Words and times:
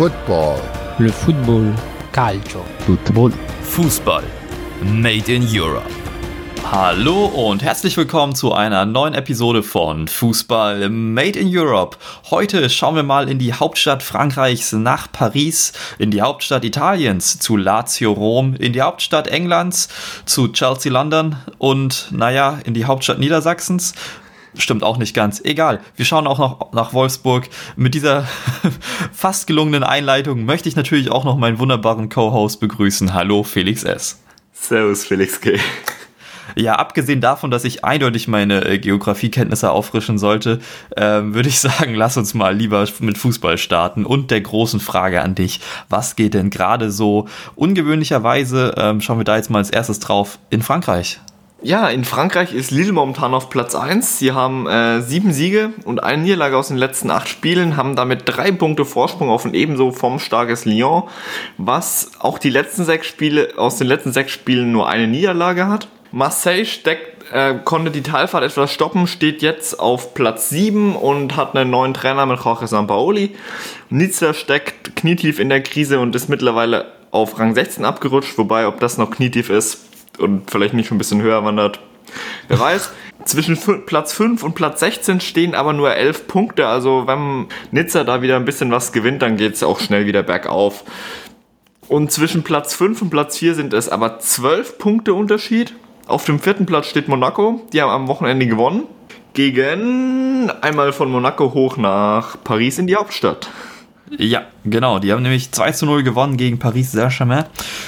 Football. 0.00 0.58
Le 0.98 1.12
football. 1.12 1.74
Calcio. 2.10 2.64
Football. 2.86 3.34
Fußball. 3.64 4.24
Made 4.82 5.30
in 5.30 5.46
Europe. 5.46 5.90
Hallo 6.72 7.26
und 7.26 7.62
herzlich 7.62 7.98
willkommen 7.98 8.34
zu 8.34 8.54
einer 8.54 8.86
neuen 8.86 9.12
Episode 9.12 9.62
von 9.62 10.08
Fußball 10.08 10.88
Made 10.88 11.38
in 11.38 11.48
Europe. 11.50 11.98
Heute 12.30 12.70
schauen 12.70 12.94
wir 12.94 13.02
mal 13.02 13.28
in 13.28 13.38
die 13.38 13.52
Hauptstadt 13.52 14.02
Frankreichs 14.02 14.72
nach 14.72 15.12
Paris, 15.12 15.74
in 15.98 16.10
die 16.10 16.22
Hauptstadt 16.22 16.64
Italiens 16.64 17.38
zu 17.38 17.58
Lazio 17.58 18.12
Rom, 18.12 18.54
in 18.54 18.72
die 18.72 18.80
Hauptstadt 18.80 19.28
Englands 19.28 19.88
zu 20.24 20.48
Chelsea 20.48 20.90
London 20.90 21.36
und 21.58 22.08
naja, 22.10 22.58
in 22.64 22.72
die 22.72 22.86
Hauptstadt 22.86 23.18
Niedersachsens 23.18 23.94
Stimmt 24.56 24.82
auch 24.82 24.98
nicht 24.98 25.14
ganz. 25.14 25.40
Egal. 25.44 25.80
Wir 25.96 26.04
schauen 26.04 26.26
auch 26.26 26.38
noch 26.38 26.72
nach 26.72 26.92
Wolfsburg. 26.92 27.48
Mit 27.76 27.94
dieser 27.94 28.26
fast 29.12 29.46
gelungenen 29.46 29.84
Einleitung 29.84 30.44
möchte 30.44 30.68
ich 30.68 30.76
natürlich 30.76 31.10
auch 31.10 31.24
noch 31.24 31.36
meinen 31.36 31.58
wunderbaren 31.58 32.08
Co-Host 32.08 32.60
begrüßen. 32.60 33.14
Hallo, 33.14 33.42
Felix 33.42 33.84
S. 33.84 34.20
Servus, 34.52 35.04
Felix 35.04 35.40
G. 35.40 35.58
Ja, 36.56 36.74
abgesehen 36.74 37.20
davon, 37.20 37.50
dass 37.50 37.64
ich 37.64 37.84
eindeutig 37.84 38.28
meine 38.28 38.64
äh, 38.64 38.78
Geografiekenntnisse 38.78 39.70
auffrischen 39.70 40.18
sollte, 40.18 40.60
ähm, 40.96 41.34
würde 41.34 41.48
ich 41.48 41.60
sagen, 41.60 41.94
lass 41.94 42.16
uns 42.16 42.34
mal 42.34 42.54
lieber 42.54 42.86
mit 42.98 43.18
Fußball 43.18 43.58
starten 43.58 44.04
und 44.04 44.30
der 44.30 44.40
großen 44.40 44.80
Frage 44.80 45.22
an 45.22 45.34
dich. 45.34 45.60
Was 45.88 46.16
geht 46.16 46.34
denn 46.34 46.50
gerade 46.50 46.90
so? 46.90 47.28
Ungewöhnlicherweise 47.54 48.74
ähm, 48.76 49.00
schauen 49.00 49.18
wir 49.18 49.24
da 49.24 49.36
jetzt 49.36 49.50
mal 49.50 49.58
als 49.58 49.70
erstes 49.70 50.00
drauf 50.00 50.38
in 50.50 50.62
Frankreich. 50.62 51.20
Ja, 51.62 51.88
in 51.90 52.06
Frankreich 52.06 52.54
ist 52.54 52.70
Lille 52.70 52.92
momentan 52.92 53.34
auf 53.34 53.50
Platz 53.50 53.74
1. 53.74 54.18
Sie 54.18 54.32
haben 54.32 54.66
äh, 54.66 55.02
sieben 55.02 55.30
Siege 55.30 55.74
und 55.84 56.02
eine 56.02 56.22
Niederlage 56.22 56.56
aus 56.56 56.68
den 56.68 56.78
letzten 56.78 57.10
acht 57.10 57.28
Spielen, 57.28 57.76
haben 57.76 57.96
damit 57.96 58.22
drei 58.24 58.50
Punkte 58.50 58.86
Vorsprung 58.86 59.28
auf 59.28 59.44
ein 59.44 59.52
ebenso 59.52 59.92
formstarkes 59.92 60.64
Lyon, 60.64 61.02
was 61.58 62.12
auch 62.18 62.38
die 62.38 62.48
letzten 62.48 62.84
sechs 62.84 63.06
Spiele, 63.06 63.50
aus 63.58 63.76
den 63.76 63.88
letzten 63.88 64.12
sechs 64.12 64.32
Spielen 64.32 64.72
nur 64.72 64.88
eine 64.88 65.06
Niederlage 65.06 65.66
hat. 65.66 65.88
Marseille 66.12 66.64
steckt, 66.64 67.30
äh, 67.30 67.56
konnte 67.62 67.90
die 67.90 68.02
Talfahrt 68.02 68.42
etwas 68.42 68.72
stoppen, 68.72 69.06
steht 69.06 69.42
jetzt 69.42 69.78
auf 69.78 70.14
Platz 70.14 70.48
7 70.48 70.96
und 70.96 71.36
hat 71.36 71.54
einen 71.54 71.68
neuen 71.68 71.92
Trainer 71.92 72.24
mit 72.24 72.42
Jorge 72.42 72.68
Sampaoli. 72.68 73.36
Nizza 73.90 74.32
steckt 74.32 74.96
knietief 74.96 75.38
in 75.38 75.50
der 75.50 75.62
Krise 75.62 76.00
und 76.00 76.16
ist 76.16 76.30
mittlerweile 76.30 76.86
auf 77.10 77.38
Rang 77.38 77.54
16 77.54 77.84
abgerutscht, 77.84 78.38
wobei, 78.38 78.66
ob 78.66 78.80
das 78.80 78.96
noch 78.96 79.10
knietief 79.10 79.50
ist, 79.50 79.89
und 80.20 80.50
vielleicht 80.50 80.74
nicht 80.74 80.88
schon 80.88 80.96
ein 80.96 80.98
bisschen 80.98 81.22
höher 81.22 81.44
wandert. 81.44 81.80
Wer 82.48 82.60
weiß. 82.60 82.92
Zwischen 83.24 83.56
Platz 83.84 84.12
5 84.14 84.42
und 84.42 84.54
Platz 84.54 84.80
16 84.80 85.20
stehen 85.20 85.54
aber 85.54 85.72
nur 85.72 85.94
11 85.94 86.26
Punkte. 86.26 86.66
Also 86.66 87.06
wenn 87.06 87.46
Nizza 87.70 88.04
da 88.04 88.22
wieder 88.22 88.36
ein 88.36 88.44
bisschen 88.44 88.70
was 88.70 88.92
gewinnt, 88.92 89.22
dann 89.22 89.36
geht 89.36 89.54
es 89.54 89.62
auch 89.62 89.78
schnell 89.78 90.06
wieder 90.06 90.22
bergauf. 90.22 90.84
Und 91.86 92.10
zwischen 92.12 92.42
Platz 92.42 92.74
5 92.74 93.02
und 93.02 93.10
Platz 93.10 93.38
4 93.38 93.54
sind 93.54 93.72
es 93.74 93.88
aber 93.88 94.18
12 94.18 94.78
Punkte 94.78 95.12
Unterschied. 95.12 95.74
Auf 96.06 96.24
dem 96.24 96.40
vierten 96.40 96.64
Platz 96.64 96.86
steht 96.86 97.08
Monaco. 97.08 97.60
Die 97.72 97.82
haben 97.82 97.90
am 97.90 98.08
Wochenende 98.08 98.46
gewonnen. 98.46 98.84
Gegen 99.34 100.50
einmal 100.60 100.92
von 100.92 101.10
Monaco 101.10 101.52
hoch 101.52 101.76
nach 101.76 102.36
Paris 102.42 102.78
in 102.78 102.86
die 102.86 102.96
Hauptstadt. 102.96 103.50
Ja, 104.18 104.42
genau. 104.64 104.98
Die 104.98 105.12
haben 105.12 105.22
nämlich 105.22 105.52
2 105.52 105.72
zu 105.72 105.86
0 105.86 106.02
gewonnen 106.02 106.36
gegen 106.36 106.58
Paris 106.58 106.92
Saint-Germain, 106.92 107.44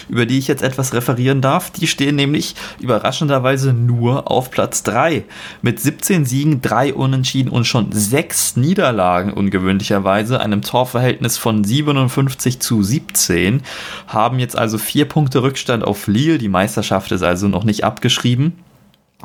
über 0.08 0.24
die 0.24 0.38
ich 0.38 0.46
jetzt 0.46 0.62
etwas 0.62 0.94
referieren 0.94 1.40
darf. 1.40 1.70
Die 1.70 1.86
stehen 1.86 2.14
nämlich 2.16 2.54
überraschenderweise 2.80 3.72
nur 3.72 4.30
auf 4.30 4.50
Platz 4.50 4.82
3. 4.84 5.24
Mit 5.62 5.80
17 5.80 6.24
Siegen, 6.24 6.62
3 6.62 6.94
Unentschieden 6.94 7.50
und 7.50 7.66
schon 7.66 7.90
6 7.90 8.56
Niederlagen 8.56 9.32
ungewöhnlicherweise, 9.32 10.40
einem 10.40 10.62
Torverhältnis 10.62 11.38
von 11.38 11.64
57 11.64 12.60
zu 12.60 12.82
17, 12.82 13.62
haben 14.06 14.38
jetzt 14.38 14.56
also 14.56 14.78
4 14.78 15.06
Punkte 15.06 15.42
Rückstand 15.42 15.82
auf 15.84 16.06
Lille. 16.06 16.38
Die 16.38 16.48
Meisterschaft 16.48 17.10
ist 17.10 17.22
also 17.22 17.48
noch 17.48 17.64
nicht 17.64 17.84
abgeschrieben. 17.84 18.52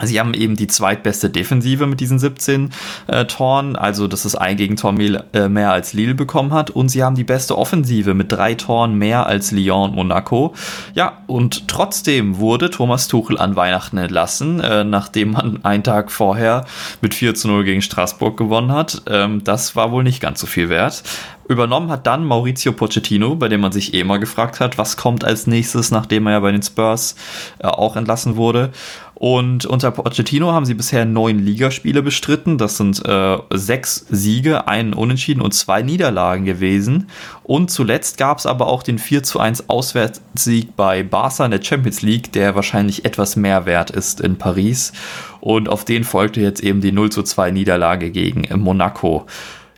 Sie 0.03 0.19
haben 0.19 0.33
eben 0.33 0.55
die 0.55 0.67
zweitbeste 0.67 1.29
Defensive 1.29 1.87
mit 1.87 1.99
diesen 1.99 2.19
17 2.19 2.71
äh, 3.07 3.25
Toren, 3.25 3.75
also 3.75 4.07
das 4.07 4.25
ist 4.25 4.35
ein 4.35 4.57
Gegentor 4.57 4.91
mehr, 4.91 5.25
äh, 5.33 5.49
mehr 5.49 5.71
als 5.71 5.93
Lille 5.93 6.13
bekommen 6.13 6.53
hat. 6.53 6.69
Und 6.69 6.89
sie 6.89 7.03
haben 7.03 7.15
die 7.15 7.23
beste 7.23 7.57
Offensive 7.57 8.13
mit 8.13 8.31
drei 8.31 8.53
Toren 8.53 8.95
mehr 8.95 9.25
als 9.25 9.51
Lyon 9.51 9.89
und 9.89 9.95
Monaco. 9.95 10.53
Ja, 10.93 11.23
und 11.27 11.67
trotzdem 11.67 12.37
wurde 12.37 12.69
Thomas 12.69 13.07
Tuchel 13.07 13.37
an 13.37 13.55
Weihnachten 13.55 13.97
entlassen, 13.97 14.59
äh, 14.59 14.83
nachdem 14.83 15.31
man 15.31 15.63
einen 15.63 15.83
Tag 15.83 16.11
vorher 16.11 16.65
mit 17.01 17.13
4 17.13 17.35
zu 17.35 17.47
0 17.47 17.63
gegen 17.63 17.81
Straßburg 17.81 18.37
gewonnen 18.37 18.71
hat. 18.71 19.01
Ähm, 19.07 19.43
das 19.43 19.75
war 19.75 19.91
wohl 19.91 20.03
nicht 20.03 20.21
ganz 20.21 20.39
so 20.39 20.47
viel 20.47 20.69
wert. 20.69 21.03
Übernommen 21.49 21.89
hat 21.89 22.05
dann 22.05 22.25
Maurizio 22.25 22.73
Pochettino, 22.73 23.35
bei 23.35 23.47
dem 23.47 23.61
man 23.61 23.71
sich 23.71 23.93
eh 23.93 24.03
mal 24.03 24.19
gefragt 24.19 24.59
hat, 24.59 24.77
was 24.77 24.97
kommt 24.97 25.23
als 25.23 25.47
nächstes, 25.47 25.91
nachdem 25.91 26.27
er 26.27 26.33
ja 26.33 26.39
bei 26.41 26.51
den 26.51 26.61
Spurs 26.61 27.15
äh, 27.59 27.67
auch 27.67 27.95
entlassen 27.95 28.35
wurde. 28.35 28.71
Und 29.19 29.65
unter 29.65 29.89
Pochettino 29.89 30.51
haben 30.51 30.67
sie 30.67 30.75
bisher 30.75 31.03
neun 31.03 31.39
Ligaspiele 31.39 32.03
bestritten. 32.03 32.59
Das 32.59 32.77
sind 32.77 33.03
äh, 33.03 33.37
sechs 33.51 34.05
Siege, 34.09 34.67
einen 34.67 34.93
Unentschieden 34.93 35.41
und 35.41 35.55
zwei 35.55 35.81
Niederlagen 35.81 36.45
gewesen. 36.45 37.07
Und 37.43 37.71
zuletzt 37.71 38.19
gab 38.19 38.37
es 38.37 38.45
aber 38.45 38.67
auch 38.67 38.83
den 38.83 38.99
4 38.99 39.23
zu 39.23 39.39
1 39.39 39.69
Auswärtssieg 39.69 40.75
bei 40.75 41.01
Barca 41.01 41.45
in 41.45 41.51
der 41.51 41.63
Champions 41.63 42.03
League, 42.03 42.31
der 42.33 42.53
wahrscheinlich 42.53 43.05
etwas 43.05 43.35
mehr 43.35 43.65
wert 43.65 43.89
ist 43.89 44.21
in 44.21 44.37
Paris. 44.37 44.93
Und 45.39 45.67
auf 45.67 45.83
den 45.83 46.03
folgte 46.03 46.41
jetzt 46.41 46.61
eben 46.61 46.81
die 46.81 46.91
0 46.91 47.11
zu 47.11 47.23
2 47.23 47.49
Niederlage 47.49 48.11
gegen 48.11 48.47
Monaco. 48.59 49.25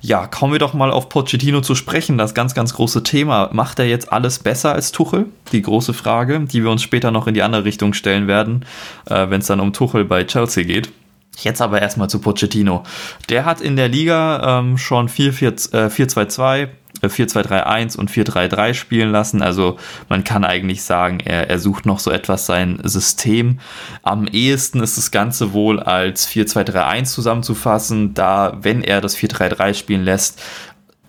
Ja, 0.02 0.28
kommen 0.28 0.54
wir 0.54 0.60
doch 0.60 0.74
mal 0.74 0.92
auf 0.92 1.10
Pochettino 1.10 1.62
zu 1.62 1.76
sprechen. 1.76 2.18
Das 2.18 2.34
ganz, 2.34 2.54
ganz 2.54 2.74
große 2.74 3.04
Thema. 3.04 3.50
Macht 3.52 3.80
er 3.80 3.86
jetzt 3.86 4.12
alles 4.14 4.40
besser 4.40 4.74
als 4.74 4.92
Tuchel? 4.92 5.26
Die 5.52 5.62
große 5.62 5.94
Frage, 5.94 6.40
die 6.40 6.64
wir 6.64 6.72
uns 6.72 6.84
später 6.84 7.12
noch 7.12 7.28
in 7.28 7.34
die 7.34 7.42
andere 7.42 7.66
Richtung 7.66 7.94
stellen 7.94 8.28
werden, 8.28 8.66
äh, 9.09 9.30
wenn 9.30 9.42
es 9.42 9.48
dann 9.48 9.59
um 9.59 9.74
Tuchel 9.74 10.06
bei 10.06 10.24
Chelsea 10.24 10.64
geht. 10.64 10.90
Jetzt 11.38 11.62
aber 11.62 11.82
erstmal 11.82 12.09
zu 12.09 12.20
Pochettino. 12.20 12.84
Der 13.30 13.46
hat 13.46 13.62
in 13.62 13.76
der 13.76 13.88
Liga 13.88 14.59
ähm, 14.59 14.78
schon 14.78 15.09
4-2-2, 15.09 16.70
4-2-3-1 17.08 17.98
und 17.98 18.12
4-3-3 18.12 18.74
spielen 18.74 19.12
lassen. 19.12 19.42
Also 19.42 19.78
man 20.10 20.24
kann 20.24 20.44
eigentlich 20.44 20.84
sagen, 20.84 21.20
er, 21.24 21.50
er 21.50 21.60
sucht 21.60 21.86
noch 21.86 22.00
so 22.00 22.12
etwas 22.12 22.46
sein 22.46 22.80
System. 22.84 23.60
Am 24.04 24.28
ehesten 24.28 24.82
ist 24.82 24.98
das 24.98 25.12
Ganze 25.12 25.54
wohl 25.54 25.80
als 25.80 26.28
4-2-3-1 26.28 27.06
zusammenzufassen, 27.06 28.14
da 28.14 28.58
wenn 28.62 28.84
er 28.84 29.02
das 29.02 29.18
4-3-3 29.18 29.74
spielen 29.74 30.04
lässt, 30.04 30.42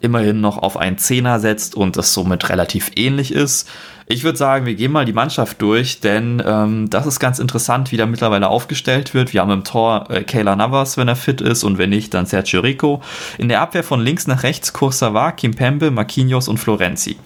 immerhin 0.01 0.41
noch 0.41 0.59
auf 0.59 0.77
einen 0.77 0.99
Zehner 0.99 1.41
setzt 1.41 1.75
und 1.75 1.97
das 1.97 2.15
somit 2.15 2.49
relativ 2.49 2.91
ähnlich 2.97 3.33
ist. 3.33 3.69
Ich 4.07 4.25
würde 4.25 4.39
sagen, 4.39 4.67
wir 4.67 4.75
gehen 4.75 4.91
mal 4.91 5.05
die 5.05 5.13
Mannschaft 5.13 5.63
durch, 5.63 6.01
denn 6.01 6.43
ähm, 6.45 6.91
das 6.91 7.07
ist 7.07 7.21
ganz 7.21 7.39
interessant, 7.39 7.93
wie 7.93 7.97
da 7.97 8.07
mittlerweile 8.07 8.49
aufgestellt 8.49 9.15
wird. 9.15 9.33
Wir 9.33 9.43
haben 9.43 9.53
im 9.53 9.63
Tor 9.63 10.11
äh, 10.11 10.25
Kayla 10.25 10.57
Navas, 10.57 10.97
wenn 10.97 11.07
er 11.07 11.15
fit 11.15 11.41
ist, 11.41 11.63
und 11.63 11.79
wenn 11.79 11.91
nicht, 11.91 12.13
dann 12.13 12.27
Sergio 12.27 12.61
Rico. 12.61 13.03
In 13.39 13.49
der 13.49 13.61
Abwehr 13.61 13.85
von 13.85 14.01
links 14.01 14.27
nach 14.27 14.43
rechts 14.43 14.73
Kursawa, 14.73 15.31
Kimpembe, 15.31 15.93
Marquinhos 15.93 16.49
und 16.49 16.59
Florenzi. 16.59 17.19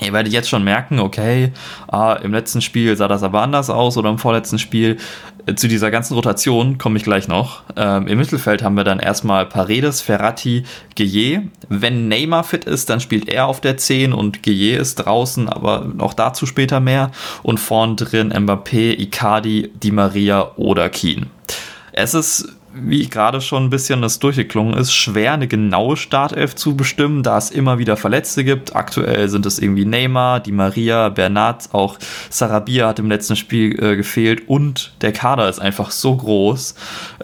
Ihr 0.00 0.12
werdet 0.12 0.32
jetzt 0.32 0.48
schon 0.48 0.62
merken, 0.62 0.98
okay, 0.98 1.52
ah, 1.88 2.14
im 2.14 2.32
letzten 2.32 2.60
Spiel 2.60 2.96
sah 2.96 3.08
das 3.08 3.22
aber 3.22 3.42
anders 3.42 3.70
aus 3.70 3.96
oder 3.96 4.10
im 4.10 4.18
vorletzten 4.18 4.58
Spiel. 4.58 4.98
Äh, 5.46 5.54
zu 5.54 5.68
dieser 5.68 5.90
ganzen 5.90 6.14
Rotation 6.14 6.76
komme 6.76 6.98
ich 6.98 7.04
gleich 7.04 7.28
noch. 7.28 7.62
Ähm, 7.76 8.06
Im 8.06 8.18
Mittelfeld 8.18 8.62
haben 8.62 8.76
wir 8.76 8.84
dann 8.84 8.98
erstmal 8.98 9.46
Paredes, 9.46 10.02
Ferrati, 10.02 10.64
Gueye. 10.96 11.48
Wenn 11.68 12.08
Neymar 12.08 12.44
fit 12.44 12.64
ist, 12.64 12.90
dann 12.90 13.00
spielt 13.00 13.28
er 13.28 13.46
auf 13.46 13.60
der 13.60 13.78
10 13.78 14.12
und 14.12 14.42
Gueye 14.42 14.76
ist 14.76 14.96
draußen, 14.96 15.48
aber 15.48 15.92
auch 15.98 16.14
dazu 16.14 16.44
später 16.46 16.80
mehr. 16.80 17.10
Und 17.42 17.58
vorn 17.58 17.96
drin 17.96 18.32
Mbappé, 18.32 18.98
Icardi, 18.98 19.70
Di 19.82 19.92
Maria 19.92 20.52
oder 20.56 20.90
Keen. 20.90 21.30
Es 21.92 22.12
ist 22.12 22.55
wie 22.82 23.08
gerade 23.08 23.40
schon 23.40 23.64
ein 23.64 23.70
bisschen 23.70 24.02
das 24.02 24.18
durchgeklungen 24.18 24.76
ist, 24.76 24.92
schwer 24.92 25.32
eine 25.32 25.48
genaue 25.48 25.96
Startelf 25.96 26.54
zu 26.54 26.76
bestimmen, 26.76 27.22
da 27.22 27.38
es 27.38 27.50
immer 27.50 27.78
wieder 27.78 27.96
Verletzte 27.96 28.44
gibt. 28.44 28.76
Aktuell 28.76 29.28
sind 29.28 29.46
es 29.46 29.58
irgendwie 29.58 29.84
Neymar, 29.84 30.40
Di 30.40 30.52
Maria, 30.52 31.08
Bernat, 31.08 31.70
auch 31.72 31.98
Sarabia 32.30 32.88
hat 32.88 32.98
im 32.98 33.08
letzten 33.08 33.36
Spiel 33.36 33.82
äh, 33.82 33.96
gefehlt 33.96 34.48
und 34.48 34.92
der 35.00 35.12
Kader 35.12 35.48
ist 35.48 35.58
einfach 35.58 35.90
so 35.90 36.16
groß. 36.16 36.74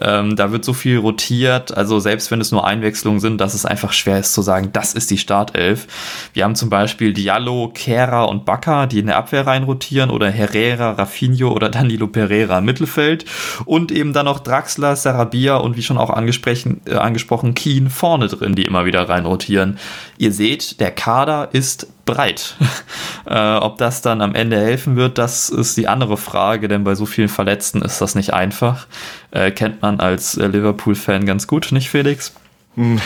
Ähm, 0.01 0.35
da 0.35 0.51
wird 0.51 0.65
so 0.65 0.73
viel 0.73 0.97
rotiert, 0.97 1.75
also 1.75 1.99
selbst 1.99 2.31
wenn 2.31 2.41
es 2.41 2.51
nur 2.51 2.65
Einwechslungen 2.65 3.19
sind, 3.19 3.39
dass 3.39 3.53
es 3.53 3.65
einfach 3.65 3.93
schwer 3.93 4.19
ist 4.19 4.33
zu 4.33 4.41
sagen, 4.41 4.69
das 4.73 4.93
ist 4.93 5.11
die 5.11 5.17
Startelf. 5.17 5.87
Wir 6.33 6.43
haben 6.43 6.55
zum 6.55 6.69
Beispiel 6.69 7.13
Diallo, 7.13 7.71
Kera 7.73 8.23
und 8.23 8.45
Bacca, 8.45 8.85
die 8.87 8.99
in 8.99 9.07
der 9.07 9.17
Abwehr 9.17 9.45
rein 9.45 9.63
rotieren 9.63 10.09
oder 10.09 10.29
Herrera, 10.29 10.91
Rafinho 10.91 11.51
oder 11.51 11.69
Danilo 11.69 12.07
Pereira 12.07 12.59
im 12.59 12.65
Mittelfeld 12.65 13.25
und 13.65 13.91
eben 13.91 14.13
dann 14.13 14.25
noch 14.25 14.39
Draxler, 14.39 14.95
Sarabia 14.95 15.42
Maria 15.43 15.57
und 15.57 15.75
wie 15.75 15.83
schon 15.83 15.97
auch 15.97 16.09
angesprochen, 16.09 16.81
äh, 16.85 16.95
angesprochen 16.95 17.53
Keen 17.53 17.89
vorne 17.89 18.27
drin, 18.27 18.55
die 18.55 18.63
immer 18.63 18.85
wieder 18.85 19.07
reinrotieren. 19.09 19.77
Ihr 20.17 20.31
seht, 20.31 20.79
der 20.79 20.91
Kader 20.91 21.49
ist 21.51 21.87
breit. 22.05 22.55
äh, 23.25 23.55
ob 23.57 23.77
das 23.77 24.01
dann 24.01 24.21
am 24.21 24.35
Ende 24.35 24.57
helfen 24.57 24.95
wird, 24.95 25.17
das 25.17 25.49
ist 25.49 25.75
die 25.77 25.87
andere 25.87 26.17
Frage, 26.17 26.67
denn 26.67 26.83
bei 26.83 26.95
so 26.95 27.05
vielen 27.05 27.29
Verletzten 27.29 27.81
ist 27.81 27.99
das 27.99 28.15
nicht 28.15 28.33
einfach. 28.33 28.87
Äh, 29.31 29.51
kennt 29.51 29.81
man 29.81 29.99
als 29.99 30.37
äh, 30.37 30.47
Liverpool-Fan 30.47 31.25
ganz 31.25 31.47
gut, 31.47 31.71
nicht 31.71 31.89
Felix? 31.89 32.33
Hm. 32.75 33.01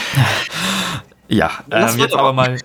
ja, 1.28 1.51
ähm, 1.72 1.98
jetzt 1.98 2.13
aber 2.13 2.34
mal 2.34 2.57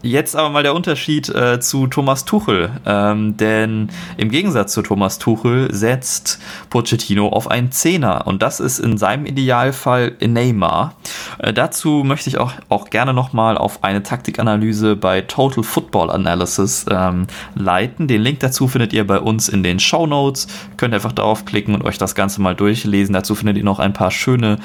Jetzt 0.00 0.36
aber 0.36 0.50
mal 0.50 0.62
der 0.62 0.76
Unterschied 0.76 1.28
äh, 1.28 1.58
zu 1.58 1.88
Thomas 1.88 2.24
Tuchel. 2.24 2.70
Ähm, 2.86 3.36
denn 3.36 3.88
im 4.16 4.30
Gegensatz 4.30 4.72
zu 4.72 4.82
Thomas 4.82 5.18
Tuchel 5.18 5.74
setzt 5.74 6.38
Pochettino 6.70 7.28
auf 7.28 7.50
einen 7.50 7.72
Zehner. 7.72 8.28
Und 8.28 8.40
das 8.40 8.60
ist 8.60 8.78
in 8.78 8.96
seinem 8.96 9.26
Idealfall 9.26 10.12
Neymar. 10.20 10.94
Äh, 11.38 11.52
dazu 11.52 12.04
möchte 12.04 12.30
ich 12.30 12.38
auch, 12.38 12.52
auch 12.68 12.90
gerne 12.90 13.12
nochmal 13.12 13.58
auf 13.58 13.82
eine 13.82 14.04
Taktikanalyse 14.04 14.94
bei 14.94 15.22
Total 15.22 15.64
Football 15.64 16.10
Analysis 16.10 16.86
ähm, 16.88 17.26
leiten. 17.56 18.06
Den 18.06 18.22
Link 18.22 18.38
dazu 18.38 18.68
findet 18.68 18.92
ihr 18.92 19.04
bei 19.04 19.18
uns 19.18 19.48
in 19.48 19.64
den 19.64 19.80
Show 19.80 20.06
Notes. 20.06 20.46
Könnt 20.76 20.94
einfach 20.94 21.12
draufklicken 21.12 21.74
und 21.74 21.84
euch 21.84 21.98
das 21.98 22.14
Ganze 22.14 22.40
mal 22.40 22.54
durchlesen. 22.54 23.14
Dazu 23.14 23.34
findet 23.34 23.56
ihr 23.56 23.64
noch 23.64 23.80
ein 23.80 23.94
paar 23.94 24.12
schöne, 24.12 24.58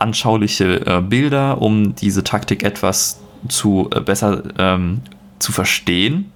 anschauliche 0.00 0.84
äh, 0.84 1.00
Bilder, 1.00 1.62
um 1.62 1.94
diese 1.94 2.24
Taktik 2.24 2.64
etwas 2.64 3.20
zu 3.48 3.88
äh, 3.94 4.00
besser 4.00 4.42
ähm, 4.58 5.02
zu 5.38 5.52
verstehen. 5.52 6.32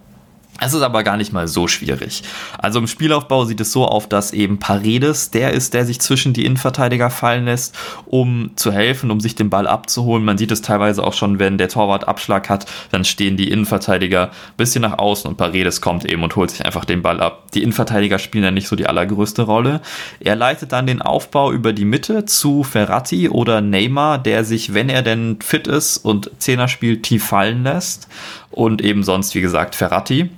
Es 0.61 0.73
ist 0.73 0.83
aber 0.83 1.03
gar 1.03 1.17
nicht 1.17 1.33
mal 1.33 1.49
so 1.49 1.67
schwierig. 1.67 2.23
Also 2.59 2.79
im 2.79 2.87
Spielaufbau 2.87 3.45
sieht 3.45 3.61
es 3.61 3.73
so 3.73 3.87
auf, 3.87 4.09
dass 4.09 4.33
eben 4.33 4.59
Paredes 4.59 5.31
der 5.31 5.53
ist, 5.53 5.75
der 5.75 5.85
sich 5.85 6.01
zwischen 6.01 6.33
die 6.33 6.45
Innenverteidiger 6.45 7.11
fallen 7.11 7.47
lässt, 7.47 7.77
um 8.07 8.53
zu 8.55 8.71
helfen, 8.71 9.11
um 9.11 9.19
sich 9.19 9.35
den 9.35 9.51
Ball 9.51 9.67
abzuholen. 9.67 10.25
Man 10.25 10.39
sieht 10.39 10.53
es 10.53 10.63
teilweise 10.63 11.03
auch 11.03 11.13
schon, 11.13 11.41
wenn 11.41 11.59
der 11.59 11.69
Torwart 11.69 12.07
Abschlag 12.07 12.49
hat, 12.49 12.67
dann 12.93 13.05
stehen 13.05 13.37
die 13.37 13.51
Innenverteidiger 13.51 14.27
ein 14.27 14.57
bisschen 14.57 14.83
nach 14.83 14.99
außen 14.99 15.29
und 15.29 15.37
Paredes 15.37 15.81
kommt 15.81 16.05
eben 16.05 16.23
und 16.23 16.37
holt 16.37 16.53
sich 16.53 16.65
einfach 16.65 16.85
den 16.85 17.03
Ball 17.03 17.21
ab. 17.21 17.51
Die 17.53 17.63
Innenverteidiger 17.63 18.21
spielen 18.21 18.45
dann 18.45 18.55
nicht 18.55 18.69
so 18.69 18.77
die 18.77 18.87
allergrößte 18.87 19.43
Rolle. 19.43 19.81
Er 20.21 20.37
leitet 20.37 20.71
dann 20.71 20.87
den 20.87 21.03
Aufbau 21.03 21.51
über 21.51 21.73
die 21.73 21.85
Mitte 21.85 22.27
zu 22.27 22.63
Ferrati 22.63 23.29
oder 23.29 23.61
Neymar, 23.61 24.19
der 24.19 24.45
sich, 24.45 24.73
wenn 24.73 24.89
er 24.89 25.03
denn 25.03 25.39
fit 25.43 25.67
ist 25.67 25.97
und 25.97 26.31
Zehner 26.39 26.69
spielt, 26.69 27.03
tief 27.03 27.25
fallen 27.25 27.65
lässt. 27.65 28.09
Und 28.51 28.83
eben 28.83 29.03
sonst, 29.03 29.35
wie 29.35 29.41
gesagt, 29.41 29.75
Ferrati. 29.75 30.31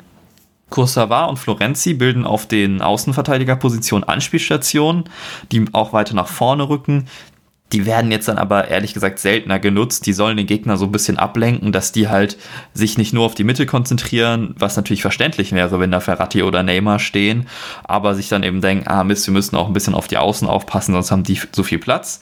Kursawa 0.70 1.24
und 1.24 1.38
Florenzi 1.38 1.94
bilden 1.94 2.24
auf 2.24 2.46
den 2.46 2.82
Außenverteidigerpositionen 2.82 4.08
Anspielstationen, 4.08 5.04
die 5.52 5.64
auch 5.72 5.92
weiter 5.92 6.14
nach 6.14 6.28
vorne 6.28 6.68
rücken. 6.68 7.06
Die 7.72 7.84
werden 7.84 8.12
jetzt 8.12 8.28
dann 8.28 8.38
aber 8.38 8.68
ehrlich 8.68 8.94
gesagt 8.94 9.18
seltener 9.18 9.58
genutzt. 9.58 10.06
Die 10.06 10.12
sollen 10.12 10.36
den 10.36 10.46
Gegner 10.46 10.76
so 10.76 10.84
ein 10.84 10.92
bisschen 10.92 11.18
ablenken, 11.18 11.72
dass 11.72 11.90
die 11.90 12.08
halt 12.08 12.38
sich 12.74 12.96
nicht 12.96 13.12
nur 13.12 13.24
auf 13.24 13.34
die 13.34 13.42
Mitte 13.42 13.66
konzentrieren, 13.66 14.54
was 14.56 14.76
natürlich 14.76 15.02
verständlich 15.02 15.50
wäre, 15.50 15.80
wenn 15.80 15.90
da 15.90 15.98
Ferrati 15.98 16.44
oder 16.44 16.62
Neymar 16.62 17.00
stehen, 17.00 17.48
aber 17.82 18.14
sich 18.14 18.28
dann 18.28 18.44
eben 18.44 18.60
denken, 18.60 18.86
ah 18.86 19.02
Mist, 19.02 19.26
wir 19.26 19.32
müssen 19.32 19.56
auch 19.56 19.66
ein 19.66 19.72
bisschen 19.72 19.94
auf 19.94 20.06
die 20.06 20.16
Außen 20.16 20.46
aufpassen, 20.46 20.92
sonst 20.92 21.10
haben 21.10 21.24
die 21.24 21.40
so 21.50 21.64
viel 21.64 21.78
Platz. 21.78 22.20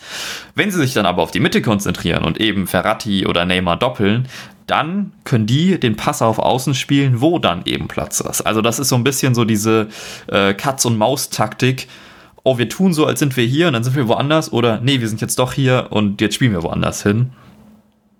Wenn 0.55 0.70
sie 0.70 0.79
sich 0.79 0.94
dann 0.94 1.05
aber 1.05 1.23
auf 1.23 1.31
die 1.31 1.40
Mitte 1.40 1.61
konzentrieren 1.61 2.25
und 2.25 2.40
eben 2.40 2.67
Ferrati 2.67 3.26
oder 3.26 3.44
Neymar 3.44 3.76
doppeln, 3.76 4.29
dann 4.66 5.12
können 5.25 5.46
die 5.46 5.78
den 5.78 5.96
Pass 5.96 6.22
auf 6.22 6.38
Außen 6.38 6.75
spielen, 6.75 7.20
wo 7.20 7.38
dann 7.38 7.62
eben 7.66 7.88
Platz 7.88 8.20
ist. 8.20 8.43
Also 8.43 8.62
das 8.62 8.78
ist 8.78 8.88
so 8.88 8.96
ein 8.96 9.05
bisschen 9.05 9.34
so 9.34 9.44
diese 9.44 9.88
äh, 10.28 10.55
Katz- 10.55 10.84
und 10.84 10.96
Maus-Taktik. 10.96 11.88
Oh, 12.43 12.58
wir 12.58 12.69
tun 12.69 12.93
so, 12.93 13.06
als 13.06 13.19
sind 13.19 13.37
wir 13.37 13.44
hier 13.44 13.66
und 13.69 13.75
dann 13.75 13.84
sind 13.84 13.96
wir 13.96 14.08
woanders 14.08 14.52
oder 14.52 14.81
nee, 14.81 15.00
wir 15.00 15.08
sind 15.08 15.20
jetzt 15.20 15.38
doch 15.38 15.52
hier 15.52 15.88
und 15.90 16.20
jetzt 16.20 16.34
spielen 16.34 16.52
wir 16.52 16.62
woanders 16.62 17.02
hin. 17.02 17.32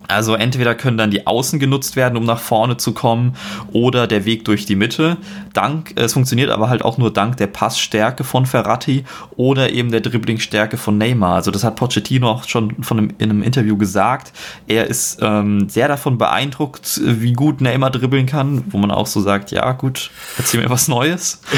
Also 0.07 0.35
entweder 0.35 0.75
können 0.75 0.97
dann 0.97 1.11
die 1.11 1.27
Außen 1.27 1.59
genutzt 1.59 1.95
werden, 1.95 2.17
um 2.17 2.25
nach 2.25 2.39
vorne 2.39 2.77
zu 2.77 2.93
kommen, 2.93 3.35
oder 3.71 4.07
der 4.07 4.25
Weg 4.25 4.45
durch 4.45 4.65
die 4.65 4.75
Mitte. 4.75 5.17
Dank, 5.53 5.93
es 5.95 6.13
funktioniert 6.13 6.49
aber 6.49 6.69
halt 6.69 6.83
auch 6.83 6.97
nur 6.97 7.11
dank 7.11 7.37
der 7.37 7.47
Passstärke 7.47 8.23
von 8.23 8.45
Ferrati 8.45 9.05
oder 9.35 9.71
eben 9.71 9.91
der 9.91 10.01
Dribblingstärke 10.01 10.77
von 10.77 10.97
Neymar. 10.97 11.35
Also 11.35 11.51
das 11.51 11.63
hat 11.63 11.75
Pochettino 11.75 12.29
auch 12.29 12.47
schon 12.47 12.83
von 12.83 12.97
einem, 12.97 13.13
in 13.17 13.29
einem 13.29 13.43
Interview 13.43 13.77
gesagt. 13.77 14.33
Er 14.67 14.87
ist 14.87 15.19
ähm, 15.21 15.69
sehr 15.69 15.87
davon 15.87 16.17
beeindruckt, 16.17 17.01
wie 17.03 17.33
gut 17.33 17.61
Neymar 17.61 17.91
dribbeln 17.91 18.25
kann, 18.25 18.63
wo 18.69 18.77
man 18.77 18.91
auch 18.91 19.07
so 19.07 19.21
sagt, 19.21 19.51
ja 19.51 19.71
gut, 19.73 20.11
erzähl 20.37 20.61
mir 20.61 20.69
was 20.69 20.87
Neues. 20.87 21.41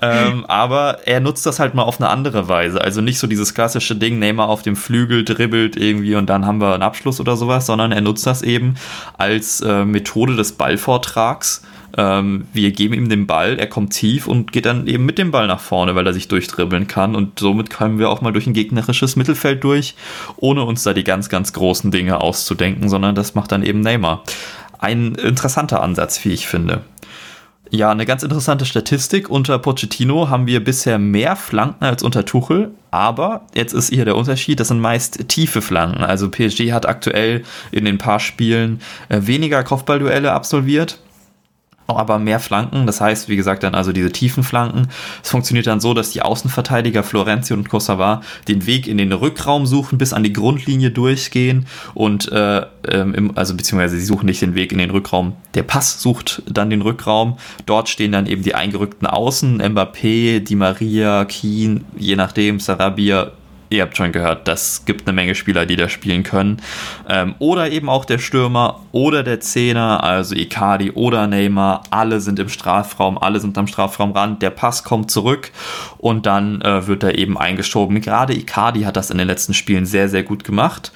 ähm, 0.01 0.45
aber 0.45 0.99
er 1.05 1.19
nutzt 1.19 1.45
das 1.45 1.59
halt 1.59 1.73
mal 1.73 1.83
auf 1.83 1.99
eine 1.99 2.09
andere 2.09 2.47
Weise. 2.47 2.81
Also 2.81 3.01
nicht 3.01 3.19
so 3.19 3.27
dieses 3.27 3.53
klassische 3.53 3.95
Ding, 3.95 4.19
Neymar 4.19 4.49
auf 4.49 4.61
dem 4.61 4.75
Flügel 4.75 5.23
dribbelt 5.23 5.75
irgendwie 5.75 6.15
und 6.15 6.27
dann 6.27 6.45
haben 6.45 6.61
wir 6.61 6.73
einen 6.73 6.83
Abschluss 6.83 7.19
oder 7.19 7.35
sowas, 7.35 7.65
sondern 7.65 7.91
er 7.91 8.01
nutzt 8.01 8.25
das 8.25 8.41
eben 8.41 8.75
als 9.17 9.61
äh, 9.61 9.85
Methode 9.85 10.35
des 10.35 10.53
Ballvortrags. 10.53 11.63
Ähm, 11.95 12.45
wir 12.53 12.71
geben 12.71 12.93
ihm 12.93 13.09
den 13.09 13.27
Ball, 13.27 13.57
er 13.57 13.67
kommt 13.67 13.93
tief 13.93 14.27
und 14.27 14.51
geht 14.51 14.65
dann 14.65 14.87
eben 14.87 15.05
mit 15.05 15.17
dem 15.17 15.31
Ball 15.31 15.47
nach 15.47 15.59
vorne, 15.59 15.95
weil 15.95 16.05
er 16.05 16.13
sich 16.13 16.27
durchdribbeln 16.27 16.87
kann. 16.87 17.15
Und 17.15 17.39
somit 17.39 17.69
kommen 17.69 17.97
wir 17.97 18.09
auch 18.09 18.21
mal 18.21 18.33
durch 18.33 18.47
ein 18.47 18.53
gegnerisches 18.53 19.15
Mittelfeld 19.15 19.63
durch, 19.63 19.95
ohne 20.35 20.63
uns 20.63 20.83
da 20.83 20.93
die 20.93 21.03
ganz, 21.03 21.29
ganz 21.29 21.53
großen 21.53 21.89
Dinge 21.91 22.21
auszudenken, 22.21 22.89
sondern 22.89 23.15
das 23.15 23.35
macht 23.35 23.51
dann 23.51 23.63
eben 23.63 23.81
Neymar. 23.81 24.23
Ein 24.79 25.15
interessanter 25.15 25.81
Ansatz, 25.81 26.23
wie 26.23 26.33
ich 26.33 26.47
finde. 26.47 26.81
Ja, 27.69 27.91
eine 27.91 28.05
ganz 28.05 28.23
interessante 28.23 28.65
Statistik. 28.65 29.29
Unter 29.29 29.59
Pochettino 29.59 30.29
haben 30.29 30.47
wir 30.47 30.63
bisher 30.63 30.97
mehr 30.99 31.35
Flanken 31.35 31.83
als 31.83 32.01
unter 32.01 32.23
Tuchel, 32.23 32.71
aber 32.91 33.45
jetzt 33.53 33.73
ist 33.73 33.89
hier 33.89 34.05
der 34.05 34.15
Unterschied, 34.15 34.59
das 34.59 34.69
sind 34.69 34.79
meist 34.79 35.27
tiefe 35.27 35.61
Flanken. 35.61 36.03
Also 36.03 36.29
PSG 36.29 36.71
hat 36.71 36.85
aktuell 36.85 37.43
in 37.71 37.85
den 37.85 37.97
paar 37.97 38.19
Spielen 38.19 38.79
äh, 39.09 39.19
weniger 39.23 39.63
Kopfballduelle 39.63 40.31
absolviert 40.31 40.99
aber 41.95 42.19
mehr 42.19 42.39
Flanken. 42.39 42.85
Das 42.85 43.01
heißt, 43.01 43.29
wie 43.29 43.35
gesagt, 43.35 43.63
dann 43.63 43.75
also 43.75 43.91
diese 43.91 44.11
tiefen 44.11 44.43
Flanken. 44.43 44.89
Es 45.23 45.29
funktioniert 45.29 45.67
dann 45.67 45.79
so, 45.79 45.93
dass 45.93 46.11
die 46.11 46.21
Außenverteidiger 46.21 47.03
Florenzi 47.03 47.53
und 47.53 47.69
Kosovar 47.69 48.21
den 48.47 48.65
Weg 48.65 48.87
in 48.87 48.97
den 48.97 49.13
Rückraum 49.13 49.65
suchen, 49.65 49.97
bis 49.97 50.13
an 50.13 50.23
die 50.23 50.33
Grundlinie 50.33 50.91
durchgehen 50.91 51.65
und 51.93 52.31
äh, 52.31 52.65
ähm, 52.89 53.31
also 53.35 53.55
beziehungsweise 53.55 53.97
sie 53.97 54.05
suchen 54.05 54.25
nicht 54.25 54.41
den 54.41 54.55
Weg 54.55 54.71
in 54.71 54.77
den 54.77 54.91
Rückraum. 54.91 55.33
Der 55.53 55.63
Pass 55.63 56.01
sucht 56.01 56.41
dann 56.45 56.69
den 56.69 56.81
Rückraum. 56.81 57.37
Dort 57.65 57.89
stehen 57.89 58.11
dann 58.11 58.27
eben 58.27 58.43
die 58.43 58.55
eingerückten 58.55 59.07
Außen, 59.07 59.61
Mbappé, 59.61 60.39
Di 60.39 60.55
Maria, 60.55 61.25
Keen, 61.25 61.85
je 61.97 62.15
nachdem, 62.15 62.59
Sarabia, 62.59 63.31
ihr 63.69 63.83
habt 63.83 63.97
schon 63.97 64.11
gehört, 64.11 64.47
das 64.47 64.85
gibt 64.85 65.07
eine 65.07 65.15
Menge 65.15 65.35
Spieler, 65.35 65.65
die 65.65 65.75
da 65.75 65.89
spielen 65.89 66.23
können. 66.23 66.57
Ähm, 67.07 67.35
oder 67.39 67.71
eben 67.71 67.89
auch 67.89 68.05
der 68.05 68.17
Stürmer 68.17 68.81
oder 68.91 69.23
der 69.23 69.39
Zehner, 69.39 70.03
also 70.03 70.35
Icardi 70.35 70.91
oder 70.91 71.27
Neymar, 71.27 71.83
alle 71.89 72.19
sind 72.21 72.39
im 72.39 72.49
Strafraum, 72.49 73.17
alle 73.17 73.39
sind 73.39 73.57
am 73.57 73.67
Strafraumrand, 73.67 74.41
der 74.41 74.49
Pass 74.51 74.83
kommt 74.83 75.11
zurück 75.11 75.51
und 75.97 76.25
dann 76.25 76.61
äh, 76.61 76.87
wird 76.87 77.03
er 77.03 77.17
eben 77.17 77.37
eingeschoben. 77.37 78.01
Gerade 78.01 78.33
Icardi 78.33 78.81
hat 78.81 78.97
das 78.97 79.09
in 79.09 79.17
den 79.17 79.27
letzten 79.27 79.53
Spielen 79.53 79.85
sehr, 79.85 80.09
sehr 80.09 80.23
gut 80.23 80.43
gemacht. 80.43 80.91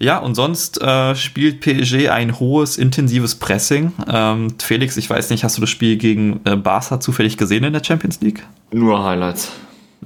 Ja, 0.00 0.18
und 0.18 0.36
sonst 0.36 0.80
äh, 0.80 1.16
spielt 1.16 1.60
PSG 1.60 2.08
ein 2.08 2.38
hohes, 2.38 2.78
intensives 2.78 3.34
Pressing. 3.34 3.92
Ähm, 4.08 4.54
Felix, 4.58 4.96
ich 4.96 5.10
weiß 5.10 5.30
nicht, 5.30 5.42
hast 5.42 5.56
du 5.56 5.60
das 5.60 5.70
Spiel 5.70 5.96
gegen 5.96 6.40
äh, 6.44 6.54
Barca 6.54 7.00
zufällig 7.00 7.36
gesehen 7.36 7.64
in 7.64 7.72
der 7.72 7.82
Champions 7.82 8.20
League? 8.20 8.44
Nur 8.70 9.02
Highlights. 9.02 9.50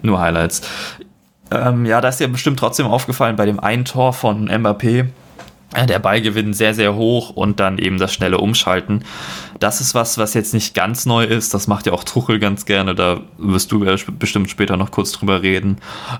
Nur 0.01 0.19
Highlights. 0.19 0.63
Ähm, 1.53 1.87
ja, 1.87 2.01
da 2.01 2.09
ist 2.09 2.21
dir 2.21 2.29
bestimmt 2.29 2.59
trotzdem 2.59 2.87
aufgefallen 2.87 3.37
bei 3.37 3.47
dem 3.47 3.61
einen 3.61 3.85
Tor 3.85 4.13
von 4.13 4.49
Mbappé. 4.49 5.07
Äh, 5.75 5.87
der 5.87 5.99
Ballgewinn 5.99 6.53
sehr, 6.53 6.75
sehr 6.75 6.95
hoch 6.95 7.31
und 7.31 7.61
dann 7.61 7.79
eben 7.79 7.99
das 7.99 8.13
schnelle 8.13 8.39
Umschalten. 8.39 9.05
Das 9.59 9.81
ist 9.81 9.95
was, 9.95 10.19
was 10.19 10.35
jetzt 10.35 10.55
nicht 10.55 10.75
ganz 10.75 11.07
neu 11.07 11.25
ist. 11.25 11.55
Das 11.55 11.67
macht 11.67 11.87
ja 11.87 11.93
auch 11.93 12.05
Tuchel 12.05 12.39
ganz 12.39 12.67
gerne. 12.67 12.95
Da 12.95 13.21
wirst 13.39 13.73
du 13.73 13.85
bestimmt 14.19 14.51
später 14.51 14.77
noch 14.77 14.91
kurz 14.91 15.13
drüber 15.13 15.43
reden. 15.43 15.79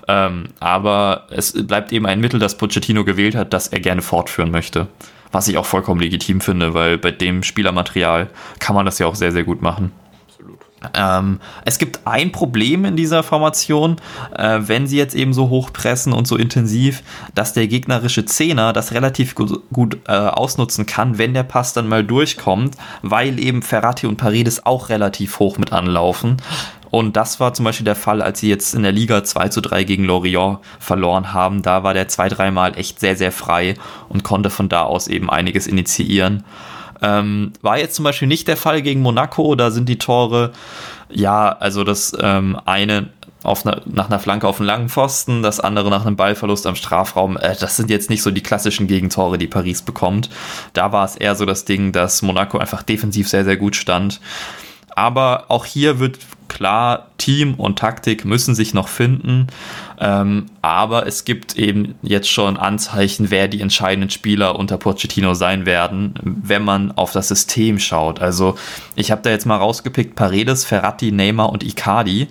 Ähm, 0.09 0.49
aber 0.61 1.27
es 1.31 1.53
bleibt 1.67 1.93
eben 1.93 2.07
ein 2.07 2.21
Mittel, 2.21 2.41
das 2.41 2.57
Pochettino 2.57 3.05
gewählt 3.05 3.35
hat, 3.35 3.53
das 3.53 3.69
er 3.69 3.81
gerne 3.81 4.03
fortführen 4.03 4.51
möchte. 4.51 4.89
Was 5.33 5.49
ich 5.49 5.57
auch 5.57 5.67
vollkommen 5.67 6.01
legitim 6.01 6.41
finde, 6.41 6.75
weil 6.75 6.99
bei 6.99 7.11
dem 7.11 7.43
Spielermaterial 7.43 8.29
kann 8.59 8.75
man 8.75 8.85
das 8.87 8.99
ja 8.99 9.07
auch 9.07 9.15
sehr, 9.15 9.33
sehr 9.33 9.45
gut 9.45 9.63
machen. 9.63 9.93
Ähm, 10.95 11.41
es 11.65 11.79
gibt 11.79 12.01
ein 12.07 12.33
Problem 12.33 12.85
in 12.85 12.97
dieser 12.97 13.23
Formation, 13.23 13.97
äh, 14.37 14.61
wenn 14.63 14.87
sie 14.87 14.97
jetzt 14.97 15.15
eben 15.15 15.33
so 15.33 15.49
hoch 15.49 15.73
pressen 15.73 16.13
und 16.13 16.27
so 16.27 16.37
intensiv, 16.37 17.03
dass 17.35 17.53
der 17.53 17.67
gegnerische 17.67 18.25
Zehner 18.25 18.73
das 18.73 18.93
relativ 18.93 19.35
gut, 19.35 19.63
gut 19.73 19.99
äh, 20.09 20.13
ausnutzen 20.13 20.87
kann, 20.87 21.19
wenn 21.19 21.35
der 21.35 21.43
Pass 21.43 21.73
dann 21.73 21.89
mal 21.89 22.05
durchkommt, 22.05 22.77
weil 23.03 23.39
eben 23.39 23.63
Ferrati 23.63 24.07
und 24.07 24.17
Paredes 24.17 24.67
auch 24.67 24.89
relativ 24.89 25.39
hoch 25.39 25.59
mit 25.59 25.73
anlaufen. 25.73 26.39
Und 26.93 27.17
das 27.17 27.41
war 27.41 27.55
zum 27.55 27.65
Beispiel 27.65 27.87
der 27.87 27.97
Fall, 27.97 28.21
als 28.21 28.41
sie 28.41 28.51
jetzt 28.51 28.75
in 28.75 28.83
der 28.83 28.93
Liga 28.93 29.25
2 29.25 29.49
zu 29.49 29.63
3 29.63 29.85
gegen 29.85 30.05
Lorient 30.05 30.59
verloren 30.79 31.33
haben. 31.33 31.63
Da 31.63 31.83
war 31.83 31.95
der 31.95 32.09
zwei, 32.09 32.29
dreimal 32.29 32.77
echt 32.77 33.01
sehr, 33.01 33.17
sehr 33.17 33.33
frei 33.33 33.77
und 34.11 34.25
konnte 34.25 34.51
von 34.51 34.69
da 34.69 34.83
aus 34.83 35.09
eben 35.09 35.31
einiges 35.31 35.67
initiieren. 35.67 36.45
Ähm, 37.03 37.53
war 37.61 37.79
jetzt 37.79 37.97
zum 37.97 38.05
Beispiel 38.05 38.29
nicht 38.29 38.49
der 38.49 38.57
Fall 38.57 38.83
gegen 38.83 39.03
Monaco, 39.03 39.55
da 39.55 39.71
sind 39.71 39.89
die 39.89 39.99
Tore, 39.99 40.53
ja, 41.11 41.51
also 41.51 41.85
das 41.85 42.17
ähm, 42.21 42.59
eine 42.65 43.09
auf 43.43 43.67
eine, 43.67 43.83
nach 43.87 44.07
einer 44.07 44.21
Flanke 44.21 44.47
auf 44.47 44.61
einen 44.61 44.67
langen 44.67 44.89
Pfosten, 44.89 45.43
das 45.43 45.61
andere 45.61 45.91
nach 45.91 46.07
einem 46.07 46.17
Ballverlust 46.17 46.67
am 46.67 46.77
Strafraum. 46.77 47.37
Äh, 47.37 47.57
das 47.59 47.77
sind 47.77 47.91
jetzt 47.91 48.11
nicht 48.11 48.23
so 48.23 48.31
die 48.31 48.43
klassischen 48.43 48.87
Gegentore, 48.87 49.39
die 49.39 49.49
Paris 49.49 49.83
bekommt. 49.83 50.31
Da 50.73 50.93
war 50.93 51.05
es 51.05 51.17
eher 51.17 51.35
so 51.35 51.45
das 51.45 51.65
Ding, 51.65 51.93
dass 51.93 52.23
Monaco 52.23 52.59
einfach 52.59 52.83
defensiv 52.83 53.29
sehr, 53.29 53.45
sehr 53.45 53.57
gut 53.57 53.77
stand. 53.77 54.21
Aber 54.97 55.47
auch 55.49 55.65
hier 55.65 55.99
wird 55.99 56.19
klar, 56.49 57.09
Team 57.19 57.55
und 57.55 57.79
Taktik 57.79 58.25
müssen 58.25 58.55
sich 58.55 58.75
noch 58.75 58.89
finden. 58.89 59.47
Ähm, 59.99 60.47
aber 60.61 61.07
es 61.07 61.25
gibt 61.25 61.57
eben 61.57 61.95
jetzt 62.03 62.29
schon 62.29 62.57
Anzeichen, 62.57 63.31
wer 63.31 63.49
die 63.49 63.61
entscheidenden 63.61 64.11
Spieler 64.11 64.59
unter 64.59 64.77
Pochettino 64.77 65.35
sein 65.35 65.65
werden, 65.67 66.15
wenn 66.23 66.63
man 66.63 66.93
auf 66.93 67.13
das 67.13 67.29
System 67.29 67.79
schaut. 67.79 68.21
Also 68.21 68.57
ich 68.97 69.11
habe 69.11 69.23
da 69.23 69.31
jetzt 69.31 69.47
mal 69.47 69.57
rausgepickt, 69.57 70.15
Paredes, 70.15 70.65
Ferrati, 70.65 71.11
Neymar 71.11 71.51
und 71.51 71.63
Icardi. 71.65 72.29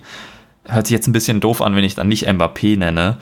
Hört 0.64 0.86
sich 0.86 0.94
jetzt 0.94 1.08
ein 1.08 1.12
bisschen 1.12 1.40
doof 1.40 1.60
an, 1.60 1.74
wenn 1.74 1.84
ich 1.84 1.96
dann 1.96 2.08
nicht 2.08 2.28
Mbappé 2.28 2.78
nenne 2.78 3.18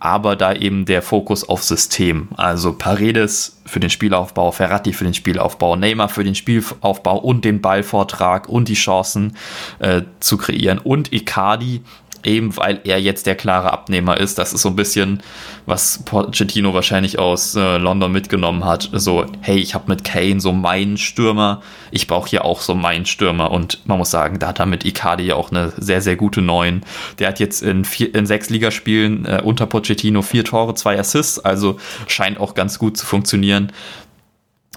aber 0.00 0.36
da 0.36 0.52
eben 0.54 0.84
der 0.84 1.02
Fokus 1.02 1.48
auf 1.48 1.62
System. 1.62 2.28
Also 2.36 2.72
Paredes 2.72 3.60
für 3.66 3.80
den 3.80 3.90
Spielaufbau, 3.90 4.52
Ferrati 4.52 4.92
für 4.92 5.04
den 5.04 5.14
Spielaufbau, 5.14 5.76
Neymar 5.76 6.08
für 6.08 6.24
den 6.24 6.34
Spielaufbau 6.34 7.18
und 7.18 7.44
den 7.44 7.60
Ballvortrag 7.60 8.48
und 8.48 8.68
die 8.68 8.74
Chancen 8.74 9.36
äh, 9.78 10.02
zu 10.20 10.36
kreieren 10.36 10.78
und 10.78 11.12
Icardi 11.12 11.82
eben 12.24 12.56
weil 12.56 12.80
er 12.84 13.00
jetzt 13.00 13.26
der 13.26 13.34
klare 13.34 13.72
Abnehmer 13.72 14.18
ist. 14.18 14.38
Das 14.38 14.52
ist 14.52 14.62
so 14.62 14.68
ein 14.68 14.76
bisschen, 14.76 15.22
was 15.66 16.02
Pochettino 16.04 16.74
wahrscheinlich 16.74 17.18
aus 17.18 17.54
äh, 17.54 17.78
London 17.78 18.12
mitgenommen 18.12 18.64
hat. 18.64 18.90
So, 18.92 19.26
hey, 19.40 19.58
ich 19.58 19.74
habe 19.74 19.84
mit 19.88 20.04
Kane 20.04 20.40
so 20.40 20.52
meinen 20.52 20.96
Stürmer, 20.96 21.62
ich 21.90 22.06
brauche 22.06 22.28
hier 22.28 22.44
auch 22.44 22.60
so 22.60 22.74
meinen 22.74 23.06
Stürmer. 23.06 23.50
Und 23.50 23.86
man 23.86 23.98
muss 23.98 24.10
sagen, 24.10 24.38
da 24.38 24.48
hat 24.48 24.60
er 24.60 24.66
mit 24.66 24.84
Icardi 24.84 25.24
ja 25.24 25.34
auch 25.34 25.50
eine 25.50 25.72
sehr, 25.76 26.00
sehr 26.00 26.16
gute 26.16 26.42
Neun. 26.42 26.82
Der 27.18 27.28
hat 27.28 27.40
jetzt 27.40 27.62
in, 27.62 27.84
vier, 27.84 28.14
in 28.14 28.26
sechs 28.26 28.50
Ligaspielen 28.50 29.24
äh, 29.24 29.42
unter 29.42 29.66
Pochettino 29.66 30.22
vier 30.22 30.44
Tore, 30.44 30.74
zwei 30.74 30.98
Assists, 30.98 31.38
also 31.38 31.78
scheint 32.06 32.40
auch 32.40 32.54
ganz 32.54 32.78
gut 32.78 32.96
zu 32.96 33.06
funktionieren. 33.06 33.72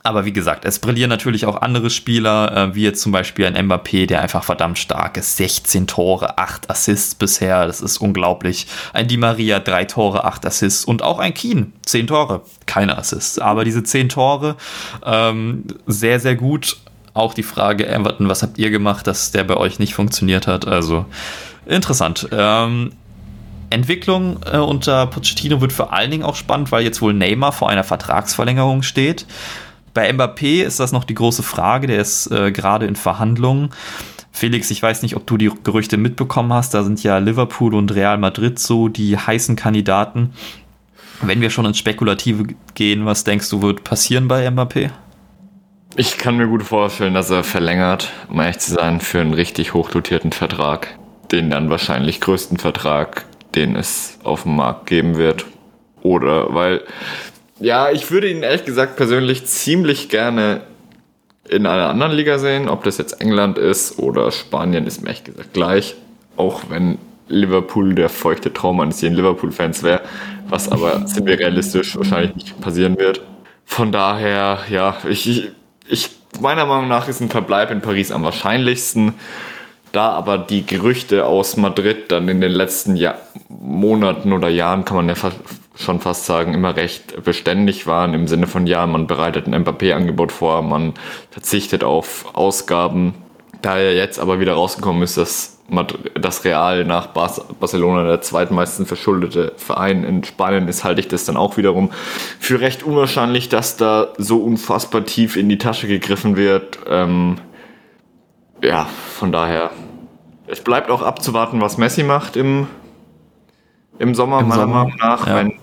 Aber 0.03 0.25
wie 0.25 0.33
gesagt, 0.33 0.65
es 0.65 0.79
brillieren 0.79 1.09
natürlich 1.09 1.45
auch 1.45 1.61
andere 1.61 1.89
Spieler, 1.89 2.55
äh, 2.55 2.75
wie 2.75 2.83
jetzt 2.83 3.01
zum 3.01 3.11
Beispiel 3.11 3.45
ein 3.45 3.55
Mbappé, 3.55 4.07
der 4.07 4.21
einfach 4.21 4.43
verdammt 4.43 4.79
stark 4.79 5.17
ist. 5.17 5.37
16 5.37 5.85
Tore, 5.85 6.37
8 6.39 6.69
Assists 6.69 7.13
bisher, 7.13 7.67
das 7.67 7.81
ist 7.81 7.99
unglaublich. 7.99 8.65
Ein 8.93 9.07
Di 9.07 9.17
Maria, 9.17 9.59
3 9.59 9.85
Tore, 9.85 10.23
8 10.23 10.45
Assists 10.45 10.85
und 10.85 11.03
auch 11.03 11.19
ein 11.19 11.33
Keen, 11.33 11.73
10 11.85 12.07
Tore, 12.07 12.41
keine 12.65 12.97
Assists. 12.97 13.37
Aber 13.37 13.63
diese 13.63 13.83
10 13.83 14.09
Tore, 14.09 14.55
ähm, 15.05 15.65
sehr, 15.85 16.19
sehr 16.19 16.35
gut. 16.35 16.77
Auch 17.13 17.33
die 17.33 17.43
Frage, 17.43 17.87
Everton, 17.87 18.29
was 18.29 18.41
habt 18.41 18.57
ihr 18.57 18.71
gemacht, 18.71 19.05
dass 19.05 19.31
der 19.31 19.43
bei 19.43 19.57
euch 19.57 19.77
nicht 19.77 19.93
funktioniert 19.93 20.47
hat? 20.47 20.65
Also 20.67 21.05
interessant. 21.67 22.27
Ähm, 22.31 22.93
Entwicklung 23.69 24.39
äh, 24.51 24.57
unter 24.57 25.07
Pochettino 25.07 25.61
wird 25.61 25.73
vor 25.73 25.93
allen 25.93 26.09
Dingen 26.09 26.23
auch 26.23 26.35
spannend, 26.35 26.71
weil 26.71 26.83
jetzt 26.83 27.01
wohl 27.01 27.13
Neymar 27.13 27.51
vor 27.51 27.69
einer 27.69 27.83
Vertragsverlängerung 27.83 28.81
steht. 28.81 29.25
Bei 29.93 30.09
Mbappé 30.09 30.63
ist 30.63 30.79
das 30.79 30.91
noch 30.91 31.03
die 31.03 31.13
große 31.13 31.43
Frage, 31.43 31.87
der 31.87 31.99
ist 31.99 32.27
äh, 32.31 32.51
gerade 32.51 32.85
in 32.85 32.95
Verhandlungen. 32.95 33.69
Felix, 34.31 34.71
ich 34.71 34.81
weiß 34.81 35.01
nicht, 35.01 35.15
ob 35.15 35.27
du 35.27 35.37
die 35.37 35.51
Gerüchte 35.63 35.97
mitbekommen 35.97 36.53
hast. 36.53 36.73
Da 36.73 36.83
sind 36.83 37.03
ja 37.03 37.17
Liverpool 37.17 37.75
und 37.75 37.93
Real 37.93 38.17
Madrid 38.17 38.57
so 38.59 38.87
die 38.87 39.17
heißen 39.17 39.55
Kandidaten. 39.55 40.33
Wenn 41.21 41.41
wir 41.41 41.49
schon 41.49 41.65
ins 41.65 41.77
Spekulative 41.77 42.45
gehen, 42.73 43.05
was 43.05 43.23
denkst 43.23 43.49
du, 43.49 43.61
wird 43.61 43.83
passieren 43.83 44.27
bei 44.27 44.47
Mbappé? 44.47 44.89
Ich 45.97 46.17
kann 46.17 46.37
mir 46.37 46.47
gut 46.47 46.63
vorstellen, 46.63 47.13
dass 47.13 47.29
er 47.29 47.43
verlängert, 47.43 48.11
um 48.29 48.39
ehrlich 48.39 48.59
zu 48.59 48.71
sein, 48.71 49.01
für 49.01 49.19
einen 49.19 49.33
richtig 49.33 49.73
hochdotierten 49.73 50.31
Vertrag. 50.31 50.97
Den 51.31 51.49
dann 51.49 51.69
wahrscheinlich 51.69 52.21
größten 52.21 52.57
Vertrag, 52.57 53.25
den 53.55 53.75
es 53.75 54.17
auf 54.23 54.43
dem 54.43 54.55
Markt 54.55 54.87
geben 54.87 55.17
wird. 55.17 55.45
Oder 56.01 56.53
weil 56.53 56.81
ja, 57.61 57.91
ich 57.91 58.09
würde 58.11 58.29
ihn 58.29 58.43
ehrlich 58.43 58.65
gesagt 58.65 58.95
persönlich 58.95 59.45
ziemlich 59.45 60.09
gerne 60.09 60.61
in 61.47 61.65
einer 61.65 61.89
anderen 61.89 62.11
Liga 62.11 62.39
sehen. 62.39 62.69
Ob 62.69 62.83
das 62.83 62.97
jetzt 62.97 63.21
England 63.21 63.57
ist 63.57 63.99
oder 63.99 64.31
Spanien, 64.31 64.87
ist 64.87 65.01
mir 65.01 65.09
ehrlich 65.09 65.23
gesagt 65.23 65.53
gleich. 65.53 65.95
Auch 66.37 66.63
wenn 66.69 66.97
Liverpool 67.27 67.93
der 67.95 68.09
feuchte 68.09 68.51
Traum 68.51 68.79
eines 68.79 69.01
jeden 69.01 69.15
Liverpool-Fans 69.15 69.83
wäre, 69.83 70.01
was 70.49 70.71
aber, 70.71 71.05
wir 71.23 71.39
realistisch, 71.39 71.95
wahrscheinlich 71.95 72.35
nicht 72.35 72.61
passieren 72.61 72.97
wird. 72.97 73.21
Von 73.65 73.91
daher, 73.91 74.59
ja, 74.69 74.97
ich, 75.07 75.49
ich, 75.87 76.09
meiner 76.41 76.65
Meinung 76.65 76.87
nach 76.87 77.07
ist 77.07 77.21
ein 77.21 77.29
Verbleib 77.29 77.71
in 77.71 77.81
Paris 77.81 78.11
am 78.11 78.23
wahrscheinlichsten. 78.23 79.13
Da 79.91 80.09
aber 80.09 80.37
die 80.37 80.65
Gerüchte 80.65 81.25
aus 81.25 81.57
Madrid 81.57 82.11
dann 82.11 82.27
in 82.29 82.41
den 82.41 82.51
letzten 82.51 82.95
Jahr, 82.95 83.17
Monaten 83.49 84.31
oder 84.31 84.47
Jahren, 84.47 84.85
kann 84.85 84.97
man 84.97 85.09
ja 85.09 85.15
schon 85.75 85.99
fast 85.99 86.25
sagen, 86.25 86.53
immer 86.53 86.75
recht 86.75 87.23
beständig 87.23 87.87
waren, 87.87 88.13
im 88.13 88.27
Sinne 88.27 88.47
von, 88.47 88.67
ja, 88.67 88.85
man 88.85 89.07
bereitet 89.07 89.47
ein 89.47 89.61
Mbappé-Angebot 89.61 90.31
vor, 90.31 90.61
man 90.61 90.93
verzichtet 91.29 91.83
auf 91.83 92.35
Ausgaben. 92.35 93.13
Da 93.61 93.77
er 93.77 93.95
jetzt 93.95 94.19
aber 94.19 94.39
wieder 94.39 94.53
rausgekommen 94.53 95.03
ist, 95.03 95.17
dass 95.17 95.61
das 96.15 96.43
Real 96.43 96.83
nach 96.83 97.07
Barcelona 97.07 98.03
der 98.03 98.21
zweitmeisten 98.21 98.85
verschuldete 98.85 99.53
Verein 99.55 100.03
in 100.03 100.23
Spanien 100.23 100.67
ist, 100.67 100.83
halte 100.83 100.99
ich 100.99 101.07
das 101.07 101.23
dann 101.23 101.37
auch 101.37 101.55
wiederum 101.55 101.91
für 102.39 102.59
recht 102.59 102.83
unwahrscheinlich, 102.83 103.47
dass 103.47 103.77
da 103.77 104.09
so 104.17 104.39
unfassbar 104.39 105.05
tief 105.05 105.37
in 105.37 105.47
die 105.47 105.57
Tasche 105.57 105.87
gegriffen 105.87 106.35
wird. 106.35 106.79
Ähm, 106.89 107.37
ja, 108.61 108.87
von 109.17 109.31
daher. 109.31 109.71
Es 110.47 110.61
bleibt 110.61 110.89
auch 110.89 111.01
abzuwarten, 111.01 111.61
was 111.61 111.77
Messi 111.77 112.03
macht 112.03 112.35
im, 112.35 112.67
im 113.99 114.13
Sommer, 114.13 114.41
Im 114.41 114.49
meiner 114.49 114.63
Sommer, 114.63 114.83
Meinung 114.83 114.97
nach. 114.97 115.25
Ja. 115.25 115.37
Wenn 115.37 115.53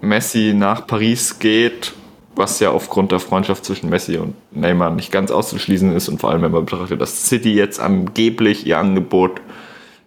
Messi 0.00 0.52
nach 0.54 0.86
Paris 0.86 1.38
geht, 1.38 1.92
was 2.36 2.60
ja 2.60 2.70
aufgrund 2.70 3.12
der 3.12 3.20
Freundschaft 3.20 3.64
zwischen 3.64 3.90
Messi 3.90 4.16
und 4.16 4.34
Neymar 4.50 4.90
nicht 4.90 5.12
ganz 5.12 5.30
auszuschließen 5.30 5.94
ist 5.94 6.08
und 6.08 6.20
vor 6.20 6.30
allem, 6.30 6.42
wenn 6.42 6.50
man 6.50 6.64
betrachtet, 6.64 7.00
dass 7.00 7.28
City 7.28 7.54
jetzt 7.54 7.80
angeblich 7.80 8.66
ihr 8.66 8.78
Angebot 8.78 9.40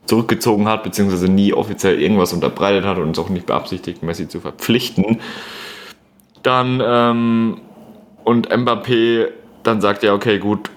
zurückgezogen 0.05 0.67
hat, 0.67 0.83
beziehungsweise 0.83 1.29
nie 1.29 1.53
offiziell 1.53 2.01
irgendwas 2.01 2.33
unterbreitet 2.33 2.85
hat 2.85 2.97
und 2.97 3.11
es 3.11 3.19
auch 3.19 3.29
nicht 3.29 3.45
beabsichtigt, 3.45 4.03
Messi 4.03 4.27
zu 4.27 4.39
verpflichten, 4.39 5.19
dann 6.43 6.81
ähm, 6.85 7.61
und 8.23 8.49
Mbappé 8.49 9.29
dann 9.67 9.81
sagt 9.81 10.03
ja, 10.03 10.13
okay, 10.13 10.39
gut, 10.39 10.69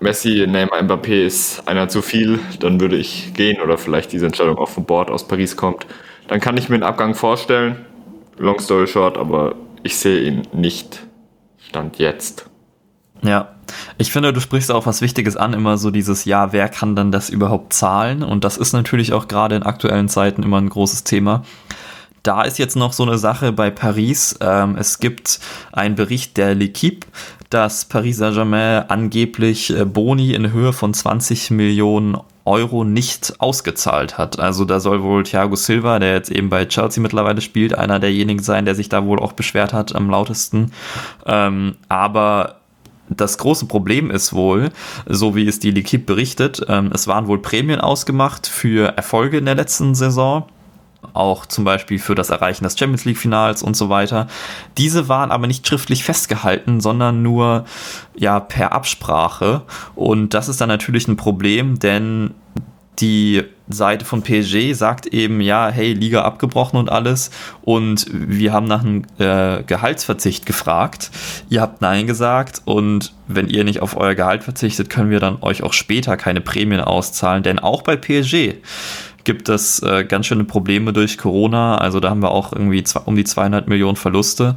Messi, 0.00 0.44
Neymar, 0.46 0.82
Mbappé 0.82 1.24
ist 1.24 1.66
einer 1.66 1.88
zu 1.88 2.02
viel, 2.02 2.40
dann 2.60 2.80
würde 2.80 2.96
ich 2.96 3.32
gehen 3.34 3.60
oder 3.62 3.78
vielleicht 3.78 4.12
diese 4.12 4.26
Entscheidung 4.26 4.58
auch 4.58 4.68
vom 4.68 4.84
Board 4.84 5.10
aus 5.10 5.26
Paris 5.26 5.56
kommt. 5.56 5.86
Dann 6.28 6.40
kann 6.40 6.56
ich 6.56 6.68
mir 6.68 6.74
einen 6.74 6.82
Abgang 6.82 7.14
vorstellen. 7.14 7.86
Long 8.38 8.60
story 8.60 8.86
short, 8.86 9.16
aber 9.16 9.54
ich 9.82 9.96
sehe 9.96 10.20
ihn 10.20 10.42
nicht. 10.52 11.06
Stand 11.58 11.98
jetzt. 11.98 12.48
Ja, 13.22 13.56
ich 13.98 14.12
finde, 14.12 14.32
du 14.32 14.40
sprichst 14.40 14.70
auch 14.70 14.86
was 14.86 15.00
Wichtiges 15.00 15.36
an, 15.36 15.52
immer 15.52 15.78
so 15.78 15.90
dieses, 15.90 16.24
ja, 16.24 16.52
wer 16.52 16.68
kann 16.68 16.94
dann 16.96 17.12
das 17.12 17.30
überhaupt 17.30 17.72
zahlen? 17.72 18.22
Und 18.22 18.44
das 18.44 18.56
ist 18.56 18.72
natürlich 18.72 19.12
auch 19.12 19.26
gerade 19.28 19.56
in 19.56 19.62
aktuellen 19.62 20.08
Zeiten 20.08 20.42
immer 20.42 20.58
ein 20.58 20.68
großes 20.68 21.04
Thema. 21.04 21.42
Da 22.22 22.42
ist 22.42 22.58
jetzt 22.58 22.76
noch 22.76 22.92
so 22.92 23.04
eine 23.04 23.18
Sache 23.18 23.52
bei 23.52 23.70
Paris. 23.70 24.36
Ähm, 24.40 24.76
es 24.76 24.98
gibt 24.98 25.38
einen 25.72 25.94
Bericht 25.94 26.36
der 26.36 26.56
L'Equipe, 26.56 27.02
dass 27.50 27.84
Paris 27.84 28.18
Saint-Germain 28.18 28.84
angeblich 28.88 29.70
äh, 29.70 29.84
Boni 29.84 30.34
in 30.34 30.52
Höhe 30.52 30.72
von 30.72 30.94
20 30.94 31.50
Millionen 31.50 32.16
Euro 32.44 32.84
nicht 32.84 33.34
ausgezahlt 33.38 34.18
hat. 34.18 34.38
Also 34.38 34.64
da 34.64 34.80
soll 34.80 35.02
wohl 35.02 35.24
Thiago 35.24 35.56
Silva, 35.56 35.98
der 35.98 36.14
jetzt 36.14 36.30
eben 36.30 36.48
bei 36.48 36.64
Chelsea 36.64 37.02
mittlerweile 37.02 37.40
spielt, 37.40 37.76
einer 37.76 37.98
derjenigen 37.98 38.42
sein, 38.42 38.64
der 38.64 38.74
sich 38.74 38.88
da 38.88 39.04
wohl 39.04 39.18
auch 39.18 39.32
beschwert 39.32 39.72
hat 39.72 39.94
am 39.94 40.08
lautesten. 40.08 40.70
Ähm, 41.26 41.76
aber 41.88 42.60
das 43.08 43.38
große 43.38 43.66
Problem 43.66 44.10
ist 44.10 44.32
wohl, 44.32 44.70
so 45.06 45.36
wie 45.36 45.46
es 45.46 45.58
die 45.58 45.72
L'Equipe 45.72 46.04
berichtet, 46.04 46.62
ähm, 46.68 46.90
es 46.92 47.06
waren 47.06 47.26
wohl 47.26 47.40
Prämien 47.40 47.80
ausgemacht 47.80 48.46
für 48.46 48.96
Erfolge 48.96 49.38
in 49.38 49.44
der 49.44 49.54
letzten 49.54 49.94
Saison 49.94 50.46
auch 51.14 51.46
zum 51.46 51.64
Beispiel 51.64 51.98
für 51.98 52.14
das 52.14 52.30
Erreichen 52.30 52.64
des 52.64 52.78
Champions 52.78 53.04
League-Finals 53.04 53.62
und 53.62 53.76
so 53.76 53.88
weiter. 53.88 54.26
Diese 54.78 55.08
waren 55.08 55.30
aber 55.30 55.46
nicht 55.46 55.66
schriftlich 55.66 56.04
festgehalten, 56.04 56.80
sondern 56.80 57.22
nur 57.22 57.64
ja 58.16 58.40
per 58.40 58.72
Absprache. 58.72 59.62
Und 59.94 60.34
das 60.34 60.48
ist 60.48 60.60
dann 60.60 60.68
natürlich 60.68 61.08
ein 61.08 61.16
Problem, 61.16 61.78
denn 61.78 62.34
die 63.00 63.42
Seite 63.68 64.04
von 64.04 64.22
PSG 64.22 64.72
sagt 64.72 65.06
eben, 65.06 65.40
ja, 65.40 65.68
hey, 65.68 65.92
Liga 65.92 66.22
abgebrochen 66.22 66.78
und 66.78 66.90
alles. 66.90 67.30
Und 67.62 68.06
wir 68.10 68.52
haben 68.52 68.66
nach 68.66 68.82
einem 68.82 69.04
äh, 69.18 69.62
Gehaltsverzicht 69.64 70.46
gefragt. 70.46 71.10
Ihr 71.48 71.60
habt 71.60 71.82
Nein 71.82 72.06
gesagt. 72.06 72.62
Und 72.64 73.12
wenn 73.26 73.48
ihr 73.48 73.64
nicht 73.64 73.80
auf 73.80 73.96
euer 73.96 74.14
Gehalt 74.14 74.44
verzichtet, 74.44 74.88
können 74.88 75.10
wir 75.10 75.20
dann 75.20 75.42
euch 75.42 75.62
auch 75.62 75.72
später 75.72 76.16
keine 76.16 76.40
Prämien 76.40 76.80
auszahlen. 76.80 77.42
Denn 77.42 77.58
auch 77.58 77.82
bei 77.82 77.96
PSG 77.96 78.54
gibt 79.26 79.50
es 79.50 79.80
äh, 79.82 80.04
ganz 80.04 80.26
schöne 80.26 80.44
Probleme 80.44 80.94
durch 80.94 81.18
Corona. 81.18 81.76
Also 81.76 82.00
da 82.00 82.08
haben 82.08 82.22
wir 82.22 82.30
auch 82.30 82.52
irgendwie 82.52 82.82
zwei, 82.84 83.00
um 83.00 83.16
die 83.16 83.24
200 83.24 83.68
Millionen 83.68 83.96
Verluste. 83.96 84.56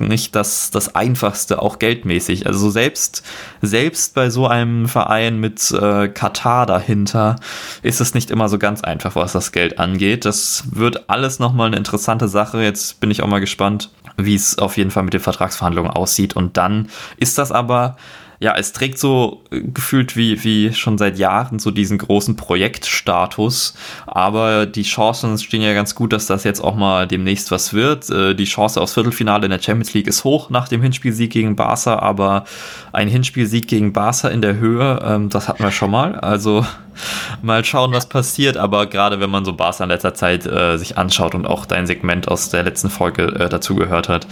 Nicht 0.00 0.34
das, 0.34 0.70
das 0.72 0.96
Einfachste, 0.96 1.62
auch 1.62 1.78
geldmäßig. 1.78 2.46
Also 2.48 2.70
selbst, 2.70 3.22
selbst 3.62 4.14
bei 4.14 4.30
so 4.30 4.48
einem 4.48 4.88
Verein 4.88 5.38
mit 5.38 5.70
äh, 5.70 6.08
Katar 6.08 6.66
dahinter 6.66 7.36
ist 7.82 8.00
es 8.00 8.14
nicht 8.14 8.32
immer 8.32 8.48
so 8.48 8.58
ganz 8.58 8.82
einfach, 8.82 9.14
was 9.14 9.32
das 9.32 9.52
Geld 9.52 9.78
angeht. 9.78 10.24
Das 10.24 10.64
wird 10.72 11.08
alles 11.08 11.38
nochmal 11.38 11.68
eine 11.68 11.76
interessante 11.76 12.26
Sache. 12.26 12.62
Jetzt 12.62 12.98
bin 12.98 13.10
ich 13.12 13.22
auch 13.22 13.28
mal 13.28 13.38
gespannt, 13.38 13.90
wie 14.16 14.34
es 14.34 14.58
auf 14.58 14.78
jeden 14.78 14.90
Fall 14.90 15.04
mit 15.04 15.12
den 15.12 15.20
Vertragsverhandlungen 15.20 15.92
aussieht. 15.92 16.34
Und 16.34 16.56
dann 16.56 16.88
ist 17.18 17.36
das 17.38 17.52
aber 17.52 17.96
ja, 18.44 18.54
es 18.58 18.74
trägt 18.74 18.98
so 18.98 19.40
äh, 19.50 19.62
gefühlt 19.62 20.16
wie, 20.16 20.44
wie 20.44 20.74
schon 20.74 20.98
seit 20.98 21.18
Jahren 21.18 21.58
so 21.58 21.70
diesen 21.70 21.96
großen 21.96 22.36
Projektstatus. 22.36 23.72
Aber 24.06 24.66
die 24.66 24.82
Chancen 24.82 25.38
stehen 25.38 25.62
ja 25.62 25.72
ganz 25.72 25.94
gut, 25.94 26.12
dass 26.12 26.26
das 26.26 26.44
jetzt 26.44 26.62
auch 26.62 26.76
mal 26.76 27.06
demnächst 27.08 27.50
was 27.50 27.72
wird. 27.72 28.10
Äh, 28.10 28.34
die 28.34 28.44
Chance 28.44 28.82
aufs 28.82 28.92
Viertelfinale 28.92 29.46
in 29.46 29.50
der 29.50 29.62
Champions 29.62 29.94
League 29.94 30.06
ist 30.06 30.24
hoch 30.24 30.50
nach 30.50 30.68
dem 30.68 30.82
Hinspielsieg 30.82 31.32
gegen 31.32 31.56
Barca, 31.56 32.00
aber 32.00 32.44
ein 32.92 33.08
Hinspielsieg 33.08 33.66
gegen 33.66 33.94
Barca 33.94 34.28
in 34.28 34.42
der 34.42 34.56
Höhe, 34.56 35.00
ähm, 35.02 35.30
das 35.30 35.48
hatten 35.48 35.62
wir 35.62 35.70
schon 35.70 35.90
mal. 35.90 36.14
Also 36.16 36.66
mal 37.42 37.64
schauen, 37.64 37.94
was 37.94 38.10
passiert. 38.10 38.58
Aber 38.58 38.84
gerade 38.84 39.20
wenn 39.20 39.30
man 39.30 39.46
so 39.46 39.54
Barca 39.54 39.84
in 39.84 39.88
letzter 39.88 40.12
Zeit 40.12 40.44
äh, 40.44 40.76
sich 40.76 40.98
anschaut 40.98 41.34
und 41.34 41.46
auch 41.46 41.64
dein 41.64 41.86
Segment 41.86 42.28
aus 42.28 42.50
der 42.50 42.62
letzten 42.62 42.90
Folge 42.90 43.48
dazu 43.48 43.74
gehört 43.74 44.10
hat, 44.10 44.26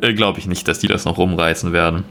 glaube 0.00 0.38
ich 0.38 0.46
nicht, 0.46 0.66
dass 0.68 0.78
die 0.78 0.88
das 0.88 1.04
noch 1.04 1.18
rumreißen 1.18 1.74
werden. 1.74 2.04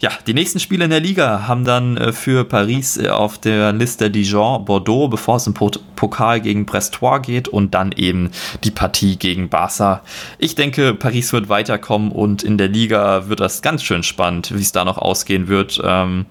Ja, 0.00 0.10
die 0.28 0.34
nächsten 0.34 0.60
Spiele 0.60 0.84
in 0.84 0.90
der 0.90 1.00
Liga 1.00 1.48
haben 1.48 1.64
dann 1.64 1.96
äh, 1.96 2.12
für 2.12 2.44
Paris 2.44 2.96
äh, 2.96 3.08
auf 3.08 3.38
der 3.38 3.72
Liste 3.72 4.12
Dijon, 4.12 4.64
Bordeaux, 4.64 5.08
bevor 5.08 5.36
es 5.36 5.46
im 5.48 5.54
Pokal 5.54 6.40
gegen 6.40 6.66
Brestois 6.66 7.18
geht 7.18 7.48
und 7.48 7.74
dann 7.74 7.90
eben 7.90 8.30
die 8.62 8.70
Partie 8.70 9.16
gegen 9.16 9.48
Barça. 9.48 10.00
Ich 10.38 10.54
denke, 10.54 10.94
Paris 10.94 11.32
wird 11.32 11.48
weiterkommen 11.48 12.12
und 12.12 12.44
in 12.44 12.58
der 12.58 12.68
Liga 12.68 13.28
wird 13.28 13.40
das 13.40 13.60
ganz 13.60 13.82
schön 13.82 14.04
spannend, 14.04 14.54
wie 14.54 14.62
es 14.62 14.70
da 14.70 14.84
noch 14.84 14.98
ausgehen 14.98 15.48
wird. 15.48 15.80
Ähm, 15.84 16.26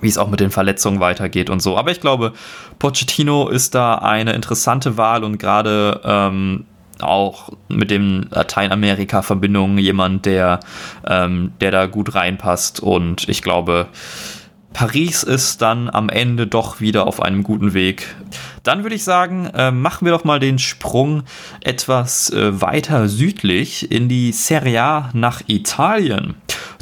wie 0.00 0.08
es 0.08 0.16
auch 0.16 0.30
mit 0.30 0.38
den 0.38 0.52
Verletzungen 0.52 1.00
weitergeht 1.00 1.50
und 1.50 1.60
so. 1.60 1.76
Aber 1.76 1.90
ich 1.90 2.00
glaube, 2.00 2.32
Pochettino 2.78 3.48
ist 3.48 3.74
da 3.74 3.96
eine 3.96 4.32
interessante 4.32 4.96
Wahl 4.96 5.24
und 5.24 5.38
gerade 5.38 6.00
ähm, 6.04 6.66
auch 7.02 7.50
mit 7.68 7.90
dem 7.90 8.26
Lateinamerika-Verbindungen 8.30 9.78
jemand, 9.78 10.26
der, 10.26 10.60
ähm, 11.06 11.52
der 11.60 11.70
da 11.70 11.86
gut 11.86 12.14
reinpasst. 12.14 12.80
Und 12.80 13.28
ich 13.28 13.42
glaube, 13.42 13.88
Paris 14.72 15.22
ist 15.22 15.62
dann 15.62 15.90
am 15.90 16.08
Ende 16.08 16.46
doch 16.46 16.80
wieder 16.80 17.06
auf 17.06 17.22
einem 17.22 17.42
guten 17.42 17.74
Weg. 17.74 18.14
Dann 18.62 18.82
würde 18.82 18.94
ich 18.94 19.04
sagen, 19.04 19.46
äh, 19.46 19.70
machen 19.70 20.04
wir 20.04 20.12
doch 20.12 20.24
mal 20.24 20.40
den 20.40 20.58
Sprung 20.58 21.24
etwas 21.62 22.30
äh, 22.30 22.60
weiter 22.60 23.08
südlich 23.08 23.90
in 23.90 24.08
die 24.08 24.32
Serie 24.32 24.82
A 24.82 25.10
nach 25.14 25.42
Italien. 25.46 26.34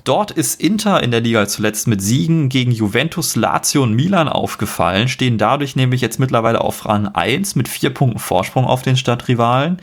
Dort 0.06 0.30
ist 0.30 0.60
Inter 0.60 1.02
in 1.02 1.10
der 1.10 1.20
Liga 1.20 1.48
zuletzt 1.48 1.88
mit 1.88 2.00
Siegen 2.00 2.48
gegen 2.48 2.70
Juventus, 2.70 3.34
Lazio 3.34 3.82
und 3.82 3.92
Milan 3.92 4.28
aufgefallen, 4.28 5.08
stehen 5.08 5.36
dadurch 5.36 5.74
nämlich 5.74 6.00
jetzt 6.00 6.20
mittlerweile 6.20 6.60
auf 6.60 6.86
Rang 6.86 7.08
1 7.08 7.56
mit 7.56 7.66
vier 7.66 7.90
Punkten 7.90 8.20
Vorsprung 8.20 8.66
auf 8.66 8.82
den 8.82 8.96
Stadtrivalen. 8.96 9.78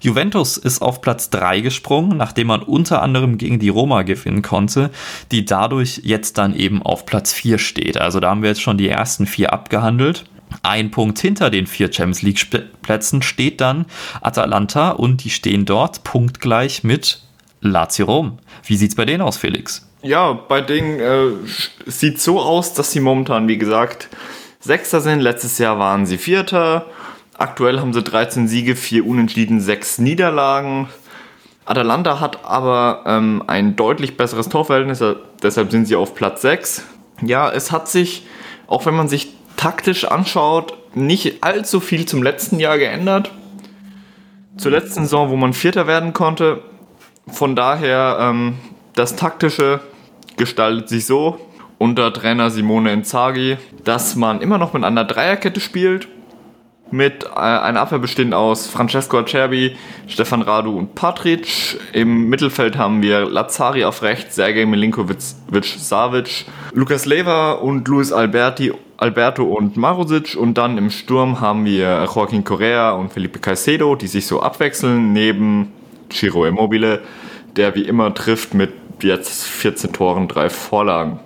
Juventus 0.00 0.56
ist 0.56 0.80
auf 0.80 1.02
Platz 1.02 1.28
3 1.28 1.60
gesprungen, 1.60 2.16
nachdem 2.16 2.46
man 2.46 2.62
unter 2.62 3.02
anderem 3.02 3.36
gegen 3.36 3.58
die 3.58 3.68
Roma 3.68 4.00
gewinnen 4.00 4.40
konnte, 4.40 4.88
die 5.30 5.44
dadurch 5.44 6.00
jetzt 6.04 6.38
dann 6.38 6.56
eben 6.56 6.80
auf 6.82 7.04
Platz 7.04 7.34
4 7.34 7.58
steht. 7.58 7.98
Also 7.98 8.18
da 8.18 8.30
haben 8.30 8.40
wir 8.40 8.48
jetzt 8.48 8.62
schon 8.62 8.78
die 8.78 8.88
ersten 8.88 9.26
vier 9.26 9.52
abgehandelt. 9.52 10.24
Ein 10.62 10.90
Punkt 10.90 11.18
hinter 11.18 11.50
den 11.50 11.66
vier 11.66 11.92
Champions 11.92 12.22
League 12.22 12.48
Plätzen 12.80 13.20
steht 13.20 13.60
dann 13.60 13.84
Atalanta 14.22 14.92
und 14.92 15.22
die 15.22 15.30
stehen 15.30 15.66
dort 15.66 16.02
punktgleich 16.02 16.82
mit 16.82 17.25
Lazio 17.60 18.06
Rom. 18.06 18.38
Wie 18.64 18.76
sieht 18.76 18.90
es 18.90 18.96
bei 18.96 19.04
denen 19.04 19.22
aus, 19.22 19.36
Felix? 19.36 19.88
Ja, 20.02 20.32
bei 20.32 20.60
denen 20.60 21.00
äh, 21.00 21.32
sieht 21.86 22.20
so 22.20 22.40
aus, 22.40 22.74
dass 22.74 22.92
sie 22.92 23.00
momentan, 23.00 23.48
wie 23.48 23.58
gesagt, 23.58 24.08
Sechster 24.60 25.00
sind. 25.00 25.20
Letztes 25.20 25.58
Jahr 25.58 25.78
waren 25.78 26.06
sie 26.06 26.18
Vierter. 26.18 26.86
Aktuell 27.38 27.80
haben 27.80 27.92
sie 27.92 28.02
13 28.02 28.48
Siege, 28.48 28.76
4 28.76 29.06
Unentschieden, 29.06 29.60
6 29.60 29.98
Niederlagen. 29.98 30.88
Atalanta 31.64 32.20
hat 32.20 32.44
aber 32.44 33.02
ähm, 33.06 33.42
ein 33.46 33.76
deutlich 33.76 34.16
besseres 34.16 34.48
Torverhältnis, 34.48 35.00
äh, 35.00 35.16
deshalb 35.42 35.70
sind 35.72 35.86
sie 35.86 35.96
auf 35.96 36.14
Platz 36.14 36.42
6. 36.42 36.84
Ja, 37.22 37.50
es 37.50 37.72
hat 37.72 37.88
sich, 37.88 38.26
auch 38.68 38.86
wenn 38.86 38.94
man 38.94 39.08
sich 39.08 39.34
taktisch 39.56 40.04
anschaut, 40.04 40.74
nicht 40.94 41.42
allzu 41.42 41.80
viel 41.80 42.06
zum 42.06 42.22
letzten 42.22 42.60
Jahr 42.60 42.78
geändert. 42.78 43.32
Zur 44.56 44.70
letzten 44.70 45.02
Saison, 45.02 45.30
wo 45.30 45.36
man 45.36 45.52
Vierter 45.52 45.86
werden 45.86 46.12
konnte, 46.12 46.62
von 47.28 47.56
daher, 47.56 48.18
ähm, 48.20 48.54
das 48.94 49.16
Taktische 49.16 49.80
gestaltet 50.36 50.88
sich 50.88 51.06
so 51.06 51.38
unter 51.78 52.12
Trainer 52.12 52.50
Simone 52.50 52.92
Inzaghi, 52.92 53.58
dass 53.84 54.16
man 54.16 54.40
immer 54.40 54.58
noch 54.58 54.72
mit 54.72 54.84
einer 54.84 55.04
Dreierkette 55.04 55.60
spielt, 55.60 56.08
mit 56.90 57.24
äh, 57.24 57.38
einer 57.38 57.80
Abwehr 57.80 57.98
bestehend 57.98 58.32
aus 58.32 58.68
Francesco 58.68 59.18
Acerbi, 59.18 59.76
Stefan 60.06 60.42
Radu 60.42 60.78
und 60.78 60.94
Patric. 60.94 61.78
Im 61.92 62.28
Mittelfeld 62.28 62.78
haben 62.78 63.02
wir 63.02 63.28
Lazari 63.28 63.84
auf 63.84 64.02
rechts, 64.02 64.36
Sergej 64.36 64.66
Milinkovic-Savic, 64.66 66.46
Lukas 66.72 67.06
Lever 67.06 67.60
und 67.60 67.86
Luis 67.88 68.12
Alberti, 68.12 68.72
Alberto 68.96 69.44
und 69.44 69.76
Marusic. 69.76 70.36
Und 70.36 70.54
dann 70.54 70.78
im 70.78 70.90
Sturm 70.90 71.40
haben 71.40 71.64
wir 71.64 72.08
Joaquin 72.14 72.44
Correa 72.44 72.92
und 72.92 73.12
Felipe 73.12 73.40
Caicedo, 73.40 73.96
die 73.96 74.06
sich 74.06 74.26
so 74.26 74.40
abwechseln, 74.40 75.12
neben 75.12 75.72
Ciro 76.12 76.44
Immobile, 76.44 77.02
der 77.56 77.74
wie 77.74 77.82
immer 77.82 78.14
trifft 78.14 78.54
mit 78.54 78.72
jetzt 79.02 79.44
14 79.44 79.92
Toren, 79.92 80.28
drei 80.28 80.48
Vorlagen. 80.50 81.20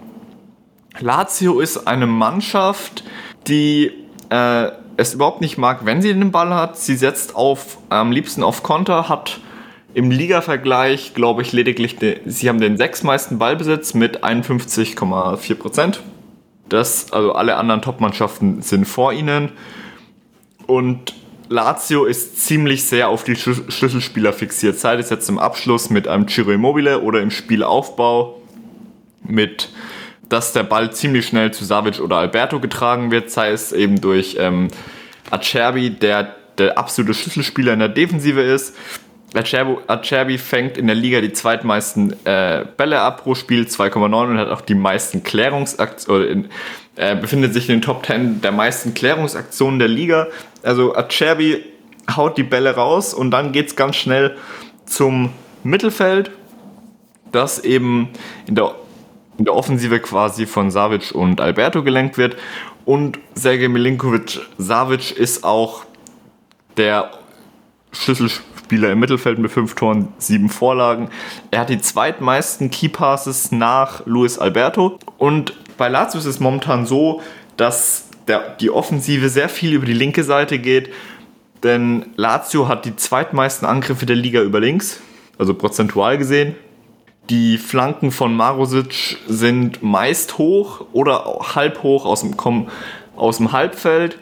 Lazio 0.98 1.60
ist 1.60 1.86
eine 1.86 2.06
Mannschaft, 2.06 3.04
die 3.46 3.92
äh, 4.28 4.70
es 4.96 5.14
überhaupt 5.14 5.40
nicht 5.40 5.56
mag, 5.56 5.86
wenn 5.86 6.02
sie 6.02 6.12
den 6.12 6.30
Ball 6.30 6.54
hat. 6.54 6.76
Sie 6.76 6.96
setzt 6.96 7.34
auf, 7.34 7.78
am 7.88 8.12
liebsten 8.12 8.42
auf 8.42 8.62
Konter, 8.62 9.08
hat 9.08 9.40
im 9.94 10.10
Liga-Vergleich, 10.10 11.14
glaube 11.14 11.42
ich, 11.42 11.52
lediglich, 11.52 11.96
de, 11.96 12.20
sie 12.26 12.48
haben 12.48 12.60
den 12.60 12.76
sechsmeisten 12.76 13.38
Ballbesitz 13.38 13.94
mit 13.94 14.22
51,4 14.22 15.54
Prozent. 15.54 16.02
Das, 16.68 17.12
also 17.12 17.32
alle 17.32 17.56
anderen 17.56 17.82
Top-Mannschaften 17.82 18.62
sind 18.62 18.86
vor 18.86 19.12
ihnen. 19.12 19.50
Und 20.66 21.14
Lazio 21.50 22.04
ist 22.04 22.46
ziemlich 22.46 22.84
sehr 22.84 23.08
auf 23.08 23.24
die 23.24 23.34
Schlüsselspieler 23.34 24.32
fixiert, 24.32 24.78
sei 24.78 24.94
es 24.94 25.10
jetzt 25.10 25.28
im 25.28 25.40
Abschluss 25.40 25.90
mit 25.90 26.06
einem 26.06 26.28
Ciro 26.28 26.52
Immobile 26.52 27.00
oder 27.00 27.20
im 27.20 27.32
Spielaufbau 27.32 28.40
mit, 29.24 29.68
dass 30.28 30.52
der 30.52 30.62
Ball 30.62 30.92
ziemlich 30.92 31.26
schnell 31.26 31.52
zu 31.52 31.64
Savic 31.64 31.98
oder 31.98 32.18
Alberto 32.18 32.60
getragen 32.60 33.10
wird, 33.10 33.30
sei 33.30 33.50
es 33.50 33.72
eben 33.72 34.00
durch 34.00 34.36
ähm, 34.38 34.68
Acerbi, 35.32 35.90
der 35.90 36.36
der 36.56 36.78
absolute 36.78 37.14
Schlüsselspieler 37.14 37.72
in 37.72 37.80
der 37.80 37.88
Defensive 37.88 38.42
ist. 38.42 38.76
Acerbi, 39.34 39.76
Acerbi 39.88 40.38
fängt 40.38 40.78
in 40.78 40.86
der 40.86 40.94
Liga 40.94 41.20
die 41.20 41.32
zweitmeisten 41.32 42.14
äh, 42.26 42.64
Bälle 42.76 43.00
ab 43.00 43.24
pro 43.24 43.34
Spiel, 43.34 43.64
2,9 43.64 44.30
und 44.30 44.38
hat 44.38 44.50
auch 44.50 44.60
die 44.60 44.76
meisten 44.76 45.24
Klärungsaktionen, 45.24 46.48
äh, 46.96 47.16
befindet 47.16 47.55
sich 47.55 47.68
in 47.68 47.76
den 47.76 47.83
Top 47.83 48.05
10 48.05 48.40
der 48.40 48.53
meisten 48.53 48.94
Klärungsaktionen 48.94 49.79
der 49.79 49.88
Liga. 49.88 50.26
Also 50.62 50.94
Acerbi 50.94 51.64
haut 52.16 52.37
die 52.37 52.42
Bälle 52.42 52.74
raus 52.74 53.14
und 53.14 53.31
dann 53.31 53.53
geht 53.53 53.68
es 53.68 53.76
ganz 53.76 53.96
schnell 53.96 54.37
zum 54.87 55.31
Mittelfeld, 55.62 56.31
das 57.33 57.59
eben 57.61 58.09
in 58.46 58.55
der, 58.55 58.74
in 59.38 59.44
der 59.44 59.55
Offensive 59.55 60.00
quasi 60.00 60.46
von 60.46 60.70
Savic 60.70 61.12
und 61.12 61.40
Alberto 61.40 61.83
gelenkt 61.83 62.18
wird. 62.18 62.37
Und 62.85 63.18
Sergej 63.35 63.68
Milinkovic-Savic 63.68 65.12
ist 65.12 65.44
auch 65.44 65.85
der 66.76 67.11
Schlüsselspieler 67.92 68.92
im 68.92 69.00
Mittelfeld 69.00 69.38
mit 69.38 69.50
fünf 69.50 69.74
Toren, 69.74 70.09
sieben 70.18 70.48
Vorlagen. 70.48 71.11
Er 71.50 71.61
hat 71.61 71.68
die 71.68 71.81
zweitmeisten 71.81 72.70
Key 72.70 72.88
Passes 72.88 73.53
nach 73.53 74.07
Luis 74.07 74.38
Alberto 74.38 74.98
und 75.18 75.55
bei 75.80 75.88
Lazio 75.88 76.20
ist 76.20 76.26
es 76.26 76.40
momentan 76.40 76.84
so, 76.84 77.22
dass 77.56 78.04
der, 78.28 78.54
die 78.60 78.68
Offensive 78.68 79.30
sehr 79.30 79.48
viel 79.48 79.72
über 79.72 79.86
die 79.86 79.94
linke 79.94 80.24
Seite 80.24 80.58
geht, 80.58 80.90
denn 81.62 82.04
Lazio 82.16 82.68
hat 82.68 82.84
die 82.84 82.96
zweitmeisten 82.96 83.66
Angriffe 83.66 84.04
der 84.04 84.14
Liga 84.14 84.42
über 84.42 84.60
links, 84.60 85.00
also 85.38 85.54
prozentual 85.54 86.18
gesehen. 86.18 86.54
Die 87.30 87.56
Flanken 87.56 88.10
von 88.10 88.36
Marusic 88.36 89.16
sind 89.26 89.82
meist 89.82 90.36
hoch 90.36 90.84
oder 90.92 91.38
halb 91.54 91.82
hoch 91.82 92.04
aus 92.04 92.20
dem, 92.20 92.36
aus 93.16 93.38
dem 93.38 93.52
Halbfeld. 93.52 94.18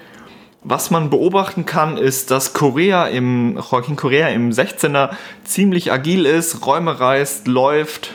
Was 0.63 0.93
man 0.93 1.11
beobachten 1.11 1.67
kann, 1.67 1.97
ist, 1.97 2.31
dass 2.31 2.53
Korea 2.53 3.09
im, 3.09 3.57
Joaquin 3.57 3.97
Korea 3.97 4.29
im 4.29 4.53
16er 4.53 5.11
ziemlich 5.43 5.91
agil 5.91 6.25
ist, 6.25 6.65
Räume 6.65 7.01
reißt, 7.01 7.49
läuft, 7.49 8.13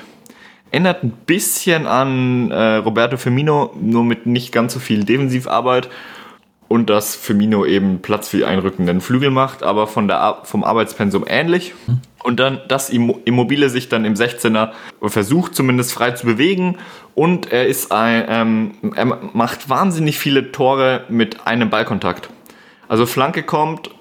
Ändert 0.73 1.03
ein 1.03 1.11
bisschen 1.11 1.85
an 1.85 2.49
äh, 2.49 2.77
Roberto 2.77 3.15
Firmino, 3.17 3.75
nur 3.79 4.03
mit 4.03 4.25
nicht 4.25 4.51
ganz 4.51 4.73
so 4.73 4.79
viel 4.79 5.03
Defensivarbeit. 5.03 5.87
Und 6.67 6.89
dass 6.89 7.15
Firmino 7.15 7.63
eben 7.63 8.01
Platz 8.01 8.29
für 8.29 8.37
die 8.37 8.45
einrückenden 8.45 8.99
Flügel 8.99 9.29
macht, 9.29 9.61
aber 9.61 9.85
von 9.85 10.07
der, 10.07 10.39
vom 10.45 10.63
Arbeitspensum 10.63 11.25
ähnlich. 11.27 11.75
Und 12.23 12.39
dann, 12.39 12.59
dass 12.69 12.89
Immobile 12.89 13.69
sich 13.69 13.87
dann 13.87 14.03
im 14.03 14.15
16er 14.15 14.71
versucht, 15.03 15.53
zumindest 15.53 15.93
frei 15.93 16.11
zu 16.11 16.25
bewegen. 16.25 16.79
Und 17.13 17.51
er 17.51 17.67
ist 17.67 17.91
ein, 17.91 18.25
ähm, 18.27 18.71
er 18.95 19.05
macht 19.05 19.69
wahnsinnig 19.69 20.17
viele 20.17 20.51
Tore 20.51 21.03
mit 21.07 21.45
einem 21.45 21.69
Ballkontakt. 21.69 22.29
Also 22.87 23.05
Flanke 23.05 23.43
kommt, 23.43 23.91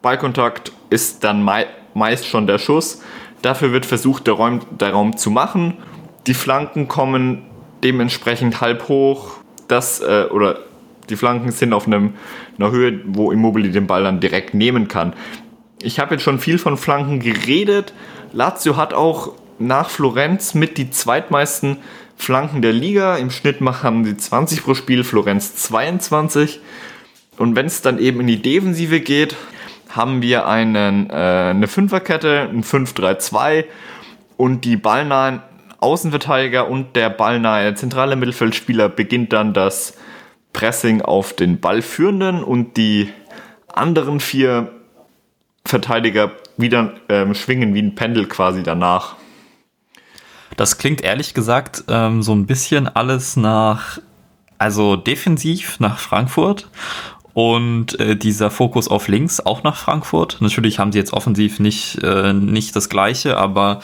Ballkontakt 0.00 0.70
ist 0.90 1.24
dann 1.24 1.42
mei 1.42 1.66
meist 1.94 2.24
schon 2.24 2.46
der 2.46 2.58
Schuss. 2.58 3.02
Dafür 3.42 3.72
wird 3.72 3.84
versucht, 3.84 4.28
der 4.28 4.34
Raum, 4.34 4.60
der 4.78 4.92
Raum 4.92 5.16
zu 5.16 5.32
machen 5.32 5.76
die 6.26 6.34
Flanken 6.34 6.88
kommen 6.88 7.42
dementsprechend 7.82 8.60
halb 8.60 8.88
hoch. 8.88 9.32
Das, 9.68 10.00
äh, 10.00 10.26
oder 10.30 10.60
die 11.08 11.16
Flanken 11.16 11.50
sind 11.52 11.72
auf 11.72 11.86
einem, 11.86 12.14
einer 12.58 12.70
Höhe, 12.70 13.00
wo 13.06 13.32
Immobile 13.32 13.70
den 13.70 13.86
Ball 13.86 14.04
dann 14.04 14.20
direkt 14.20 14.54
nehmen 14.54 14.88
kann. 14.88 15.14
Ich 15.82 15.98
habe 15.98 16.14
jetzt 16.14 16.22
schon 16.22 16.38
viel 16.38 16.58
von 16.58 16.76
Flanken 16.76 17.20
geredet. 17.20 17.94
Lazio 18.32 18.76
hat 18.76 18.94
auch 18.94 19.32
nach 19.58 19.90
Florenz 19.90 20.54
mit 20.54 20.78
die 20.78 20.90
zweitmeisten 20.90 21.78
Flanken 22.16 22.62
der 22.62 22.72
Liga. 22.72 23.16
Im 23.16 23.30
Schnitt 23.30 23.60
haben 23.60 24.04
sie 24.04 24.16
20 24.16 24.62
pro 24.62 24.74
Spiel, 24.74 25.04
Florenz 25.04 25.56
22. 25.56 26.60
Und 27.38 27.56
wenn 27.56 27.66
es 27.66 27.80
dann 27.82 27.98
eben 27.98 28.20
in 28.20 28.26
die 28.26 28.42
Defensive 28.42 29.00
geht, 29.00 29.34
haben 29.88 30.22
wir 30.22 30.46
einen, 30.46 31.10
äh, 31.10 31.14
eine 31.14 31.66
Fünferkette, 31.66 32.48
ein 32.50 32.62
5-3-2 32.62 33.64
und 34.36 34.64
die 34.64 34.76
ballnahen 34.76 35.40
Außenverteidiger 35.80 36.68
und 36.68 36.94
der 36.94 37.10
ballnahe 37.10 37.74
zentrale 37.74 38.16
Mittelfeldspieler 38.16 38.88
beginnt 38.88 39.32
dann 39.32 39.54
das 39.54 39.94
Pressing 40.52 41.02
auf 41.02 41.32
den 41.32 41.60
Ballführenden 41.60 42.44
und 42.44 42.76
die 42.76 43.10
anderen 43.68 44.20
vier 44.20 44.72
Verteidiger 45.64 46.32
wieder 46.56 46.94
ähm, 47.08 47.34
schwingen 47.34 47.74
wie 47.74 47.82
ein 47.82 47.94
Pendel 47.94 48.26
quasi 48.26 48.62
danach. 48.62 49.16
Das 50.56 50.78
klingt 50.78 51.00
ehrlich 51.00 51.32
gesagt 51.32 51.84
ähm, 51.88 52.22
so 52.22 52.34
ein 52.34 52.46
bisschen 52.46 52.88
alles 52.88 53.36
nach, 53.36 53.98
also 54.58 54.96
defensiv 54.96 55.80
nach 55.80 55.98
Frankfurt 55.98 56.68
und 57.40 57.98
äh, 57.98 58.16
dieser 58.16 58.50
Fokus 58.50 58.86
auf 58.86 59.08
links 59.08 59.40
auch 59.40 59.62
nach 59.62 59.74
Frankfurt. 59.74 60.36
Natürlich 60.40 60.78
haben 60.78 60.92
sie 60.92 60.98
jetzt 60.98 61.14
offensiv 61.14 61.58
nicht, 61.58 61.96
äh, 62.02 62.34
nicht 62.34 62.76
das 62.76 62.90
gleiche, 62.90 63.38
aber 63.38 63.80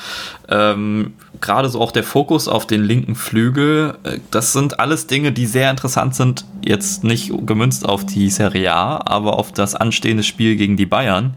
ähm, 0.51 1.15
gerade 1.41 1.71
so 1.71 1.81
auch 1.81 1.91
der 1.91 2.05
Fokus 2.05 2.49
auf 2.49 2.67
den 2.67 2.85
linken 2.85 3.15
Flügel, 3.15 3.97
äh, 4.03 4.19
das 4.31 4.53
sind 4.53 4.79
alles 4.79 5.07
Dinge, 5.07 5.33
die 5.33 5.47
sehr 5.47 5.71
interessant 5.71 6.15
sind. 6.15 6.45
Jetzt 6.67 7.05
nicht 7.05 7.33
gemünzt 7.47 7.89
auf 7.89 8.05
die 8.05 8.29
Serie 8.29 8.75
A, 8.75 9.01
aber 9.05 9.39
auf 9.39 9.53
das 9.53 9.77
anstehende 9.77 10.25
Spiel 10.25 10.57
gegen 10.57 10.77
die 10.77 10.85
Bayern. 10.85 11.35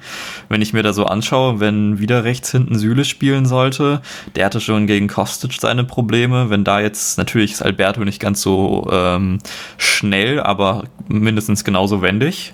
Wenn 0.50 0.64
ich 0.64 0.74
mir 0.74 0.82
da 0.82 0.92
so 0.92 1.06
anschaue, 1.06 1.60
wenn 1.60 2.00
wieder 2.00 2.24
rechts 2.24 2.52
hinten 2.52 2.80
Süle 2.80 3.06
spielen 3.06 3.46
sollte, 3.46 4.02
der 4.36 4.46
hatte 4.46 4.60
schon 4.60 4.88
gegen 4.88 5.08
Kostic 5.08 5.54
seine 5.60 5.84
Probleme. 5.84 6.50
Wenn 6.50 6.64
da 6.64 6.80
jetzt 6.80 7.20
natürlich 7.20 7.52
ist 7.52 7.62
Alberto 7.62 8.04
nicht 8.04 8.20
ganz 8.20 8.42
so 8.42 8.90
ähm, 8.92 9.38
schnell, 9.78 10.40
aber 10.40 10.86
mindestens 11.08 11.64
genauso 11.64 12.02
wendig 12.02 12.54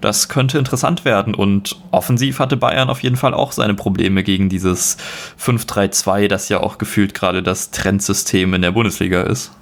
das 0.00 0.28
könnte 0.28 0.58
interessant 0.58 1.04
werden. 1.04 1.34
Und 1.34 1.76
offensiv 1.90 2.38
hatte 2.38 2.56
Bayern 2.56 2.90
auf 2.90 3.02
jeden 3.02 3.16
Fall 3.16 3.34
auch 3.34 3.52
seine 3.52 3.74
Probleme 3.74 4.22
gegen 4.22 4.48
dieses 4.48 4.98
5-3-2, 5.40 6.28
das 6.28 6.48
ja 6.48 6.60
auch 6.60 6.78
gefühlt 6.78 7.14
gerade 7.14 7.42
das 7.42 7.70
Trendsystem 7.70 8.52
in 8.52 8.62
der 8.62 8.72
Bundesliga 8.72 9.22
ist. 9.22 9.52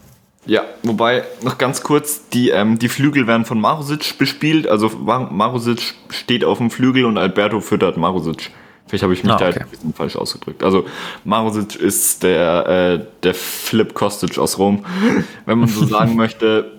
Ja, 0.47 0.65
wobei 0.83 1.25
noch 1.43 1.59
ganz 1.59 1.83
kurz, 1.83 2.29
die, 2.29 2.51
ähm, 2.51 2.79
die 2.79 2.89
Flügel 2.89 3.27
werden 3.27 3.45
von 3.45 3.61
Marusic 3.61 4.19
bespielt. 4.19 4.69
Also 4.69 4.89
Marusic 4.91 5.95
steht 6.11 6.45
auf 6.45 6.59
dem 6.59 6.71
Flügel 6.71 7.07
und 7.07 7.17
Alberto 7.17 7.61
füttert 7.61 7.97
Marusic. 7.97 8.51
Vielleicht 8.87 9.03
habe 9.03 9.15
ich 9.15 9.25
mich 9.25 9.33
ah, 9.33 9.37
okay. 9.37 9.53
da 9.55 9.61
ein 9.63 9.71
bisschen 9.71 9.95
falsch 9.95 10.17
ausgedrückt. 10.17 10.63
Also 10.63 10.85
Marusic 11.25 11.77
ist 11.77 12.23
der, 12.23 12.67
äh, 12.67 13.07
der 13.23 13.35
Flip 13.35 13.95
Kostic 13.95 14.39
aus 14.39 14.59
Rom, 14.59 14.85
wenn 15.47 15.59
man 15.59 15.69
so 15.69 15.87
sagen 15.87 16.15
möchte. 16.17 16.73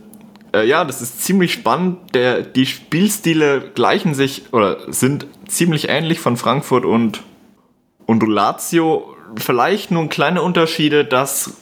Äh, 0.54 0.68
ja, 0.68 0.86
das 0.86 1.02
ist 1.02 1.24
ziemlich 1.24 1.54
spannend. 1.54 2.14
Der, 2.14 2.44
die 2.44 2.68
Spielstile 2.68 3.72
gleichen 3.74 4.14
sich 4.14 4.54
oder 4.54 4.92
sind 4.94 5.26
ziemlich 5.48 5.90
ähnlich 5.90 6.20
von 6.20 6.38
Frankfurt 6.38 6.86
und, 6.86 7.24
und 8.06 8.22
Lazio. 8.22 9.16
Vielleicht 9.36 9.90
nur 9.90 10.08
kleine 10.08 10.44
Unterschiede, 10.44 11.04
dass, 11.04 11.58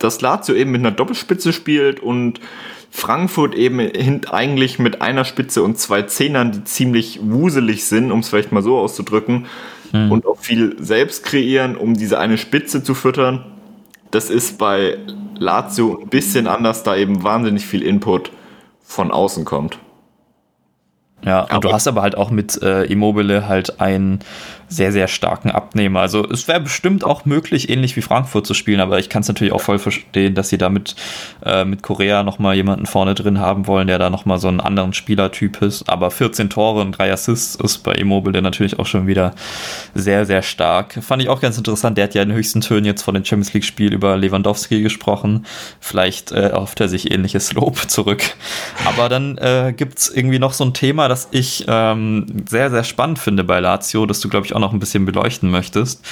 dass 0.00 0.20
Lazio 0.20 0.54
eben 0.54 0.72
mit 0.72 0.80
einer 0.80 0.90
Doppelspitze 0.90 1.52
spielt 1.52 2.00
und 2.00 2.40
Frankfurt 2.90 3.54
eben 3.54 3.80
eigentlich 4.30 4.80
mit 4.80 5.00
einer 5.00 5.24
Spitze 5.24 5.62
und 5.62 5.78
zwei 5.78 6.02
Zehnern, 6.02 6.50
die 6.50 6.64
ziemlich 6.64 7.20
wuselig 7.22 7.84
sind, 7.84 8.10
um 8.10 8.18
es 8.20 8.28
vielleicht 8.28 8.50
mal 8.50 8.62
so 8.62 8.78
auszudrücken, 8.78 9.46
hm. 9.92 10.10
und 10.10 10.26
auch 10.26 10.38
viel 10.38 10.76
selbst 10.82 11.24
kreieren, 11.24 11.76
um 11.76 11.94
diese 11.94 12.18
eine 12.18 12.36
Spitze 12.36 12.82
zu 12.82 12.94
füttern. 12.94 13.44
Das 14.10 14.28
ist 14.28 14.58
bei 14.58 14.98
Lazio 15.38 16.00
ein 16.02 16.08
bisschen 16.08 16.48
anders, 16.48 16.82
da 16.82 16.96
eben 16.96 17.22
wahnsinnig 17.22 17.64
viel 17.64 17.82
Input 17.82 18.32
von 18.82 19.12
außen 19.12 19.44
kommt. 19.44 19.78
Ja, 21.22 21.42
und 21.42 21.52
aber 21.52 21.68
du 21.68 21.72
hast 21.74 21.86
aber 21.86 22.02
halt 22.02 22.16
auch 22.16 22.30
mit 22.30 22.60
äh, 22.62 22.84
Immobile 22.84 23.46
halt 23.46 23.80
einen 23.80 24.20
sehr, 24.70 24.92
sehr 24.92 25.08
starken 25.08 25.50
Abnehmer. 25.50 26.00
Also 26.00 26.26
es 26.30 26.46
wäre 26.46 26.60
bestimmt 26.60 27.02
auch 27.02 27.24
möglich, 27.24 27.68
ähnlich 27.68 27.96
wie 27.96 28.02
Frankfurt 28.02 28.46
zu 28.46 28.54
spielen, 28.54 28.80
aber 28.80 29.00
ich 29.00 29.08
kann 29.08 29.22
es 29.22 29.28
natürlich 29.28 29.52
auch 29.52 29.60
voll 29.60 29.80
verstehen, 29.80 30.36
dass 30.36 30.48
sie 30.48 30.58
da 30.58 30.68
mit, 30.68 30.94
äh, 31.44 31.64
mit 31.64 31.82
Korea 31.82 32.22
nochmal 32.22 32.54
jemanden 32.54 32.86
vorne 32.86 33.14
drin 33.16 33.40
haben 33.40 33.66
wollen, 33.66 33.88
der 33.88 33.98
da 33.98 34.10
nochmal 34.10 34.38
so 34.38 34.46
einen 34.46 34.60
anderen 34.60 34.92
Spielertyp 34.94 35.60
ist. 35.60 35.88
Aber 35.88 36.12
14 36.12 36.50
Tore 36.50 36.82
und 36.82 36.92
3 36.92 37.12
Assists 37.12 37.56
ist 37.56 37.78
bei 37.78 37.94
Immobile 37.94 38.40
natürlich 38.42 38.78
auch 38.78 38.86
schon 38.86 39.08
wieder 39.08 39.34
sehr, 39.94 40.24
sehr 40.24 40.42
stark. 40.42 41.02
Fand 41.02 41.20
ich 41.20 41.28
auch 41.28 41.40
ganz 41.40 41.58
interessant. 41.58 41.98
Der 41.98 42.04
hat 42.04 42.14
ja 42.14 42.22
in 42.22 42.28
den 42.28 42.38
höchsten 42.38 42.60
Tönen 42.60 42.86
jetzt 42.86 43.02
von 43.02 43.14
dem 43.14 43.24
Champions 43.24 43.52
League-Spiel 43.52 43.92
über 43.92 44.16
Lewandowski 44.16 44.82
gesprochen. 44.82 45.46
Vielleicht 45.80 46.30
äh, 46.30 46.50
erhofft 46.50 46.80
er 46.80 46.88
sich 46.88 47.10
ähnliches 47.10 47.52
Lob 47.54 47.76
zurück. 47.90 48.22
Aber 48.86 49.08
dann 49.08 49.36
äh, 49.38 49.74
gibt 49.76 49.98
es 49.98 50.08
irgendwie 50.08 50.38
noch 50.38 50.52
so 50.52 50.64
ein 50.64 50.74
Thema, 50.74 51.08
das 51.08 51.26
ich 51.32 51.64
ähm, 51.66 52.26
sehr, 52.48 52.70
sehr 52.70 52.84
spannend 52.84 53.18
finde 53.18 53.42
bei 53.42 53.58
Lazio, 53.58 54.06
das 54.06 54.20
du, 54.20 54.28
glaube 54.28 54.46
ich, 54.46 54.54
auch 54.54 54.59
noch 54.60 54.72
ein 54.72 54.78
bisschen 54.78 55.04
beleuchten 55.06 55.50
möchtest. 55.50 56.04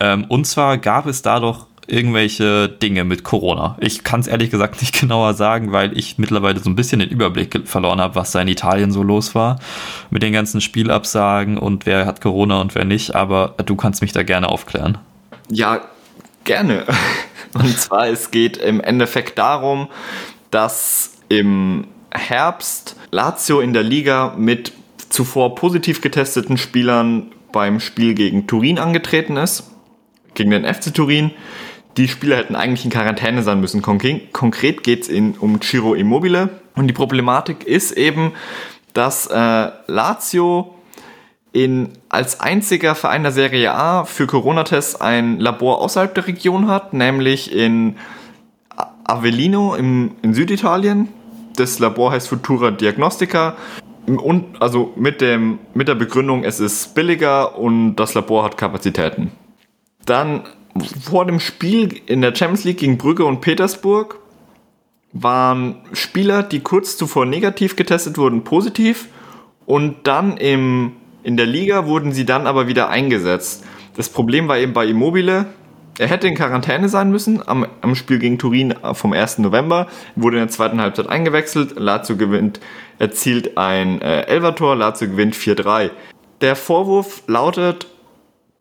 Ähm, 0.00 0.24
und 0.28 0.46
zwar 0.46 0.78
gab 0.78 1.06
es 1.06 1.22
da 1.22 1.40
doch 1.40 1.66
irgendwelche 1.88 2.68
Dinge 2.68 3.04
mit 3.04 3.22
Corona. 3.22 3.76
Ich 3.80 4.02
kann 4.02 4.20
es 4.20 4.26
ehrlich 4.26 4.50
gesagt 4.50 4.80
nicht 4.80 4.98
genauer 5.00 5.34
sagen, 5.34 5.72
weil 5.72 5.96
ich 5.96 6.18
mittlerweile 6.18 6.58
so 6.60 6.68
ein 6.68 6.76
bisschen 6.76 6.98
den 6.98 7.10
Überblick 7.10 7.66
verloren 7.66 8.00
habe, 8.00 8.14
was 8.14 8.32
da 8.32 8.40
in 8.40 8.48
Italien 8.48 8.90
so 8.90 9.02
los 9.02 9.34
war. 9.34 9.58
Mit 10.10 10.22
den 10.22 10.32
ganzen 10.32 10.60
Spielabsagen 10.60 11.58
und 11.58 11.86
wer 11.86 12.06
hat 12.06 12.20
Corona 12.20 12.60
und 12.60 12.74
wer 12.74 12.84
nicht. 12.84 13.14
Aber 13.14 13.54
du 13.64 13.76
kannst 13.76 14.02
mich 14.02 14.12
da 14.12 14.22
gerne 14.22 14.48
aufklären. 14.48 14.98
Ja, 15.50 15.80
gerne. 16.44 16.84
Und 17.54 17.78
zwar, 17.78 18.08
es 18.08 18.30
geht 18.30 18.58
im 18.58 18.82
Endeffekt 18.82 19.38
darum, 19.38 19.88
dass 20.50 21.12
im 21.30 21.86
Herbst 22.10 22.96
Lazio 23.10 23.60
in 23.60 23.72
der 23.72 23.82
Liga 23.82 24.34
mit 24.36 24.72
zuvor 25.08 25.54
positiv 25.54 26.02
getesteten 26.02 26.58
Spielern 26.58 27.32
beim 27.52 27.80
Spiel 27.80 28.14
gegen 28.14 28.46
Turin 28.46 28.78
angetreten 28.78 29.36
ist, 29.36 29.70
gegen 30.34 30.50
den 30.50 30.64
FC 30.64 30.92
Turin. 30.92 31.30
Die 31.96 32.08
Spieler 32.08 32.36
hätten 32.36 32.56
eigentlich 32.56 32.84
in 32.84 32.90
Quarantäne 32.90 33.42
sein 33.42 33.60
müssen. 33.60 33.80
Konkret 33.80 34.82
geht 34.82 35.08
es 35.08 35.38
um 35.38 35.60
Ciro 35.62 35.94
Immobile. 35.94 36.50
Und 36.74 36.88
die 36.88 36.92
Problematik 36.92 37.64
ist 37.64 37.92
eben, 37.92 38.32
dass 38.92 39.26
äh, 39.26 39.70
Lazio 39.86 40.74
in, 41.52 41.90
als 42.10 42.40
einziger 42.40 42.94
Verein 42.94 43.22
der 43.22 43.32
Serie 43.32 43.72
A 43.72 44.04
für 44.04 44.26
Corona-Tests 44.26 45.00
ein 45.00 45.40
Labor 45.40 45.80
außerhalb 45.80 46.14
der 46.14 46.26
Region 46.26 46.68
hat, 46.68 46.92
nämlich 46.92 47.54
in 47.54 47.96
Avellino 49.04 49.74
im, 49.74 50.16
in 50.20 50.34
Süditalien 50.34 51.08
das 51.56 51.78
Labor 51.78 52.12
heißt 52.12 52.28
Futura 52.28 52.70
Diagnostica. 52.70 53.56
Und 54.06 54.62
also 54.62 54.92
mit, 54.96 55.20
dem, 55.20 55.58
mit 55.74 55.88
der 55.88 55.96
Begründung, 55.96 56.44
es 56.44 56.60
ist 56.60 56.94
billiger 56.94 57.58
und 57.58 57.96
das 57.96 58.14
Labor 58.14 58.44
hat 58.44 58.56
Kapazitäten. 58.56 59.32
Dann 60.04 60.44
vor 61.02 61.26
dem 61.26 61.40
Spiel 61.40 62.00
in 62.06 62.20
der 62.20 62.34
Champions 62.34 62.64
League 62.64 62.78
gegen 62.78 62.98
Brügge 62.98 63.24
und 63.24 63.40
Petersburg 63.40 64.20
waren 65.12 65.76
Spieler, 65.92 66.42
die 66.42 66.60
kurz 66.60 66.96
zuvor 66.96 67.26
negativ 67.26 67.74
getestet 67.76 68.18
wurden, 68.18 68.44
positiv 68.44 69.08
und 69.64 70.06
dann 70.06 70.36
im, 70.36 70.92
in 71.22 71.36
der 71.36 71.46
Liga 71.46 71.86
wurden 71.86 72.12
sie 72.12 72.26
dann 72.26 72.46
aber 72.46 72.68
wieder 72.68 72.88
eingesetzt. 72.88 73.64
Das 73.96 74.08
Problem 74.08 74.46
war 74.46 74.58
eben 74.58 74.72
bei 74.72 74.86
Immobile, 74.86 75.46
er 75.98 76.08
hätte 76.08 76.28
in 76.28 76.34
Quarantäne 76.34 76.88
sein 76.88 77.10
müssen 77.10 77.46
am, 77.46 77.66
am 77.80 77.94
Spiel 77.94 78.18
gegen 78.18 78.38
Turin 78.38 78.74
vom 78.92 79.12
1. 79.12 79.38
November, 79.38 79.86
wurde 80.14 80.36
in 80.36 80.42
der 80.42 80.50
zweiten 80.50 80.80
Halbzeit 80.80 81.08
eingewechselt, 81.08 81.78
Lazio 81.78 82.16
gewinnt, 82.16 82.60
erzielt 82.98 83.56
ein 83.56 84.00
äh, 84.02 84.22
Elvertor, 84.22 84.76
Lazio 84.76 85.08
gewinnt 85.08 85.34
4-3. 85.34 85.90
Der 86.40 86.56
Vorwurf 86.56 87.22
lautet 87.26 87.86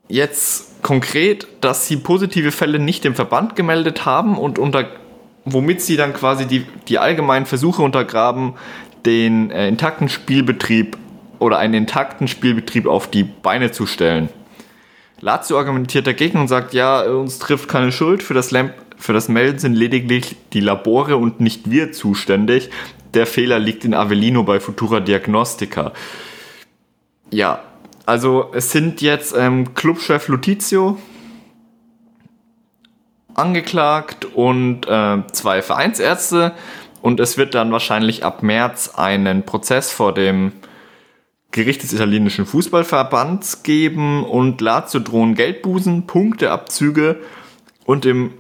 jetzt 0.07 0.81
konkret, 0.81 1.47
dass 1.61 1.87
sie 1.87 1.97
positive 1.97 2.51
Fälle 2.51 2.79
nicht 2.79 3.05
im 3.05 3.15
Verband 3.15 3.55
gemeldet 3.55 4.05
haben 4.05 4.37
und 4.37 4.59
unter 4.59 4.85
womit 5.45 5.81
sie 5.81 5.95
dann 5.95 6.13
quasi 6.13 6.47
die, 6.47 6.65
die 6.87 6.97
allgemeinen 6.97 7.45
Versuche 7.45 7.83
untergraben, 7.83 8.53
den 9.05 9.51
äh, 9.51 9.67
intakten 9.67 10.09
Spielbetrieb 10.09 10.97
oder 11.37 11.59
einen 11.59 11.75
intakten 11.75 12.27
Spielbetrieb 12.27 12.87
auf 12.87 13.09
die 13.09 13.23
Beine 13.23 13.71
zu 13.71 13.85
stellen. 13.85 14.29
Lazio 15.21 15.57
argumentiert 15.57 16.07
dagegen 16.07 16.39
und 16.39 16.47
sagt, 16.47 16.73
ja, 16.73 17.01
uns 17.03 17.39
trifft 17.39 17.69
keine 17.69 17.91
Schuld, 17.91 18.21
für 18.21 18.33
das, 18.33 18.51
Lamp 18.51 18.73
für 18.97 19.13
das 19.13 19.29
Melden 19.29 19.59
sind 19.59 19.73
lediglich 19.73 20.35
die 20.53 20.59
Labore 20.59 21.17
und 21.17 21.39
nicht 21.39 21.69
wir 21.69 21.91
zuständig. 21.91 22.69
Der 23.13 23.25
Fehler 23.25 23.59
liegt 23.59 23.85
in 23.85 23.93
Avellino 23.93 24.43
bei 24.43 24.59
Futura 24.59 24.99
Diagnostica. 24.99 25.93
Ja, 27.31 27.61
also 28.05 28.51
es 28.53 28.71
sind 28.71 29.01
jetzt 29.01 29.35
ähm, 29.35 29.73
Clubchef 29.73 30.27
Lutizio 30.27 30.97
angeklagt 33.33 34.25
und 34.25 34.87
äh, 34.87 35.17
zwei 35.31 35.61
Vereinsärzte. 35.61 36.53
Und 37.01 37.19
es 37.19 37.37
wird 37.37 37.53
dann 37.53 37.71
wahrscheinlich 37.71 38.23
ab 38.23 38.41
März 38.41 38.93
einen 38.95 39.43
Prozess 39.43 39.91
vor 39.91 40.13
dem 40.13 40.53
Gericht 41.55 41.83
des 41.83 41.93
italienischen 41.93 42.45
Fußballverbands 42.45 43.63
geben 43.63 44.25
und 44.25 44.59
Lazio 44.59 44.99
drohen 44.99 45.35
Geldbußen, 45.35 46.05
Punkteabzüge 46.05 47.21
und 47.85 48.05
im 48.05 48.33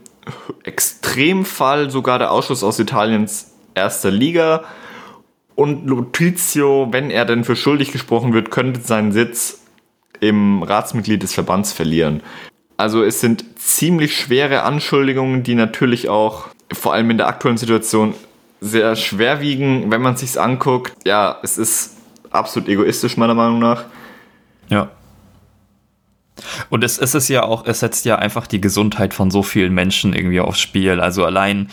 Extremfall 0.65 1.89
sogar 1.89 2.19
der 2.19 2.31
Ausschluss 2.31 2.61
aus 2.61 2.77
Italiens 2.77 3.53
erster 3.73 4.11
Liga. 4.11 4.65
Und 5.55 5.87
Lotizio, 5.87 6.89
wenn 6.91 7.09
er 7.09 7.23
denn 7.23 7.45
für 7.45 7.55
schuldig 7.55 7.93
gesprochen 7.93 8.33
wird, 8.33 8.51
könnte 8.51 8.81
seinen 8.81 9.13
Sitz 9.13 9.61
im 10.19 10.61
Ratsmitglied 10.61 11.23
des 11.23 11.33
Verbands 11.33 11.71
verlieren. 11.71 12.21
Also 12.75 13.01
es 13.01 13.21
sind 13.21 13.45
ziemlich 13.57 14.17
schwere 14.17 14.63
Anschuldigungen, 14.63 15.43
die 15.43 15.55
natürlich 15.55 16.09
auch 16.09 16.49
vor 16.73 16.93
allem 16.93 17.11
in 17.11 17.17
der 17.17 17.27
aktuellen 17.27 17.57
Situation 17.57 18.13
sehr 18.59 18.97
schwer 18.97 19.39
wiegen, 19.39 19.89
wenn 19.89 20.01
man 20.01 20.17
sich's 20.17 20.35
anguckt. 20.35 20.91
Ja, 21.05 21.39
es 21.43 21.57
ist 21.57 21.94
absolut 22.35 22.69
egoistisch 22.69 23.17
meiner 23.17 23.33
Meinung 23.33 23.59
nach. 23.59 23.85
Ja. 24.69 24.89
Und 26.69 26.83
es, 26.83 26.97
es 26.97 27.15
ist 27.15 27.29
ja 27.29 27.43
auch, 27.43 27.65
es 27.65 27.79
setzt 27.79 28.05
ja 28.05 28.17
einfach 28.17 28.45
die 28.47 28.59
Gesundheit 28.59 29.13
von 29.13 29.31
so 29.31 29.41
vielen 29.41 29.73
Menschen 29.73 30.13
irgendwie 30.13 30.41
aufs 30.41 30.59
Spiel. 30.59 30.99
Also 30.99 31.23
allein 31.23 31.69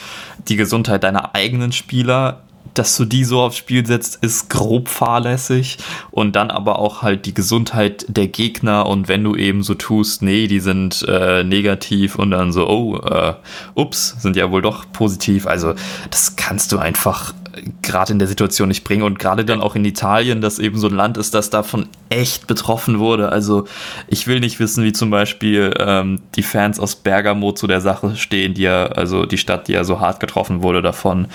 die 0.48 0.57
Gesundheit 0.57 1.03
deiner 1.03 1.35
eigenen 1.35 1.72
Spieler 1.72 2.42
dass 2.75 2.96
du 2.96 3.05
die 3.05 3.25
so 3.25 3.40
aufs 3.40 3.57
Spiel 3.57 3.85
setzt, 3.87 4.22
ist 4.25 4.48
grob 4.48 4.88
fahrlässig 4.88 5.79
und 6.11 6.37
dann 6.37 6.51
aber 6.51 6.79
auch 6.79 7.03
halt 7.03 7.27
die 7.27 7.35
Gesundheit 7.35 8.07
der 8.09 8.29
Gegner 8.29 8.87
und 8.87 9.09
wenn 9.09 9.22
du 9.25 9.37
eben 9.37 9.62
so 9.62 9.75
tust, 9.75 10.22
nee, 10.22 10.46
die 10.46 10.61
sind 10.61 11.05
äh, 11.09 11.44
negativ 11.44 12.16
und 12.16 12.31
dann 12.31 12.53
so, 12.53 12.68
oh, 12.68 12.96
äh, 12.98 13.35
ups, 13.75 14.16
sind 14.18 14.37
ja 14.37 14.51
wohl 14.51 14.62
doch 14.62 14.90
positiv. 14.92 15.46
Also 15.46 15.75
das 16.11 16.37
kannst 16.37 16.72
du 16.72 16.79
einfach 16.79 17.35
gerade 17.82 18.12
in 18.12 18.18
der 18.18 18.28
Situation 18.28 18.68
nicht 18.68 18.84
bringen 18.84 19.02
und 19.02 19.18
gerade 19.18 19.44
dann 19.44 19.60
auch 19.60 19.74
in 19.74 19.84
Italien, 19.84 20.40
das 20.40 20.58
eben 20.58 20.78
so 20.78 20.88
ein 20.88 20.94
Land 20.94 21.18
ist, 21.18 21.34
das 21.34 21.50
davon 21.50 21.88
echt 22.08 22.46
betroffen 22.46 22.98
wurde. 22.98 23.30
Also 23.30 23.66
ich 24.08 24.26
will 24.26 24.40
nicht 24.40 24.58
wissen, 24.60 24.84
wie 24.84 24.92
zum 24.92 25.10
Beispiel 25.10 25.74
ähm, 25.78 26.22
die 26.34 26.42
Fans 26.42 26.80
aus 26.80 26.96
Bergamo 26.96 27.52
zu 27.52 27.66
der 27.66 27.80
Sache 27.80 28.16
stehen, 28.16 28.54
die 28.54 28.62
ja, 28.62 28.86
also 28.86 29.26
die 29.26 29.38
Stadt, 29.38 29.68
die 29.68 29.72
ja 29.72 29.84
so 29.84 30.00
hart 30.00 30.20
getroffen 30.20 30.62
wurde 30.62 30.82
davon. 30.82 31.28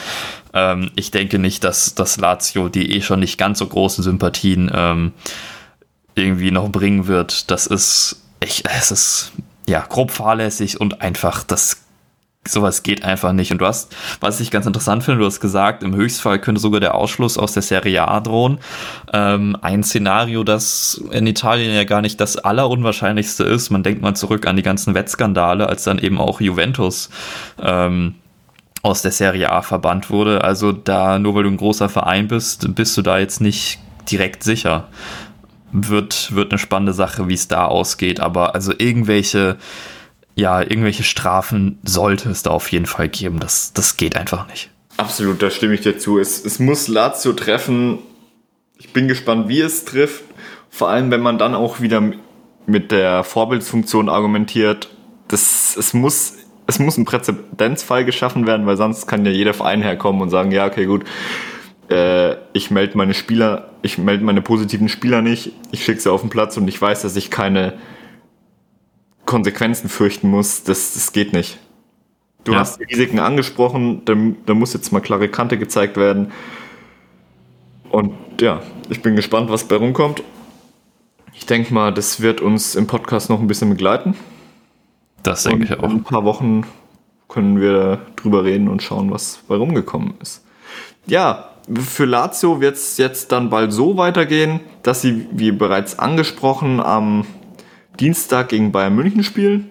Ähm, 0.53 0.91
ich 0.95 1.12
denke 1.12 1.39
nicht, 1.39 1.63
dass 1.63 1.95
das 1.95 2.17
Lazio 2.17 2.69
die 2.69 2.95
eh 2.95 3.01
schon 3.01 3.19
nicht 3.19 3.38
ganz 3.38 3.60
so 3.60 3.67
großen 3.67 4.03
Sympathien 4.03 4.71
ähm, 4.73 5.13
irgendwie 6.15 6.51
noch 6.51 6.69
bringen 6.69 7.08
wird. 7.08 7.51
Das 7.51 7.67
ist 7.67 8.23
echt, 8.39 8.67
es 8.77 8.91
ist 8.91 9.32
ja 9.67 9.86
grob 9.88 10.12
fahrlässig 10.12 10.80
und 10.80 11.01
einfach 11.01 11.43
das 11.43 11.87
sowas 12.50 12.84
geht 12.84 13.04
einfach 13.04 13.34
nicht. 13.34 13.52
Und 13.52 13.60
du 13.60 13.66
hast, 13.66 13.96
was 14.20 14.40
ich 14.40 14.52
ganz 14.52 14.66
interessant 14.66 15.04
finde, 15.04 15.20
du 15.20 15.26
hast 15.26 15.40
gesagt, 15.40 15.84
im 15.84 15.96
Höchstfall 15.96 16.40
könnte 16.40 16.62
sogar 16.62 16.80
der 16.80 16.96
Ausschluss 16.96 17.38
aus 17.38 17.54
der 17.54 17.64
Serie 17.64 18.08
A 18.08 18.20
drohen. 18.20 18.60
Ähm, 19.14 19.58
ein 19.62 19.84
Szenario, 19.84 20.44
das 20.44 21.02
in 21.12 21.28
Italien 21.28 21.74
ja 21.74 21.84
gar 21.84 22.02
nicht 22.02 22.20
das 22.20 22.38
allerunwahrscheinlichste 22.38 23.44
ist. 23.44 23.70
Man 23.70 23.84
denkt 23.84 24.02
mal 24.02 24.16
zurück 24.16 24.48
an 24.48 24.56
die 24.56 24.64
ganzen 24.64 24.94
Wettskandale, 24.94 25.68
als 25.68 25.84
dann 25.84 26.00
eben 26.00 26.20
auch 26.20 26.42
Juventus 26.42 27.10
ähm, 27.62 28.16
aus 28.84 29.02
der 29.02 29.12
Serie 29.12 29.52
A 29.52 29.62
verbannt 29.62 30.10
wurde. 30.10 30.44
Also 30.44 30.72
da, 30.72 31.20
nur 31.20 31.36
weil 31.36 31.44
du 31.44 31.50
ein 31.50 31.58
großer 31.58 31.90
Verein 31.90 32.28
bist, 32.28 32.74
bist 32.76 32.96
du 32.98 33.02
da 33.02 33.20
jetzt 33.20 33.42
nicht 33.42 33.80
direkt 34.10 34.44
sicher. 34.44 34.88
Wird, 35.72 36.34
wird 36.34 36.52
eine 36.52 36.60
spannende 36.60 36.94
Sache, 36.94 37.28
wie 37.28 37.34
es 37.34 37.48
da 37.48 37.66
ausgeht. 37.66 38.20
Aber 38.20 38.56
also 38.56 38.74
irgendwelche 38.78 39.58
ja, 40.38 40.62
irgendwelche 40.62 41.04
Strafen 41.04 41.80
sollte 41.84 42.30
es 42.30 42.43
da 42.43 42.52
auf 42.52 42.71
jeden 42.71 42.86
Fall 42.86 43.10
geben. 43.10 43.39
Das, 43.39 43.73
das 43.73 43.97
geht 43.97 44.15
einfach 44.15 44.47
nicht. 44.47 44.69
Absolut, 44.95 45.41
da 45.41 45.50
stimme 45.50 45.73
ich 45.73 45.82
dir 45.82 45.97
zu. 45.97 46.19
Es, 46.19 46.45
es 46.45 46.60
muss 46.60 46.88
Lazio 46.88 47.34
treffen. 47.34 47.97
Ich 48.78 48.93
bin 48.93 49.08
gespannt, 49.08 49.50
wie 49.50 49.62
es 49.62 49.84
trifft. 49.84 50.23
Vor 50.69 50.89
allem, 50.89 51.10
wenn 51.10 51.21
man 51.21 51.39
dann 51.39 51.56
auch 51.56 51.82
wieder 51.82 52.04
mit 52.67 52.91
der 52.91 53.23
Vorbildsfunktion 53.23 54.10
argumentiert. 54.10 54.89
Das, 55.28 55.76
es, 55.76 55.95
muss, 55.95 56.36
es 56.67 56.78
muss 56.78 56.97
ein 56.97 57.06
Präzedenzfall 57.06 58.06
geschaffen 58.06 58.45
werden, 58.45 58.67
weil 58.67 58.78
sonst 58.78 59.08
kann 59.08 59.26
ja 59.26 59.32
jeder 59.32 59.56
Verein 59.56 59.82
herkommen 59.82 60.21
und 60.21 60.30
sagen, 60.30 60.52
ja, 60.52 60.67
okay, 60.67 60.86
gut, 60.86 61.04
äh, 61.89 62.36
ich 62.54 62.69
melde 62.69 62.95
meine 62.95 63.15
Spieler, 63.15 63.71
ich 63.82 63.97
melde 63.97 64.23
meine 64.23 64.43
positiven 64.43 64.88
Spieler 64.88 65.23
nicht, 65.23 65.52
ich 65.71 65.84
schicke 65.84 66.00
sie 66.00 66.12
auf 66.12 66.21
den 66.21 66.30
Platz 66.30 66.58
und 66.58 66.67
ich 66.67 66.80
weiß, 66.80 67.02
dass 67.02 67.15
ich 67.15 67.32
keine 67.32 67.73
Konsequenzen 69.28 69.90
fürchten 69.90 70.32
muss, 70.32 70.63
das, 70.63 70.94
das 70.94 71.12
geht 71.12 71.34
nicht. 71.34 71.60
Du 72.44 72.54
ja. 72.54 72.60
hast 72.60 72.80
die 72.80 72.86
Risiken 72.86 73.20
angesprochen, 73.20 74.04
da, 74.06 74.54
muss 74.54 74.74
jetzt 74.74 74.92
mal 74.92 75.02
klare 75.02 75.30
Kante 75.30 75.60
gezeigt 75.60 75.98
werden. 75.98 76.32
Und 77.90 78.13
ja, 78.42 78.62
ich 78.90 79.02
bin 79.02 79.16
gespannt, 79.16 79.52
was 79.52 79.66
bei 79.66 79.76
rumkommt. 79.76 80.24
Ich 81.34 81.46
denke 81.46 81.74
mal, 81.74 81.94
das 81.94 82.22
wird 82.22 82.42
uns 82.42 82.76
im 82.76 82.88
Podcast 82.88 83.30
noch 83.30 83.40
ein 83.40 83.48
bisschen 83.48 83.70
begleiten. 83.70 84.16
Das 85.24 85.44
denke 85.44 85.66
ich 85.66 85.78
auch. 85.78 85.84
In 85.84 85.98
ein 85.98 86.04
paar 86.04 86.24
Wochen 86.24 86.66
können 87.28 87.60
wir 87.60 88.00
drüber 88.16 88.46
reden 88.46 88.70
und 88.70 88.82
schauen, 88.82 89.12
was 89.12 89.40
bei 89.48 89.56
rumgekommen 89.56 90.13
ist. 90.22 90.46
Ja, 91.06 91.50
für 91.76 92.06
Lazio 92.06 92.62
wird 92.62 92.76
es 92.76 92.98
jetzt 92.98 93.34
dann 93.34 93.50
bald 93.50 93.74
so 93.74 93.98
weitergehen, 93.98 94.62
dass 94.84 95.02
sie, 95.02 95.28
wie 95.32 95.52
bereits 95.52 96.00
angesprochen, 96.00 96.80
am 96.80 97.26
Dienstag 98.00 98.50
gegen 98.50 98.72
Bayern 98.72 98.96
München 98.96 99.24
spielen. 99.24 99.70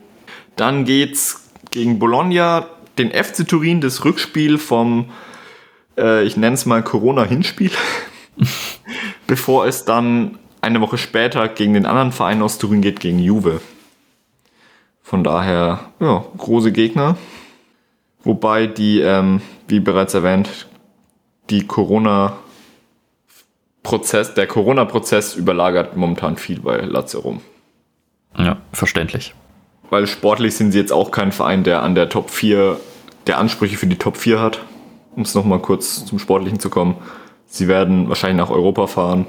Dann 0.57 0.85
geht's 0.85 1.51
gegen 1.71 1.99
Bologna, 1.99 2.67
den 2.99 3.11
FC 3.11 3.47
Turin, 3.47 3.81
das 3.81 4.05
Rückspiel 4.05 4.59
vom, 4.59 5.11
äh, 5.99 6.25
ich 6.25 6.37
nenne 6.37 6.55
es 6.55 6.67
mal 6.67 6.83
Corona-Hinspiel, 6.83 7.71
bevor 9.27 9.67
es 9.67 9.85
dann 9.85 10.39
eine 10.61 10.81
Woche 10.81 10.99
später 10.99 11.49
gegen 11.49 11.75
den 11.75 11.87
anderen 11.87 12.13
Verein 12.13 12.43
aus 12.43 12.59
Turin 12.59 12.81
geht, 12.81 13.01
gegen 13.01 13.19
Juve. 13.19 13.61
Von 15.03 15.23
daher, 15.23 15.93
ja, 16.01 16.25
große 16.37 16.73
Gegner. 16.73 17.17
Wobei 18.25 18.67
die, 18.67 19.01
ähm, 19.01 19.41
wie 19.69 19.79
bereits 19.79 20.15
erwähnt, 20.15 20.67
die 21.51 21.67
Corona 21.67 22.39
Prozess, 23.85 24.35
der 24.35 24.49
Corona-Prozess 24.49 25.37
überlagert 25.37 25.97
momentan 25.97 26.37
viel 26.37 26.59
bei 26.59 26.79
Lazio 26.79 27.21
rum. 27.21 27.41
Ja, 28.39 28.59
verständlich. 28.73 29.35
Weil 29.91 30.07
sportlich 30.07 30.57
sind 30.57 30.73
sie 30.73 30.79
jetzt 30.79 30.93
auch 30.93 31.11
kein 31.11 31.33
Verein, 31.33 31.65
der 31.65 31.83
an 31.83 31.95
der 31.95 32.09
Top 32.09 32.31
4, 32.31 32.79
der 33.27 33.39
Ansprüche 33.39 33.77
für 33.77 33.87
die 33.87 33.97
Top 33.97 34.17
4 34.17 34.41
hat. 34.41 34.61
Um 35.15 35.23
es 35.23 35.35
nochmal 35.35 35.61
kurz 35.61 36.05
zum 36.05 36.19
Sportlichen 36.19 36.61
zu 36.61 36.69
kommen. 36.69 36.97
Sie 37.47 37.69
werden 37.69 38.09
wahrscheinlich 38.09 38.37
nach 38.37 38.51
Europa 38.51 38.87
fahren, 38.87 39.27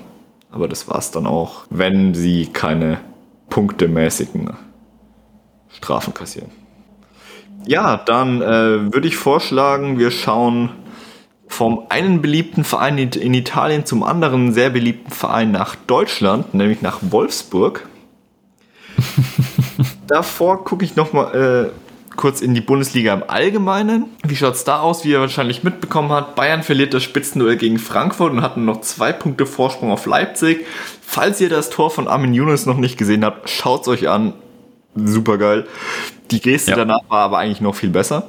aber 0.52 0.68
das 0.68 0.90
war 0.90 0.98
es 0.98 1.12
dann 1.12 1.26
auch, 1.28 1.66
wenn 1.70 2.14
sie 2.14 2.48
keine 2.48 3.00
punktemäßigen 3.50 4.52
Strafen 5.70 6.14
kassieren. 6.14 6.50
Ja, 7.66 7.98
dann 7.98 8.42
äh, 8.42 8.94
würde 8.94 9.08
ich 9.08 9.16
vorschlagen, 9.16 10.00
wir 10.00 10.12
schauen 10.12 10.72
vom 11.48 11.86
einen 11.90 12.22
beliebten 12.22 12.64
Verein 12.64 12.98
in 12.98 13.34
Italien 13.34 13.86
zum 13.86 14.04
anderen 14.04 14.54
sehr 14.54 14.70
beliebten 14.70 15.12
Verein 15.12 15.52
nach 15.52 15.76
Deutschland, 15.76 16.54
nämlich 16.54 16.82
nach 16.82 17.00
Wolfsburg. 17.02 17.88
Davor 20.08 20.64
gucke 20.64 20.86
ich 20.86 20.96
noch 20.96 21.14
mal 21.14 21.72
äh, 21.72 22.16
kurz 22.18 22.42
in 22.42 22.54
die 22.54 22.62
Bundesliga 22.62 23.14
im 23.14 23.24
Allgemeinen. 23.28 24.06
Wie 24.26 24.36
schaut 24.36 24.56
es 24.56 24.64
da 24.64 24.82
aus? 24.82 25.06
Wie 25.06 25.12
ihr 25.12 25.20
wahrscheinlich 25.20 25.64
mitbekommen 25.64 26.12
habt, 26.12 26.36
Bayern 26.36 26.64
verliert 26.64 26.94
das 26.94 27.04
Spitzenduell 27.04 27.56
gegen 27.56 27.80
Frankfurt 27.80 28.34
und 28.34 28.42
hatten 28.42 28.66
noch 28.66 28.82
zwei 28.82 29.14
Punkte 29.14 29.46
Vorsprung 29.46 29.92
auf 29.92 30.06
Leipzig. 30.06 30.66
Falls 31.02 31.40
ihr 31.40 31.50
das 31.50 31.70
Tor 31.70 31.92
von 31.92 32.08
Armin 32.08 32.34
Younes 32.34 32.66
noch 32.66 32.78
nicht 32.78 32.98
gesehen 32.98 33.24
habt, 33.24 33.50
schaut 33.50 33.82
es 33.82 33.88
euch 33.88 34.10
an. 34.10 34.34
Super 34.96 35.38
geil. 35.38 35.68
Die 36.32 36.42
Geste 36.42 36.72
ja. 36.72 36.78
danach 36.78 37.02
war 37.08 37.20
aber 37.20 37.38
eigentlich 37.38 37.62
noch 37.62 37.76
viel 37.76 37.90
besser. 37.90 38.28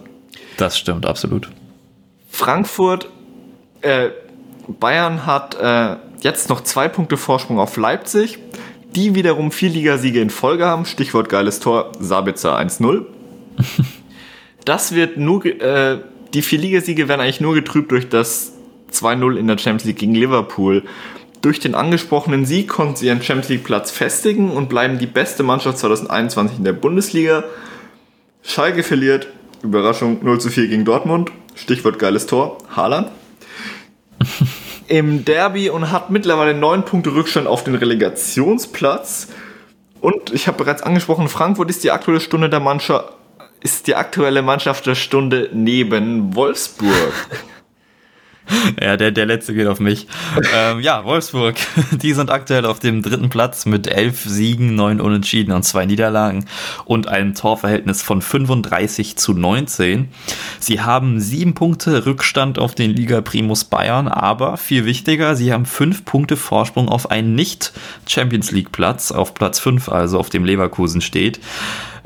Das 0.59 0.79
stimmt, 0.79 1.07
absolut. 1.07 1.49
Frankfurt, 2.29 3.09
äh, 3.81 4.11
Bayern 4.69 5.25
hat 5.25 5.55
äh, 5.61 5.97
jetzt 6.21 6.51
noch 6.51 6.61
zwei 6.61 6.89
Punkte 6.89 7.17
Vorsprung 7.17 7.59
auf 7.59 7.77
Leipzig 7.77 8.39
die 8.94 9.14
wiederum 9.14 9.53
vier 9.53 9.70
Ligasiege 9.70 10.20
in 10.20 10.31
Folge 10.31 10.66
haben. 10.66 10.85
Stichwort 10.85 11.29
geiles 11.29 11.61
Tor, 11.61 11.92
Sabitzer 12.01 12.59
1-0. 12.59 13.05
das 14.64 14.94
wird 14.94 15.16
nur, 15.16 15.44
äh, 15.44 15.98
die 16.35 16.42
vier 16.42 16.59
Ligasiege 16.59 17.09
werden 17.09 17.20
eigentlich 17.20 17.40
nur 17.40 17.55
getrübt 17.55 17.90
durch 17.90 18.09
das 18.09 18.53
2-0 18.92 19.37
in 19.37 19.46
der 19.46 19.59
Champions 19.59 19.85
League 19.85 19.98
gegen 19.98 20.14
Liverpool. 20.14 20.83
Durch 21.40 21.61
den 21.61 21.74
angesprochenen 21.74 22.46
Sieg 22.46 22.68
konnten 22.68 22.96
sie 22.96 23.07
ihren 23.07 23.22
Champions 23.22 23.48
League 23.48 23.64
Platz 23.64 23.90
festigen 23.90 24.51
und 24.51 24.68
bleiben 24.68 24.98
die 24.98 25.07
beste 25.07 25.42
Mannschaft 25.42 25.79
2021 25.79 26.59
in 26.59 26.64
der 26.64 26.72
Bundesliga. 26.72 27.44
Schalke 28.42 28.83
verliert, 28.83 29.29
Überraschung, 29.62 30.18
0 30.22 30.40
zu 30.40 30.51
4 30.51 30.68
gegen 30.68 30.85
Dortmund. 30.85 31.31
Stichwort 31.55 31.98
geiles 31.98 32.27
Tor, 32.27 32.59
Haaland. 32.74 33.09
Im 34.88 35.24
Derby 35.24 35.70
und 35.70 35.90
hat 35.90 36.11
mittlerweile 36.11 36.55
neun 36.55 36.85
Punkte 36.85 37.14
Rückstand 37.14 37.46
auf 37.46 37.62
den 37.62 37.74
Relegationsplatz. 37.74 39.29
Und 40.01 40.33
ich 40.33 40.46
habe 40.46 40.59
bereits 40.59 40.83
angesprochen, 40.83 41.29
Frankfurt 41.29 41.70
ist 41.70 41.85
die 41.85 41.90
aktuelle 41.90 42.20
Stunde 42.20 42.48
der 42.48 42.61
Mannschaft, 42.61 43.12
ist 43.61 43.87
die 43.87 43.94
aktuelle 43.94 44.42
Mannschaft 44.42 44.87
der 44.87 44.94
Stunde 44.94 45.51
neben 45.53 46.35
Wolfsburg? 46.35 47.12
Ja, 48.81 48.97
der, 48.97 49.11
der 49.11 49.27
letzte 49.27 49.55
geht 49.55 49.67
auf 49.67 49.81
mich. 49.81 50.07
ähm, 50.55 50.81
ja, 50.81 51.05
Wolfsburg, 51.05 51.57
die 52.03 52.13
sind 52.13 52.31
aktuell 52.31 52.65
auf 52.67 52.79
dem 52.79 53.03
dritten 53.03 53.29
Platz 53.29 53.67
mit 53.67 53.87
elf 53.87 54.25
Siegen, 54.25 54.75
neun 54.75 55.01
Unentschieden 55.01 55.53
und 55.53 55.65
zwei 55.65 55.87
Niederlagen 55.87 56.45
und 56.85 57.09
einem 57.09 57.35
Torverhältnis 57.35 58.03
von 58.03 58.23
35 58.23 59.17
zu 59.17 59.33
19. 59.33 60.09
Sie 60.61 60.81
haben 60.81 61.21
sieben 61.21 61.55
Punkte 61.55 62.07
Rückstand 62.07 62.59
auf 62.59 62.75
den 62.75 62.91
Liga 62.91 63.21
Primus 63.21 63.65
Bayern, 63.65 64.09
aber 64.09 64.57
viel 64.57 64.85
wichtiger, 64.85 65.37
sie 65.37 65.53
haben 65.53 65.67
fünf 65.67 66.05
Punkte 66.05 66.37
Vorsprung 66.37 66.89
auf 66.89 67.11
einen 67.11 67.35
Nicht-Champions 67.35 68.51
League 68.51 68.73
Platz, 68.73 69.13
auf 69.13 69.35
Platz 69.35 69.59
fünf, 69.59 69.89
also 69.89 70.19
auf 70.19 70.31
dem 70.31 70.45
Leverkusen 70.45 71.01
steht. 71.01 71.41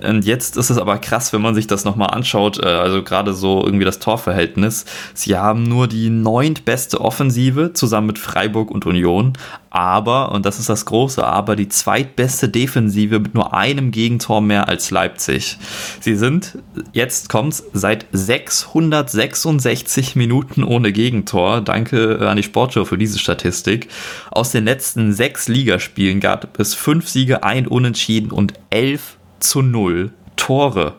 Und 0.02 0.24
jetzt 0.24 0.56
ist 0.56 0.70
es 0.70 0.78
aber 0.78 0.98
krass, 0.98 1.32
wenn 1.32 1.42
man 1.42 1.54
sich 1.54 1.66
das 1.66 1.84
nochmal 1.84 2.10
anschaut, 2.10 2.62
äh, 2.62 2.66
also 2.66 3.02
gerade 3.02 3.32
so 3.32 3.64
irgendwie 3.64 3.84
das 3.84 3.98
Torverhältnis. 3.98 4.84
Sie 5.14 5.36
haben 5.36 5.62
nur 5.62 5.88
die 5.88 6.10
neuntbeste 6.10 7.00
Offensive 7.00 7.72
zusammen 7.72 8.08
mit 8.08 8.18
Freiburg 8.18 8.70
und 8.70 8.86
Union, 8.86 9.34
aber, 9.72 10.32
und 10.32 10.44
das 10.44 10.58
ist 10.58 10.68
das 10.68 10.84
große 10.84 11.26
Aber, 11.26 11.56
die 11.56 11.68
zweitbeste 11.68 12.50
Defensive 12.50 13.20
mit 13.20 13.34
nur 13.34 13.54
einem 13.54 13.90
Gegentor 13.90 14.42
mehr 14.42 14.68
als 14.68 14.90
Leipzig. 14.90 15.56
Sie 15.98 16.14
sind, 16.14 16.58
jetzt 16.92 17.30
kommt's, 17.30 17.64
seit 17.72 18.04
666 18.12 20.14
Minuten 20.14 20.62
ohne 20.62 20.92
Gegentor. 20.92 21.62
Danke 21.62 22.28
an 22.28 22.36
die 22.36 22.42
Sportshow 22.42 22.84
für 22.84 22.98
diese 22.98 23.18
Statistik. 23.18 23.88
Aus 24.30 24.52
den 24.52 24.66
letzten 24.66 25.14
sechs 25.14 25.48
Ligaspielen 25.48 26.20
gab 26.20 26.60
es 26.60 26.74
fünf 26.74 27.08
Siege, 27.08 27.42
ein 27.42 27.66
Unentschieden 27.66 28.30
und 28.30 28.52
elf 28.68 29.16
zu 29.42 29.62
0 29.62 30.12
Tore. 30.36 30.94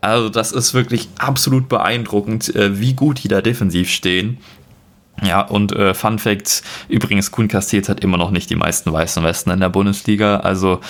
Also 0.00 0.28
das 0.28 0.52
ist 0.52 0.74
wirklich 0.74 1.08
absolut 1.18 1.68
beeindruckend, 1.68 2.54
äh, 2.54 2.80
wie 2.80 2.94
gut 2.94 3.22
die 3.24 3.28
da 3.28 3.40
defensiv 3.40 3.90
stehen. 3.90 4.38
Ja, 5.22 5.40
und 5.40 5.72
äh, 5.72 5.94
Fun 5.94 6.18
Fact, 6.18 6.62
übrigens, 6.88 7.32
Kuhn 7.32 7.48
Castells 7.48 7.88
hat 7.88 8.00
immer 8.00 8.16
noch 8.16 8.30
nicht 8.30 8.50
die 8.50 8.56
meisten 8.56 8.92
weißen 8.92 9.22
Westen 9.24 9.50
in 9.50 9.58
der 9.58 9.68
Bundesliga, 9.68 10.38
also 10.38 10.80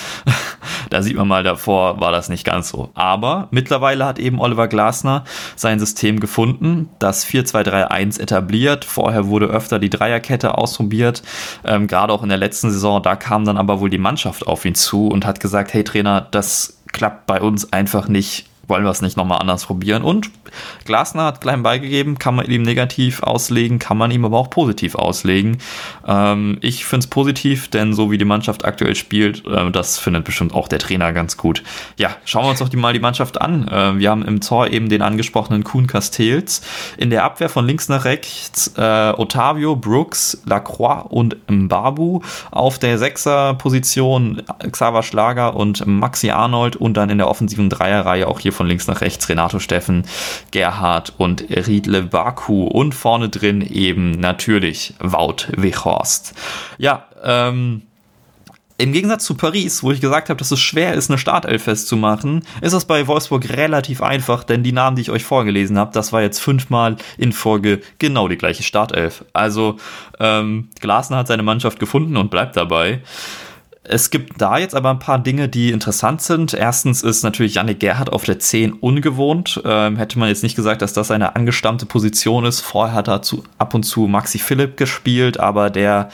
da 0.90 1.00
sieht 1.00 1.16
man 1.16 1.26
mal, 1.26 1.42
davor 1.42 2.00
war 2.00 2.12
das 2.12 2.28
nicht 2.28 2.44
ganz 2.44 2.68
so. 2.68 2.90
Aber 2.94 3.48
mittlerweile 3.52 4.04
hat 4.04 4.18
eben 4.18 4.38
Oliver 4.38 4.68
Glasner 4.68 5.24
sein 5.56 5.78
System 5.78 6.20
gefunden, 6.20 6.90
das 6.98 7.26
4-2-3-1 7.26 8.20
etabliert. 8.20 8.84
Vorher 8.84 9.28
wurde 9.28 9.46
öfter 9.46 9.78
die 9.78 9.90
Dreierkette 9.90 10.58
ausprobiert, 10.58 11.22
ähm, 11.64 11.86
gerade 11.86 12.12
auch 12.12 12.22
in 12.22 12.28
der 12.28 12.38
letzten 12.38 12.70
Saison, 12.70 13.02
da 13.02 13.16
kam 13.16 13.46
dann 13.46 13.56
aber 13.56 13.80
wohl 13.80 13.90
die 13.90 13.98
Mannschaft 13.98 14.46
auf 14.46 14.64
ihn 14.66 14.74
zu 14.74 15.08
und 15.08 15.24
hat 15.24 15.40
gesagt, 15.40 15.72
hey 15.72 15.84
Trainer, 15.84 16.20
das 16.20 16.77
klappt 16.92 17.26
bei 17.26 17.40
uns 17.40 17.72
einfach 17.72 18.08
nicht 18.08 18.48
wollen 18.68 18.84
wir 18.84 18.90
es 18.90 19.02
nicht 19.02 19.16
nochmal 19.16 19.40
anders 19.40 19.64
probieren. 19.66 20.02
Und 20.02 20.30
Glasner 20.84 21.24
hat 21.24 21.40
klein 21.40 21.62
beigegeben, 21.62 22.18
kann 22.18 22.34
man 22.34 22.46
ihm 22.46 22.62
negativ 22.62 23.22
auslegen, 23.22 23.78
kann 23.78 23.96
man 23.96 24.10
ihm 24.10 24.24
aber 24.24 24.38
auch 24.38 24.50
positiv 24.50 24.94
auslegen. 24.94 25.58
Ähm, 26.06 26.58
ich 26.60 26.84
finde 26.84 27.04
es 27.04 27.10
positiv, 27.10 27.68
denn 27.68 27.94
so 27.94 28.10
wie 28.10 28.18
die 28.18 28.24
Mannschaft 28.24 28.64
aktuell 28.64 28.94
spielt, 28.94 29.46
äh, 29.46 29.70
das 29.70 29.98
findet 29.98 30.24
bestimmt 30.24 30.54
auch 30.54 30.68
der 30.68 30.78
Trainer 30.78 31.12
ganz 31.12 31.36
gut. 31.36 31.62
Ja, 31.96 32.10
schauen 32.24 32.44
wir 32.44 32.50
uns 32.50 32.58
doch 32.58 32.68
die, 32.68 32.76
mal 32.76 32.92
die 32.92 33.00
Mannschaft 33.00 33.40
an. 33.40 33.66
Äh, 33.68 33.98
wir 33.98 34.10
haben 34.10 34.22
im 34.22 34.40
Tor 34.40 34.68
eben 34.68 34.88
den 34.88 35.02
angesprochenen 35.02 35.64
Kuhn 35.64 35.86
Castells. 35.86 36.62
In 36.98 37.10
der 37.10 37.24
Abwehr 37.24 37.48
von 37.48 37.66
links 37.66 37.88
nach 37.88 38.04
rechts 38.04 38.74
äh, 38.76 39.12
Otavio, 39.16 39.76
Brooks, 39.76 40.42
Lacroix 40.44 41.06
und 41.08 41.36
Mbabu. 41.48 42.20
Auf 42.50 42.78
der 42.78 42.98
Sechser-Position 42.98 44.42
Xaver 44.70 45.02
Schlager 45.02 45.56
und 45.56 45.86
Maxi 45.86 46.30
Arnold 46.30 46.76
und 46.76 46.96
dann 46.96 47.10
in 47.10 47.18
der 47.18 47.28
offensiven 47.28 47.70
Dreierreihe 47.70 48.26
auch 48.26 48.40
hier 48.40 48.52
von 48.58 48.66
links 48.66 48.86
nach 48.86 49.00
rechts 49.00 49.28
Renato 49.28 49.58
Steffen, 49.58 50.02
Gerhard 50.50 51.14
und 51.16 51.44
Riedle 51.48 52.02
Baku 52.02 52.64
und 52.64 52.94
vorne 52.94 53.30
drin 53.30 53.62
eben 53.62 54.10
natürlich 54.10 54.94
Wout 55.00 55.46
Weghorst. 55.56 56.34
Ja, 56.76 57.06
ähm, 57.24 57.82
im 58.80 58.92
Gegensatz 58.92 59.24
zu 59.24 59.34
Paris, 59.34 59.82
wo 59.82 59.90
ich 59.90 60.00
gesagt 60.00 60.28
habe, 60.28 60.38
dass 60.38 60.52
es 60.52 60.60
schwer 60.60 60.94
ist, 60.94 61.10
eine 61.10 61.18
Startelf 61.18 61.64
festzumachen, 61.64 62.44
ist 62.60 62.74
es 62.74 62.84
bei 62.84 63.08
Wolfsburg 63.08 63.48
relativ 63.48 64.02
einfach, 64.02 64.44
denn 64.44 64.62
die 64.62 64.70
Namen, 64.70 64.94
die 64.94 65.02
ich 65.02 65.10
euch 65.10 65.24
vorgelesen 65.24 65.76
habe, 65.78 65.90
das 65.92 66.12
war 66.12 66.22
jetzt 66.22 66.38
fünfmal 66.38 66.96
in 67.16 67.32
Folge 67.32 67.80
genau 67.98 68.28
die 68.28 68.38
gleiche 68.38 68.62
Startelf. 68.62 69.24
Also 69.32 69.78
ähm, 70.20 70.68
Glasner 70.80 71.16
hat 71.16 71.26
seine 71.26 71.42
Mannschaft 71.42 71.80
gefunden 71.80 72.16
und 72.16 72.30
bleibt 72.30 72.56
dabei. 72.56 73.02
Es 73.90 74.10
gibt 74.10 74.40
da 74.40 74.58
jetzt 74.58 74.74
aber 74.74 74.90
ein 74.90 74.98
paar 74.98 75.18
Dinge, 75.18 75.48
die 75.48 75.70
interessant 75.70 76.20
sind. 76.20 76.52
Erstens 76.52 77.02
ist 77.02 77.22
natürlich 77.22 77.54
Yannick 77.54 77.80
Gerhardt 77.80 78.12
auf 78.12 78.24
der 78.24 78.38
10 78.38 78.74
ungewohnt. 78.74 79.62
Ähm, 79.64 79.96
hätte 79.96 80.18
man 80.18 80.28
jetzt 80.28 80.42
nicht 80.42 80.56
gesagt, 80.56 80.82
dass 80.82 80.92
das 80.92 81.10
eine 81.10 81.36
angestammte 81.36 81.86
Position 81.86 82.44
ist. 82.44 82.60
Vorher 82.60 82.94
hat 82.94 83.08
er 83.08 83.22
zu, 83.22 83.44
ab 83.56 83.72
und 83.72 83.84
zu 83.84 84.06
Maxi 84.06 84.38
Philipp 84.38 84.76
gespielt, 84.76 85.40
aber 85.40 85.70
der 85.70 86.10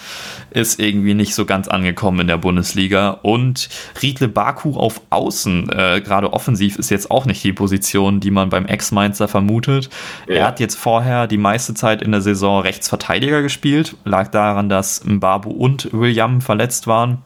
ist 0.52 0.78
irgendwie 0.78 1.14
nicht 1.14 1.34
so 1.34 1.46
ganz 1.46 1.66
angekommen 1.66 2.20
in 2.20 2.26
der 2.28 2.38
Bundesliga. 2.38 3.10
Und 3.22 3.68
Riedle 4.00 4.28
Baku 4.28 4.76
auf 4.76 5.00
Außen, 5.10 5.68
äh, 5.70 6.00
gerade 6.00 6.32
offensiv, 6.32 6.78
ist 6.78 6.90
jetzt 6.90 7.10
auch 7.10 7.26
nicht 7.26 7.42
die 7.42 7.52
Position, 7.52 8.20
die 8.20 8.30
man 8.30 8.50
beim 8.50 8.66
Ex-Mainzer 8.66 9.26
vermutet. 9.26 9.90
Ja. 10.28 10.34
Er 10.34 10.46
hat 10.46 10.60
jetzt 10.60 10.76
vorher 10.76 11.26
die 11.26 11.38
meiste 11.38 11.74
Zeit 11.74 12.02
in 12.02 12.12
der 12.12 12.20
Saison 12.20 12.62
Rechtsverteidiger 12.62 13.42
gespielt. 13.42 13.96
Lag 14.04 14.28
daran, 14.28 14.68
dass 14.68 15.04
Mbabu 15.04 15.50
und 15.50 15.92
William 15.92 16.40
verletzt 16.40 16.87
waren 16.87 17.18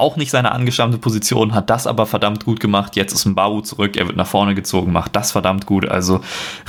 auch 0.00 0.16
nicht 0.16 0.30
seine 0.30 0.52
angestammte 0.52 0.98
Position, 0.98 1.54
hat 1.54 1.70
das 1.70 1.86
aber 1.86 2.06
verdammt 2.06 2.44
gut 2.44 2.60
gemacht. 2.60 2.96
Jetzt 2.96 3.12
ist 3.12 3.24
ein 3.26 3.34
Babu 3.34 3.60
zurück, 3.60 3.96
er 3.96 4.06
wird 4.06 4.16
nach 4.16 4.26
vorne 4.26 4.54
gezogen, 4.54 4.92
macht 4.92 5.14
das 5.14 5.32
verdammt 5.32 5.66
gut. 5.66 5.88
Also 5.88 6.20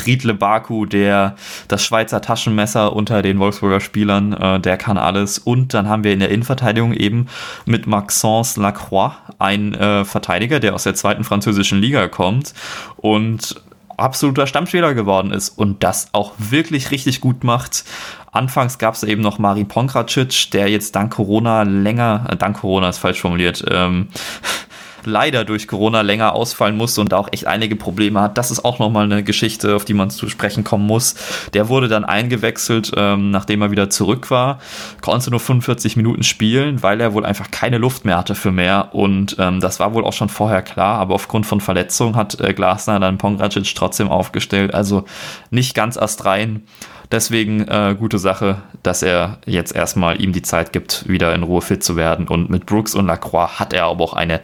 Riedle 0.05 0.33
Baku, 0.33 0.85
der 0.85 1.35
das 1.67 1.83
Schweizer 1.83 2.21
Taschenmesser 2.21 2.93
unter 2.93 3.21
den 3.21 3.39
Wolfsburger 3.39 3.79
Spielern, 3.79 4.33
äh, 4.33 4.59
der 4.59 4.77
kann 4.77 4.97
alles. 4.97 5.39
Und 5.39 5.73
dann 5.73 5.87
haben 5.89 6.03
wir 6.03 6.13
in 6.13 6.19
der 6.19 6.29
Innenverteidigung 6.29 6.93
eben 6.93 7.27
mit 7.65 7.87
Maxence 7.87 8.57
Lacroix 8.57 9.13
einen 9.39 9.73
äh, 9.73 10.05
Verteidiger, 10.05 10.59
der 10.59 10.75
aus 10.75 10.83
der 10.83 10.95
zweiten 10.95 11.23
französischen 11.23 11.79
Liga 11.79 12.07
kommt 12.07 12.53
und 12.97 13.61
absoluter 13.97 14.47
Stammspieler 14.47 14.93
geworden 14.93 15.31
ist 15.31 15.49
und 15.49 15.83
das 15.83 16.09
auch 16.13 16.33
wirklich 16.37 16.91
richtig 16.91 17.21
gut 17.21 17.43
macht. 17.43 17.85
Anfangs 18.31 18.77
gab 18.77 18.93
es 18.93 19.03
eben 19.03 19.21
noch 19.21 19.39
Marin 19.39 19.67
Pongracic, 19.67 20.51
der 20.51 20.69
jetzt 20.69 20.95
dank 20.95 21.13
Corona 21.13 21.63
länger, 21.63 22.27
äh, 22.29 22.37
dank 22.37 22.61
Corona 22.61 22.87
ist 22.87 22.99
falsch 22.99 23.19
formuliert, 23.19 23.63
ähm, 23.69 24.07
leider 25.03 25.43
durch 25.43 25.67
Corona 25.67 26.01
länger 26.01 26.33
ausfallen 26.33 26.77
musste 26.77 27.01
und 27.01 27.11
da 27.11 27.17
auch 27.17 27.27
echt 27.31 27.47
einige 27.47 27.75
Probleme 27.75 28.21
hat. 28.21 28.37
Das 28.37 28.51
ist 28.51 28.63
auch 28.63 28.79
nochmal 28.79 29.03
eine 29.03 29.23
Geschichte, 29.23 29.75
auf 29.75 29.83
die 29.83 29.95
man 29.95 30.11
zu 30.11 30.29
sprechen 30.29 30.63
kommen 30.63 30.85
muss. 30.85 31.15
Der 31.53 31.67
wurde 31.67 31.89
dann 31.89 32.05
eingewechselt, 32.05 32.91
ähm, 32.95 33.31
nachdem 33.31 33.63
er 33.63 33.71
wieder 33.71 33.89
zurück 33.89 34.31
war, 34.31 34.59
konnte 35.01 35.29
nur 35.29 35.39
45 35.41 35.97
Minuten 35.97 36.23
spielen, 36.23 36.83
weil 36.83 37.01
er 37.01 37.13
wohl 37.13 37.25
einfach 37.25 37.51
keine 37.51 37.79
Luft 37.79 38.05
mehr 38.05 38.17
hatte 38.17 38.35
für 38.35 38.51
mehr 38.51 38.93
und 38.93 39.35
ähm, 39.39 39.59
das 39.59 39.81
war 39.81 39.93
wohl 39.93 40.05
auch 40.05 40.13
schon 40.13 40.29
vorher 40.29 40.61
klar, 40.61 40.99
aber 40.99 41.15
aufgrund 41.15 41.45
von 41.45 41.59
Verletzungen 41.59 42.15
hat 42.15 42.39
äh, 42.39 42.53
Glasner 42.53 42.99
dann 43.01 43.17
Pongracic 43.17 43.75
trotzdem 43.75 44.07
aufgestellt, 44.07 44.73
also 44.73 45.03
nicht 45.49 45.75
ganz 45.75 45.97
astrein. 45.97 46.63
Deswegen 47.11 47.67
äh, 47.67 47.95
gute 47.97 48.19
Sache, 48.19 48.61
dass 48.83 49.03
er 49.03 49.39
jetzt 49.45 49.75
erstmal 49.75 50.21
ihm 50.21 50.31
die 50.31 50.41
Zeit 50.41 50.71
gibt, 50.71 51.07
wieder 51.09 51.35
in 51.35 51.43
Ruhe 51.43 51.61
fit 51.61 51.83
zu 51.83 51.95
werden. 51.95 52.27
Und 52.27 52.49
mit 52.49 52.65
Brooks 52.65 52.95
und 52.95 53.07
Lacroix 53.07 53.59
hat 53.59 53.73
er 53.73 53.85
aber 53.85 54.03
auch 54.03 54.13
eine 54.13 54.41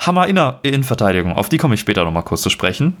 Hammer-Innenverteidigung. 0.00 1.32
Auf 1.32 1.48
die 1.48 1.56
komme 1.56 1.74
ich 1.74 1.80
später 1.80 2.04
nochmal 2.04 2.22
kurz 2.22 2.42
zu 2.42 2.50
sprechen. 2.50 2.96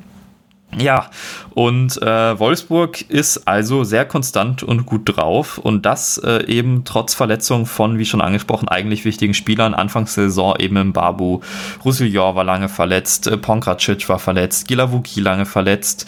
Ja, 0.78 1.10
und 1.50 2.00
äh, 2.00 2.38
Wolfsburg 2.38 3.02
ist 3.10 3.48
also 3.48 3.82
sehr 3.82 4.04
konstant 4.04 4.62
und 4.62 4.86
gut 4.86 5.02
drauf 5.04 5.58
und 5.58 5.84
das 5.84 6.16
äh, 6.18 6.44
eben 6.46 6.84
trotz 6.84 7.14
Verletzung 7.14 7.66
von, 7.66 7.98
wie 7.98 8.04
schon 8.04 8.20
angesprochen, 8.20 8.68
eigentlich 8.68 9.04
wichtigen 9.04 9.34
Spielern. 9.34 9.74
Anfangs 9.74 10.14
Saison 10.14 10.54
eben 10.60 10.76
im 10.76 10.92
Babu, 10.92 11.40
Roussillon 11.84 12.36
war 12.36 12.44
lange 12.44 12.68
verletzt, 12.68 13.26
äh, 13.26 13.36
Pongracic 13.36 14.08
war 14.08 14.20
verletzt, 14.20 14.68
Gilavuki 14.68 15.20
lange 15.20 15.44
verletzt 15.44 16.06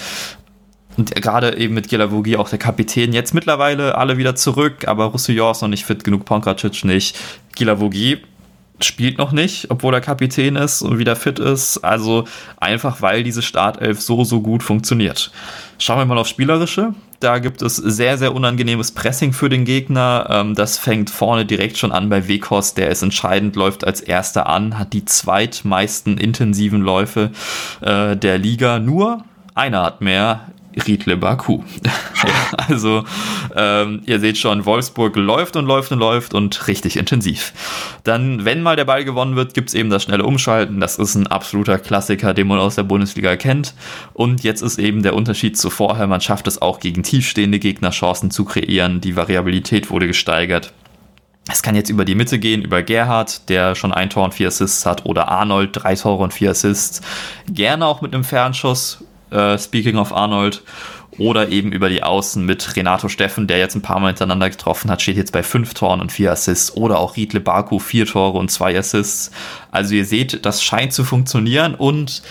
und 0.97 1.15
gerade 1.15 1.57
eben 1.57 1.75
mit 1.75 1.89
Gelavogi 1.89 2.37
auch 2.37 2.49
der 2.49 2.59
Kapitän. 2.59 3.13
Jetzt 3.13 3.35
mittlerweile 3.35 3.97
alle 3.97 4.19
wieder 4.19 4.35
zurück, 4.35 4.87
aber 4.87 5.07
Roussillon 5.07 5.53
ist 5.53 5.63
noch 5.63 5.69
nicht 5.69 5.85
fit 5.85 6.05
genug, 6.05 6.25
Pongracic 6.25 6.85
nicht. 6.85 7.19
Gelavogi 7.57 8.19
spielt 8.81 9.19
noch 9.19 9.33
nicht, 9.33 9.71
obwohl 9.71 9.95
er 9.95 10.01
Kapitän 10.01 10.57
ist 10.57 10.83
und 10.83 10.99
wieder 10.99 11.17
fit 11.17 11.39
ist. 11.39 11.79
Also 11.79 12.25
einfach, 12.59 13.01
weil 13.01 13.23
diese 13.23 13.43
Startelf 13.43 14.01
so, 14.01 14.25
so 14.25 14.41
gut 14.41 14.63
funktioniert. 14.63 15.31
Schauen 15.79 15.99
wir 15.99 16.05
mal 16.05 16.19
auf 16.19 16.27
Spielerische. 16.27 16.95
Da 17.21 17.39
gibt 17.39 17.63
es 17.63 17.77
sehr, 17.77 18.19
sehr 18.19 18.35
unangenehmes 18.35 18.91
Pressing 18.91 19.33
für 19.33 19.49
den 19.49 19.65
Gegner. 19.65 20.27
Ähm, 20.29 20.55
das 20.55 20.79
fängt 20.79 21.09
vorne 21.09 21.47
direkt 21.47 21.79
schon 21.79 21.93
an 21.93 22.09
bei 22.09 22.27
Wekos, 22.27 22.75
der 22.75 22.89
ist 22.89 23.03
entscheidend, 23.03 23.55
läuft 23.55 23.85
als 23.85 24.01
erster 24.01 24.49
an, 24.49 24.79
hat 24.79 24.93
die 24.93 25.05
zweitmeisten 25.05 26.19
intensiven 26.19 26.81
Läufe 26.81 27.31
äh, 27.81 28.17
der 28.17 28.39
Liga. 28.39 28.81
Nur 28.81 29.25
einer 29.55 29.83
hat 29.85 30.01
mehr 30.01 30.49
Riedle 30.87 31.17
Baku. 31.17 31.63
also 32.69 33.05
ähm, 33.55 34.03
ihr 34.07 34.21
seht 34.21 34.39
schon, 34.39 34.65
Wolfsburg 34.65 35.17
läuft 35.17 35.57
und 35.57 35.67
läuft 35.67 35.93
und 35.93 35.99
läuft 35.99 36.35
und 36.35 36.67
richtig 36.69 36.97
intensiv. 36.97 37.53
Dann, 38.05 38.45
wenn 38.45 38.63
mal 38.63 38.77
der 38.77 38.85
Ball 38.85 39.05
gewonnen 39.05 39.37
wird, 39.37 39.55
gibt 39.55 39.69
es 39.69 39.75
eben 39.75 39.91
das 39.91 40.05
schnelle 40.05 40.25
Umschalten. 40.25 40.81
Das 40.81 40.99
ist 40.99 41.15
ein 41.15 41.27
absoluter 41.27 41.79
Klassiker, 41.79 42.35
den 42.35 42.47
man 42.47 42.59
aus 42.59 42.77
der 42.77 42.85
Bundesliga 42.85 43.37
kennt. 43.37 43.75
Und 44.15 44.43
jetzt 44.43 44.63
ist 44.63 44.79
eben 44.79 45.03
der 45.03 45.15
Unterschied 45.15 45.57
zu 45.59 45.71
vorher, 45.71 46.07
man 46.07 46.21
schafft 46.21 46.47
es 46.47 46.61
auch 46.61 46.81
gegen 46.81 47.03
tiefstehende 47.03 47.59
Gegner 47.59 47.91
Chancen 47.91 48.31
zu 48.31 48.45
kreieren. 48.45 49.01
Die 49.01 49.17
Variabilität 49.17 49.91
wurde 49.91 50.07
gesteigert. 50.07 50.73
Es 51.51 51.63
kann 51.63 51.75
jetzt 51.75 51.91
über 51.91 52.05
die 52.05 52.15
Mitte 52.15 52.39
gehen, 52.39 52.63
über 52.63 52.83
Gerhard, 52.83 53.49
der 53.49 53.75
schon 53.75 53.93
ein 53.93 54.11
Tor 54.11 54.25
und 54.25 54.35
vier 54.35 54.49
Assists 54.49 54.87
hat, 54.87 55.05
oder 55.05 55.29
Arnold, 55.29 55.71
drei 55.73 55.97
Tore 55.97 56.23
und 56.23 56.33
vier 56.33 56.53
Assists. 56.53 57.01
Gerne 57.49 57.85
auch 57.87 58.01
mit 58.01 58.15
einem 58.15 58.23
Fernschuss, 58.23 59.05
äh, 59.33 59.59
speaking 59.59 59.97
of 59.97 60.13
Arnold. 60.13 60.63
Oder 61.19 61.51
eben 61.51 61.73
über 61.73 61.91
die 61.91 62.03
Außen 62.03 62.43
mit 62.43 62.75
Renato 62.75 63.09
Steffen, 63.09 63.47
der 63.47 63.59
jetzt 63.59 63.75
ein 63.75 63.83
paar 63.83 64.01
Mal 64.01 64.09
hintereinander 64.09 64.49
getroffen 64.49 64.91
hat, 64.91 65.03
steht 65.03 65.19
jetzt 65.19 65.33
bei 65.33 65.43
fünf 65.43 65.75
Toren 65.75 66.01
und 66.01 66.11
vier 66.11 66.33
Assists. 66.33 66.75
Oder 66.75 66.99
auch 66.99 67.17
Riedle 67.17 67.41
Baku, 67.41 67.79
vier 67.79 68.07
Tore 68.07 68.39
und 68.39 68.51
zwei 68.51 68.79
Assists. 68.79 69.31
Also 69.71 69.95
ihr 69.95 70.07
seht, 70.07 70.47
das 70.47 70.63
scheint 70.63 70.95
zu 70.95 71.05
funktionieren 71.05 71.75
und 71.75 72.23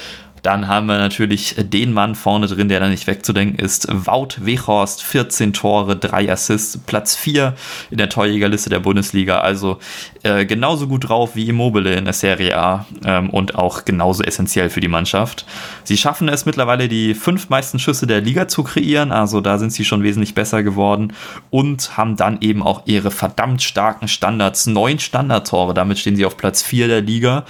dann 0.41 0.68
haben 0.68 0.88
wir 0.88 0.97
natürlich 0.97 1.56
den 1.58 1.93
Mann 1.93 2.16
vorne 2.16 2.47
drin, 2.47 2.68
der 2.68 2.80
da 2.80 2.89
nicht 2.89 3.06
wegzudenken 3.06 3.64
ist. 3.64 3.88
Wout 3.89 4.38
Weghorst, 4.39 5.04
14 5.04 5.54
Tore, 5.54 5.95
3 5.95 6.32
Assists, 6.32 6.80
Platz 6.80 7.16
4 7.16 7.54
in 7.91 7.97
der 7.97 8.10
Torjägerliste 8.10 8.72
der 8.72 8.80
Bundesliga. 8.80 9.41
Also 9.41 9.78
äh, 10.24 10.45
genauso 10.45 10.88
gut 10.88 11.09
drauf 11.09 11.36
wie 11.36 11.47
Immobile 11.47 11.93
in 11.95 12.05
der 12.05 12.13
Serie 12.13 12.57
A 12.57 12.86
ähm, 13.05 13.30
und 13.32 13.55
auch 13.55 13.86
genauso 13.86 14.24
essentiell 14.24 14.69
für 14.69 14.80
die 14.80 14.88
Mannschaft. 14.88 15.45
Sie 15.84 15.97
schaffen 15.97 16.30
es 16.30 16.45
mittlerweile, 16.45 16.88
die 16.88 17.13
fünf 17.15 17.49
meisten 17.49 17.80
Schüsse 17.80 18.05
der 18.07 18.22
Liga 18.22 18.47
zu 18.47 18.63
kreieren. 18.63 19.11
Also 19.11 19.41
da 19.41 19.57
sind 19.57 19.74
sie 19.74 19.86
schon 19.86 20.03
wesentlich 20.03 20.36
besser 20.36 20.63
geworden 20.63 21.13
und 21.49 21.97
haben 21.97 22.17
dann 22.17 22.38
eben 22.41 22.61
auch 22.61 22.84
ihre 22.86 23.11
verdammt 23.11 23.63
starken 23.63 24.07
Standards. 24.07 24.67
Neun 24.67 24.99
Standardtore, 24.99 25.74
damit 25.74 25.99
stehen 25.99 26.15
sie 26.15 26.26
auf 26.26 26.38
Platz 26.38 26.61
4 26.61 26.88
der 26.88 27.01
Liga. 27.01 27.45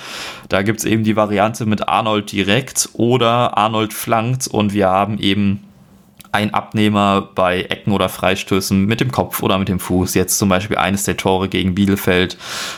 Da 0.48 0.62
gibt 0.62 0.80
es 0.80 0.86
eben 0.86 1.04
die 1.04 1.16
Variante 1.16 1.66
mit 1.66 1.88
Arnold 1.88 2.32
direkt 2.32 2.90
oder 2.94 3.58
Arnold 3.58 3.94
flankt 3.94 4.48
und 4.48 4.74
wir 4.74 4.88
haben 4.88 5.20
eben 5.20 5.62
ein 6.32 6.54
Abnehmer 6.54 7.30
bei 7.36 7.64
Ecken 7.64 7.92
oder 7.92 8.10
Freistößen 8.10 8.86
mit 8.86 9.02
dem 9.02 9.12
Kopf 9.12 9.44
oder 9.44 9.58
mit 9.58 9.68
dem 9.68 9.80
Fuß. 9.80 10.14
Jetzt 10.14 10.38
zum 10.38 10.50
Beispiel 10.50 10.78
eines 10.78 11.04
der 11.04 11.18
Tore 11.18 11.50
gegen 11.50 11.76
Bielefeld 11.76 12.38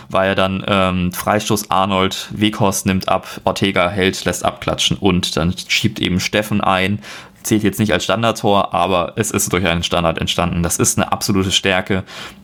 war 0.10 0.26
ja 0.26 0.36
dann 0.36 0.64
ähm, 0.68 1.12
Freistoß 1.12 1.70
Arnold, 1.70 2.30
Weghorst 2.32 2.86
nimmt 2.86 3.10
ab, 3.10 3.28
Ortega 3.44 3.90
hält, 3.90 4.26
lässt 4.26 4.44
abklatschen 4.44 4.98
und 4.98 5.38
dann 5.38 5.54
schiebt 5.68 6.00
eben 6.00 6.20
Steffen 6.20 6.62
ein. 6.62 7.00
Zählt 7.44 7.64
jetzt 7.64 7.80
nicht 7.80 7.92
als 7.92 8.06
Standardtor, 8.06 8.74
aber 8.74 9.14
es 9.18 9.30
ist 9.30 9.52
durch 9.52 9.68
einen 9.68 9.84
Standard 9.84 10.18
entstanden. 10.18 10.64
Das 10.64 10.78
ist 10.78 10.98
eine 10.98 11.12
absolute 11.12 11.52
Stärke. 11.52 12.04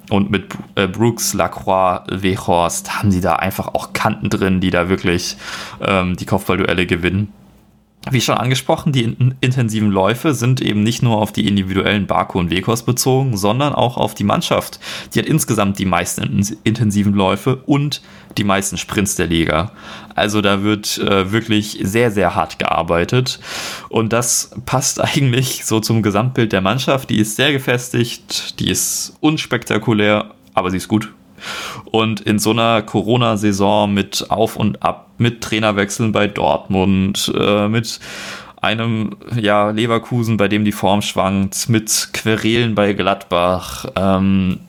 Und 0.10 0.30
mit 0.30 0.53
äh, 0.76 0.88
Brooks, 0.88 1.34
Lacroix, 1.34 2.01
Weghorst 2.10 2.97
haben 2.97 3.10
sie 3.12 3.22
da 3.22 3.36
einfach 3.36 3.70
auch 3.70 3.93
Kanten 3.93 4.30
drin, 4.30 4.60
die 4.60 4.72
da 4.72 4.89
wirklich 4.89 5.38
ähm, 5.82 6.18
die 6.18 6.26
Kopfballduelle 6.26 6.86
gewinnen. 6.86 7.32
Wie 8.12 8.22
schon 8.22 8.38
angesprochen, 8.38 8.91
die 8.91 9.03
intensiven 9.41 9.91
Läufe 9.91 10.34
sind 10.34 10.62
eben 10.62 10.84
nicht 10.84 11.03
nur 11.03 11.18
auf 11.18 11.32
die 11.32 11.47
individuellen 11.47 12.07
Baku 12.07 12.39
und 12.39 12.49
Wekos 12.49 12.84
bezogen, 12.84 13.38
sondern 13.38 13.74
auch 13.74 13.97
auf 13.97 14.14
die 14.14 14.24
Mannschaft. 14.24 14.80
Die 15.14 15.20
hat 15.20 15.26
insgesamt 15.26 15.80
die 15.80 15.86
meisten 15.86 16.41
intensiven 16.64 17.14
Läufe 17.14 17.57
und 17.66 18.01
die 18.38 18.43
meisten 18.43 18.78
Sprints 18.78 19.16
der 19.16 19.28
Liga. 19.28 19.72
Also 20.16 20.41
da 20.41 20.64
wird 20.64 20.97
äh, 20.97 21.32
wirklich 21.32 21.80
sehr, 21.82 22.12
sehr 22.12 22.36
hart 22.36 22.60
gearbeitet. 22.60 23.39
Und 23.89 24.14
das 24.14 24.51
passt 24.66 25.01
eigentlich 25.03 25.66
so 25.66 25.80
zum 25.80 26.01
Gesamtbild 26.01 26.51
der 26.51 26.62
Mannschaft. 26.62 27.10
Die 27.10 27.20
ist 27.20 27.36
sehr 27.36 27.51
gefestigt, 27.51 28.60
die 28.60 28.70
ist 28.70 29.18
unspektakulär, 29.20 30.32
aber 30.53 30.72
sie 30.72 30.78
ist 30.78 30.88
gut. 30.88 31.10
Und 31.86 32.22
in 32.22 32.40
so 32.40 32.52
einer 32.52 32.82
Corona-Saison 32.82 33.94
mit 33.94 34.26
Auf 34.30 34.56
und 34.56 34.84
Ab, 34.84 35.12
mit 35.18 35.42
Trainerwechseln 35.42 36.12
bei 36.12 36.28
Dortmund, 36.28 37.32
äh, 37.36 37.68
mit 37.68 38.00
einem 38.62 39.16
ja, 39.36 39.70
Leverkusen, 39.70 40.38
bei 40.38 40.48
dem 40.48 40.66
die 40.66 40.72
Form 40.72 41.02
schwankt, 41.02 41.70
mit 41.70 42.10
Querelen 42.14 42.76
bei 42.76 42.94
Gladbach, 42.94 43.86
ähm, 43.96 44.60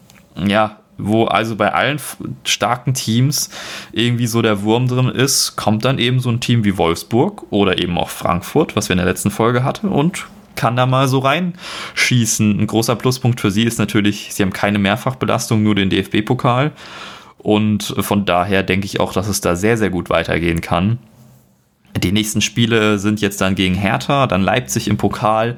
ja, 0.47 0.77
wo 0.97 1.25
also 1.25 1.57
bei 1.57 1.73
allen 1.73 2.01
starken 2.45 2.95
Teams 2.95 3.51
irgendwie 3.93 4.27
so 4.27 4.43
der 4.43 4.63
Wurm 4.63 4.87
drin 4.87 5.09
ist, 5.09 5.57
kommt 5.57 5.85
dann 5.85 5.99
eben 5.99 6.21
so 6.21 6.31
ein 6.31 6.41
Team 6.41 6.65
wie 6.65 6.77
Wolfsburg 6.77 7.45
oder 7.51 7.81
eben 7.81 7.99
auch 7.99 8.11
Frankfurt, 8.11 8.77
was 8.77 8.89
wir 8.89 8.95
in 8.95 8.99
der 8.99 9.07
letzten 9.07 9.31
Folge 9.31 9.65
hatten, 9.65 9.89
und 9.89 10.27
kann 10.61 10.77
da 10.77 10.85
mal 10.85 11.09
so 11.09 11.21
reinschießen. 11.21 12.61
Ein 12.61 12.67
großer 12.67 12.95
Pluspunkt 12.95 13.41
für 13.41 13.51
sie 13.51 13.65
ist 13.65 13.79
natürlich, 13.79 14.35
sie 14.35 14.43
haben 14.43 14.53
keine 14.53 14.79
Mehrfachbelastung, 14.79 15.63
nur 15.63 15.75
den 15.75 15.89
DFB-Pokal. 15.89 16.73
Und 17.39 17.95
von 17.99 18.27
daher 18.27 18.63
denke 18.63 18.85
ich 18.85 19.01
auch, 19.01 19.15
dass 19.15 19.27
es 19.27 19.41
da 19.41 19.57
sehr, 19.57 19.79
sehr 19.79 19.89
gut 19.89 20.11
weitergehen 20.11 20.61
kann. 20.61 20.99
Die 21.97 22.13
nächsten 22.13 22.43
Spiele 22.43 22.99
sind 22.99 23.23
jetzt 23.23 23.41
dann 23.41 23.55
gegen 23.55 23.75
Hertha, 23.75 24.27
dann 24.27 24.43
Leipzig 24.43 24.87
im 24.87 24.99
Pokal 24.99 25.57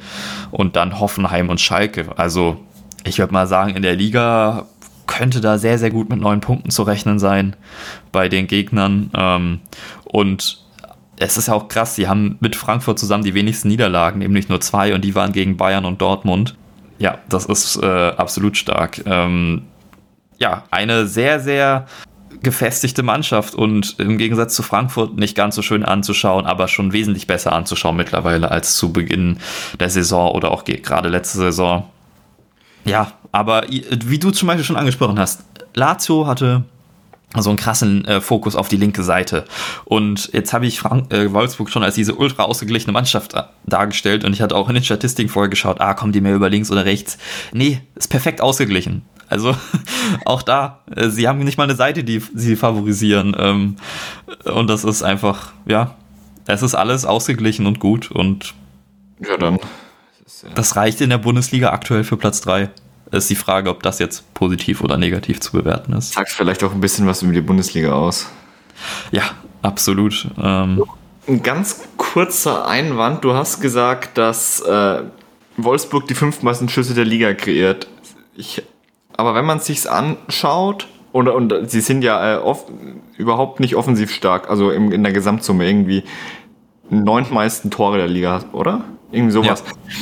und 0.52 0.76
dann 0.76 1.00
Hoffenheim 1.00 1.50
und 1.50 1.60
Schalke. 1.60 2.06
Also 2.16 2.60
ich 3.04 3.18
würde 3.18 3.32
mal 3.32 3.48
sagen, 3.48 3.74
in 3.74 3.82
der 3.82 3.96
Liga 3.96 4.66
könnte 5.08 5.40
da 5.40 5.58
sehr, 5.58 5.78
sehr 5.78 5.90
gut 5.90 6.10
mit 6.10 6.20
neun 6.20 6.40
Punkten 6.40 6.70
zu 6.70 6.84
rechnen 6.84 7.18
sein 7.18 7.56
bei 8.12 8.28
den 8.28 8.46
Gegnern. 8.46 9.10
Ähm, 9.14 9.60
und 10.04 10.61
es 11.24 11.36
ist 11.36 11.48
ja 11.48 11.54
auch 11.54 11.68
krass, 11.68 11.94
sie 11.94 12.08
haben 12.08 12.36
mit 12.40 12.56
Frankfurt 12.56 12.98
zusammen 12.98 13.24
die 13.24 13.34
wenigsten 13.34 13.68
Niederlagen, 13.68 14.18
nämlich 14.18 14.48
nur 14.48 14.60
zwei 14.60 14.94
und 14.94 15.02
die 15.02 15.14
waren 15.14 15.32
gegen 15.32 15.56
Bayern 15.56 15.84
und 15.84 16.00
Dortmund. 16.00 16.56
Ja, 16.98 17.18
das 17.28 17.46
ist 17.46 17.82
äh, 17.82 17.86
absolut 17.86 18.56
stark. 18.56 19.02
Ähm, 19.06 19.62
ja, 20.38 20.64
eine 20.70 21.06
sehr, 21.06 21.40
sehr 21.40 21.86
gefestigte 22.42 23.02
Mannschaft 23.02 23.54
und 23.54 23.98
im 24.00 24.18
Gegensatz 24.18 24.54
zu 24.54 24.62
Frankfurt 24.62 25.16
nicht 25.16 25.36
ganz 25.36 25.54
so 25.54 25.62
schön 25.62 25.84
anzuschauen, 25.84 26.44
aber 26.44 26.66
schon 26.66 26.92
wesentlich 26.92 27.26
besser 27.26 27.52
anzuschauen 27.52 27.96
mittlerweile 27.96 28.50
als 28.50 28.76
zu 28.76 28.92
Beginn 28.92 29.38
der 29.78 29.90
Saison 29.90 30.32
oder 30.32 30.50
auch 30.50 30.64
gerade 30.64 31.08
letzte 31.08 31.38
Saison. 31.38 31.88
Ja, 32.84 33.12
aber 33.30 33.64
wie 33.68 34.18
du 34.18 34.32
zum 34.32 34.48
Beispiel 34.48 34.64
schon 34.64 34.76
angesprochen 34.76 35.18
hast, 35.18 35.44
Lazio 35.74 36.26
hatte 36.26 36.64
so 37.38 37.50
einen 37.50 37.56
krassen 37.56 38.04
äh, 38.04 38.20
Fokus 38.20 38.56
auf 38.56 38.68
die 38.68 38.76
linke 38.76 39.02
Seite. 39.02 39.44
Und 39.84 40.30
jetzt 40.32 40.52
habe 40.52 40.66
ich 40.66 40.78
Frank 40.78 41.12
äh, 41.12 41.32
Wolfsburg 41.32 41.70
schon 41.70 41.82
als 41.82 41.94
diese 41.94 42.14
ultra 42.14 42.44
ausgeglichene 42.44 42.92
Mannschaft 42.92 43.34
äh, 43.34 43.42
dargestellt 43.66 44.24
und 44.24 44.32
ich 44.32 44.42
hatte 44.42 44.54
auch 44.54 44.68
in 44.68 44.74
den 44.74 44.84
Statistiken 44.84 45.30
vorher 45.30 45.48
geschaut, 45.48 45.80
ah, 45.80 45.94
kommen 45.94 46.12
die 46.12 46.20
mehr 46.20 46.34
über 46.34 46.50
links 46.50 46.70
oder 46.70 46.84
rechts? 46.84 47.18
Nee, 47.52 47.80
ist 47.94 48.08
perfekt 48.08 48.40
ausgeglichen. 48.40 49.02
Also 49.28 49.56
auch 50.26 50.42
da, 50.42 50.80
äh, 50.94 51.08
sie 51.08 51.26
haben 51.26 51.38
nicht 51.38 51.56
mal 51.56 51.64
eine 51.64 51.76
Seite, 51.76 52.04
die 52.04 52.22
sie 52.34 52.56
favorisieren. 52.56 53.34
Ähm, 53.38 53.76
und 54.44 54.68
das 54.68 54.84
ist 54.84 55.02
einfach, 55.02 55.52
ja, 55.64 55.94
es 56.46 56.62
ist 56.62 56.74
alles 56.74 57.06
ausgeglichen 57.06 57.66
und 57.66 57.80
gut 57.80 58.10
und 58.10 58.54
ja, 59.20 59.36
dann. 59.36 59.58
Das 60.54 60.76
reicht 60.76 61.00
in 61.00 61.10
der 61.10 61.18
Bundesliga 61.18 61.70
aktuell 61.70 62.04
für 62.04 62.16
Platz 62.16 62.40
3 62.40 62.70
ist 63.12 63.30
die 63.30 63.36
Frage, 63.36 63.70
ob 63.70 63.82
das 63.82 63.98
jetzt 63.98 64.32
positiv 64.34 64.82
oder 64.82 64.96
negativ 64.96 65.40
zu 65.40 65.52
bewerten 65.52 65.92
ist. 65.92 66.14
Sagst 66.14 66.36
vielleicht 66.36 66.64
auch 66.64 66.72
ein 66.72 66.80
bisschen 66.80 67.06
was 67.06 67.22
über 67.22 67.32
die 67.32 67.40
Bundesliga 67.40 67.92
aus. 67.92 68.30
Ja, 69.10 69.22
absolut. 69.62 70.28
Ähm 70.42 70.82
ein 71.28 71.42
ganz 71.42 71.82
kurzer 71.96 72.66
Einwand. 72.66 73.24
Du 73.24 73.34
hast 73.34 73.60
gesagt, 73.60 74.18
dass 74.18 74.60
äh, 74.60 75.02
Wolfsburg 75.56 76.06
die 76.08 76.14
fünfmeisten 76.14 76.68
Schüsse 76.68 76.94
der 76.94 77.04
Liga 77.04 77.32
kreiert. 77.34 77.86
Ich, 78.36 78.62
aber 79.16 79.34
wenn 79.34 79.44
man 79.44 79.58
es 79.58 79.66
sich 79.66 79.88
anschaut, 79.88 80.88
und, 81.12 81.28
und 81.28 81.70
sie 81.70 81.82
sind 81.82 82.02
ja 82.02 82.36
äh, 82.36 82.38
oft, 82.38 82.66
überhaupt 83.18 83.60
nicht 83.60 83.76
offensiv 83.76 84.10
stark, 84.10 84.48
also 84.48 84.70
im, 84.70 84.90
in 84.92 85.02
der 85.02 85.12
Gesamtsumme 85.12 85.66
irgendwie 85.66 86.04
neuntmeisten 86.88 87.70
Tore 87.70 87.98
der 87.98 88.08
Liga, 88.08 88.44
oder? 88.52 88.84
Irgendwie 89.12 89.32
sowas. 89.32 89.62
Ja. 89.66 89.92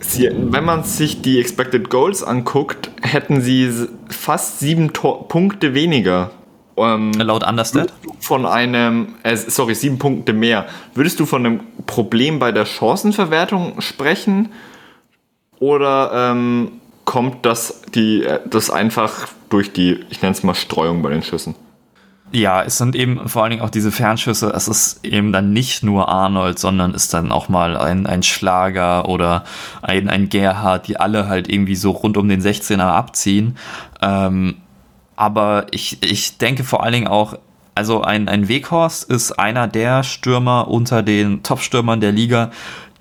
Sie, 0.00 0.30
wenn 0.32 0.64
man 0.64 0.84
sich 0.84 1.22
die 1.22 1.40
Expected 1.40 1.90
Goals 1.90 2.22
anguckt, 2.22 2.90
hätten 3.02 3.40
sie 3.40 3.72
fast 4.08 4.60
sieben 4.60 4.92
Tor 4.92 5.28
Punkte 5.28 5.74
weniger. 5.74 6.30
Ähm, 6.76 7.12
Laut 7.12 7.46
Understat? 7.46 7.92
Von 8.20 8.46
einem, 8.46 9.14
äh, 9.24 9.36
sorry, 9.36 9.74
sieben 9.74 9.98
Punkte 9.98 10.32
mehr. 10.32 10.66
Würdest 10.94 11.18
du 11.18 11.26
von 11.26 11.44
einem 11.44 11.60
Problem 11.86 12.38
bei 12.38 12.52
der 12.52 12.64
Chancenverwertung 12.64 13.80
sprechen? 13.80 14.50
Oder 15.58 16.30
ähm, 16.30 16.80
kommt 17.04 17.44
das, 17.44 17.82
die, 17.94 18.22
äh, 18.22 18.38
das 18.48 18.70
einfach 18.70 19.28
durch 19.48 19.72
die, 19.72 20.04
ich 20.10 20.22
nenne 20.22 20.32
es 20.32 20.44
mal 20.44 20.54
Streuung 20.54 21.02
bei 21.02 21.10
den 21.10 21.22
Schüssen? 21.22 21.56
Ja, 22.30 22.62
es 22.62 22.76
sind 22.76 22.94
eben 22.94 23.26
vor 23.28 23.42
allen 23.42 23.50
Dingen 23.52 23.62
auch 23.62 23.70
diese 23.70 23.90
Fernschüsse. 23.90 24.52
Es 24.54 24.68
ist 24.68 25.04
eben 25.04 25.32
dann 25.32 25.52
nicht 25.52 25.82
nur 25.82 26.08
Arnold, 26.08 26.58
sondern 26.58 26.92
ist 26.92 27.14
dann 27.14 27.32
auch 27.32 27.48
mal 27.48 27.76
ein, 27.76 28.06
ein 28.06 28.22
Schlager 28.22 29.08
oder 29.08 29.44
ein, 29.80 30.10
ein 30.10 30.28
Gerhard, 30.28 30.88
die 30.88 31.00
alle 31.00 31.28
halt 31.28 31.48
irgendwie 31.48 31.76
so 31.76 31.90
rund 31.90 32.18
um 32.18 32.28
den 32.28 32.42
16er 32.42 32.82
abziehen. 32.82 33.56
Ähm, 34.02 34.56
aber 35.16 35.66
ich, 35.70 36.02
ich 36.02 36.36
denke 36.36 36.64
vor 36.64 36.82
allen 36.82 36.92
Dingen 36.92 37.08
auch, 37.08 37.34
also 37.74 38.02
ein, 38.02 38.28
ein 38.28 38.48
Weghorst 38.48 39.10
ist 39.10 39.32
einer 39.32 39.66
der 39.66 40.02
Stürmer 40.02 40.68
unter 40.68 41.02
den 41.02 41.42
Top-Stürmern 41.42 42.00
der 42.00 42.12
Liga, 42.12 42.50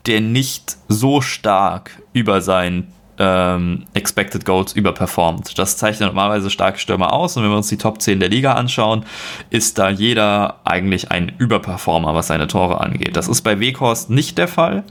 der 0.06 0.22
nicht 0.22 0.78
so 0.88 1.20
stark 1.20 2.02
über 2.14 2.42
seinen 2.42 2.94
ähm, 3.20 3.86
Expected 3.94 4.46
Goals 4.46 4.74
überperformt. 4.74 5.58
Das 5.58 5.78
zeichnet 5.78 6.10
normalerweise 6.10 6.50
starke 6.50 6.80
Stürmer 6.80 7.14
aus 7.14 7.38
und 7.38 7.44
wenn 7.44 7.50
wir 7.50 7.58
uns 7.58 7.68
die 7.68 7.78
Top 7.78 8.02
10 8.02 8.20
der 8.20 8.30
Liga 8.30 8.54
anschauen, 8.54 9.06
ist 9.50 9.78
da 9.80 9.90
jeder 9.90 10.60
eigentlich 10.64 11.12
ein 11.12 11.32
Überperformer, 11.38 12.14
was 12.14 12.28
seine 12.28 12.48
Tore 12.48 12.82
angeht. 12.82 13.16
Das 13.16 13.28
ist 13.28 13.42
bei 13.42 13.60
Weghorst 13.60 14.10
nicht 14.10 14.38
der 14.38 14.48
Fall. 14.48 14.84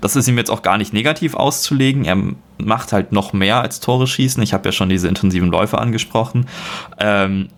Das 0.00 0.16
ist 0.16 0.28
ihm 0.28 0.38
jetzt 0.38 0.50
auch 0.50 0.62
gar 0.62 0.78
nicht 0.78 0.92
negativ 0.92 1.34
auszulegen. 1.34 2.04
Er 2.04 2.18
macht 2.58 2.92
halt 2.92 3.12
noch 3.12 3.32
mehr 3.32 3.60
als 3.60 3.80
Tore 3.80 4.06
schießen. 4.06 4.42
Ich 4.42 4.52
habe 4.52 4.68
ja 4.68 4.72
schon 4.72 4.88
diese 4.88 5.08
intensiven 5.08 5.50
Läufe 5.50 5.78
angesprochen. 5.78 6.46
Ähm, 6.98 7.48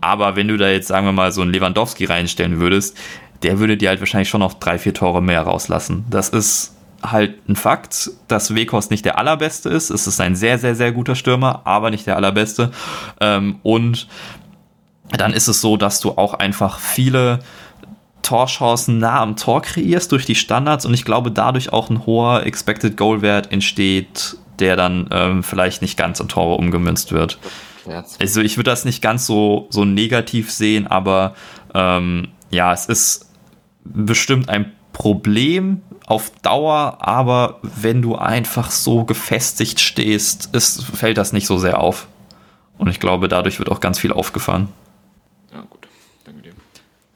aber 0.00 0.36
wenn 0.36 0.48
du 0.48 0.56
da 0.56 0.68
jetzt, 0.68 0.88
sagen 0.88 1.06
wir 1.06 1.12
mal, 1.12 1.32
so 1.32 1.42
einen 1.42 1.52
Lewandowski 1.52 2.04
reinstellen 2.04 2.60
würdest, 2.60 2.96
der 3.42 3.58
würde 3.58 3.76
dir 3.76 3.88
halt 3.88 4.00
wahrscheinlich 4.00 4.28
schon 4.28 4.40
noch 4.40 4.54
drei, 4.54 4.78
vier 4.78 4.94
Tore 4.94 5.22
mehr 5.22 5.42
rauslassen. 5.42 6.04
Das 6.10 6.28
ist 6.28 6.76
halt 7.02 7.48
ein 7.48 7.56
Fakt, 7.56 8.10
dass 8.28 8.54
Weghorst 8.54 8.90
nicht 8.90 9.04
der 9.04 9.18
allerbeste 9.18 9.68
ist. 9.68 9.90
Es 9.90 10.06
ist 10.06 10.20
ein 10.20 10.36
sehr, 10.36 10.58
sehr, 10.58 10.74
sehr 10.74 10.92
guter 10.92 11.14
Stürmer, 11.14 11.62
aber 11.64 11.90
nicht 11.90 12.06
der 12.06 12.16
allerbeste. 12.16 12.70
Ähm, 13.20 13.58
und 13.62 14.06
dann 15.10 15.32
ist 15.32 15.48
es 15.48 15.60
so, 15.60 15.76
dass 15.76 16.00
du 16.00 16.10
auch 16.12 16.34
einfach 16.34 16.78
viele 16.78 17.40
Torchancen 18.22 18.98
nah 18.98 19.20
am 19.20 19.36
Tor 19.36 19.62
kreierst 19.62 20.12
durch 20.12 20.24
die 20.24 20.36
Standards 20.36 20.86
und 20.86 20.94
ich 20.94 21.04
glaube 21.04 21.30
dadurch 21.30 21.72
auch 21.72 21.90
ein 21.90 22.06
hoher 22.06 22.46
Expected 22.46 22.96
Goal 22.96 23.20
Wert 23.20 23.50
entsteht, 23.50 24.36
der 24.58 24.76
dann 24.76 25.08
ähm, 25.10 25.42
vielleicht 25.42 25.82
nicht 25.82 25.98
ganz 25.98 26.20
in 26.20 26.28
Tore 26.28 26.54
umgemünzt 26.54 27.12
wird. 27.12 27.38
Also 28.20 28.40
ich 28.40 28.56
würde 28.56 28.70
das 28.70 28.84
nicht 28.84 29.02
ganz 29.02 29.26
so, 29.26 29.66
so 29.70 29.84
negativ 29.84 30.52
sehen, 30.52 30.86
aber 30.86 31.34
ähm, 31.74 32.28
ja, 32.50 32.72
es 32.72 32.86
ist 32.86 33.28
bestimmt 33.84 34.48
ein 34.48 34.72
Problem 34.92 35.82
auf 36.12 36.30
Dauer, 36.42 36.98
aber 37.00 37.58
wenn 37.62 38.02
du 38.02 38.16
einfach 38.16 38.70
so 38.70 39.04
gefestigt 39.04 39.80
stehst, 39.80 40.54
ist, 40.54 40.84
fällt 40.84 41.16
das 41.16 41.32
nicht 41.32 41.46
so 41.46 41.56
sehr 41.56 41.80
auf. 41.80 42.06
Und 42.76 42.88
ich 42.88 43.00
glaube, 43.00 43.28
dadurch 43.28 43.58
wird 43.58 43.70
auch 43.70 43.80
ganz 43.80 43.98
viel 43.98 44.12
aufgefangen. 44.12 44.68
Ja, 45.54 45.62
gut. 45.70 45.88
Danke 46.24 46.42
dir. 46.42 46.52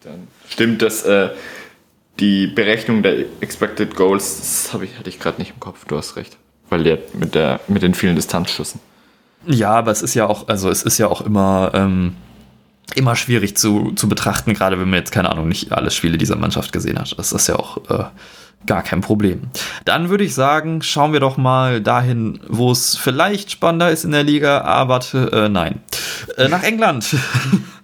Dann 0.00 0.28
stimmt 0.48 0.80
das, 0.80 1.02
äh, 1.02 1.28
die 2.20 2.46
Berechnung 2.46 3.02
der 3.02 3.18
Expected 3.40 3.94
Goals, 3.96 4.38
das 4.72 4.80
ich, 4.80 4.98
hatte 4.98 5.10
ich 5.10 5.20
gerade 5.20 5.38
nicht 5.42 5.50
im 5.50 5.60
Kopf, 5.60 5.84
du 5.84 5.98
hast 5.98 6.16
recht. 6.16 6.38
Weil 6.70 6.82
der 6.82 6.98
mit, 7.12 7.34
der 7.34 7.60
mit 7.68 7.82
den 7.82 7.92
vielen 7.92 8.16
Distanzschüssen. 8.16 8.80
Ja, 9.46 9.72
aber 9.72 9.90
es 9.90 10.00
ist 10.00 10.14
ja 10.14 10.26
auch, 10.26 10.48
also 10.48 10.70
es 10.70 10.84
ist 10.84 10.96
ja 10.96 11.08
auch 11.08 11.20
immer, 11.20 11.70
ähm, 11.74 12.16
immer 12.94 13.14
schwierig 13.14 13.58
zu, 13.58 13.92
zu 13.92 14.08
betrachten, 14.08 14.54
gerade 14.54 14.80
wenn 14.80 14.88
man 14.88 15.00
jetzt, 15.00 15.12
keine 15.12 15.30
Ahnung, 15.30 15.48
nicht 15.48 15.70
alle 15.72 15.90
Spiele 15.90 16.16
dieser 16.16 16.36
Mannschaft 16.36 16.72
gesehen 16.72 16.98
hat. 16.98 17.14
Das 17.18 17.32
ist 17.32 17.46
ja 17.46 17.56
auch 17.56 17.76
äh, 17.90 18.04
Gar 18.64 18.82
kein 18.82 19.00
Problem. 19.00 19.42
Dann 19.84 20.08
würde 20.08 20.24
ich 20.24 20.34
sagen, 20.34 20.82
schauen 20.82 21.12
wir 21.12 21.20
doch 21.20 21.36
mal 21.36 21.80
dahin, 21.80 22.40
wo 22.48 22.72
es 22.72 22.96
vielleicht 22.96 23.50
spannender 23.50 23.90
ist 23.90 24.04
in 24.04 24.12
der 24.12 24.24
Liga, 24.24 24.62
aber 24.62 25.00
äh, 25.14 25.48
nein. 25.48 25.80
Äh, 26.36 26.48
nach 26.48 26.62
England. 26.62 27.14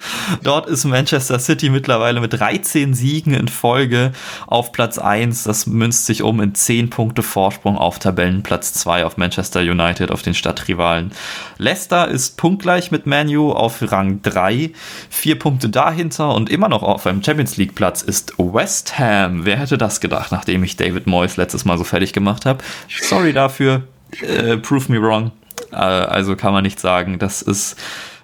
Dort 0.42 0.66
ist 0.66 0.84
Manchester 0.84 1.38
City 1.38 1.70
mittlerweile 1.70 2.20
mit 2.20 2.32
13 2.32 2.94
Siegen 2.94 3.34
in 3.34 3.48
Folge 3.48 4.12
auf 4.46 4.72
Platz 4.72 4.98
1. 4.98 5.44
Das 5.44 5.66
münzt 5.66 6.06
sich 6.06 6.22
um 6.22 6.40
in 6.40 6.54
10 6.54 6.90
Punkte 6.90 7.22
Vorsprung 7.22 7.76
auf 7.76 7.98
Tabellenplatz 7.98 8.74
2 8.74 9.04
auf 9.04 9.16
Manchester 9.16 9.60
United, 9.60 10.10
auf 10.10 10.22
den 10.22 10.34
Stadtrivalen. 10.34 11.12
Leicester 11.58 12.08
ist 12.08 12.36
punktgleich 12.36 12.90
mit 12.90 13.06
Manu 13.06 13.52
auf 13.52 13.80
Rang 13.90 14.22
3. 14.22 14.72
Vier 15.10 15.38
Punkte 15.38 15.68
dahinter 15.68 16.34
und 16.34 16.50
immer 16.50 16.68
noch 16.68 16.82
auf 16.82 17.06
einem 17.06 17.22
Champions 17.22 17.56
League 17.56 17.74
Platz 17.74 18.02
ist 18.02 18.34
West 18.38 18.98
Ham. 18.98 19.44
Wer 19.44 19.58
hätte 19.58 19.78
das 19.78 20.00
gedacht, 20.00 20.32
nachdem 20.32 20.64
ich 20.64 20.76
David 20.76 21.06
Moyes 21.06 21.36
letztes 21.36 21.64
Mal 21.64 21.78
so 21.78 21.84
fertig 21.84 22.12
gemacht 22.12 22.46
habe? 22.46 22.62
Sorry 22.88 23.32
dafür. 23.32 23.82
Äh, 24.20 24.58
prove 24.58 24.90
me 24.90 25.00
wrong. 25.00 25.32
Äh, 25.72 25.76
also 25.76 26.36
kann 26.36 26.52
man 26.52 26.62
nicht 26.62 26.80
sagen. 26.80 27.18
Das 27.18 27.42
ist 27.42 27.76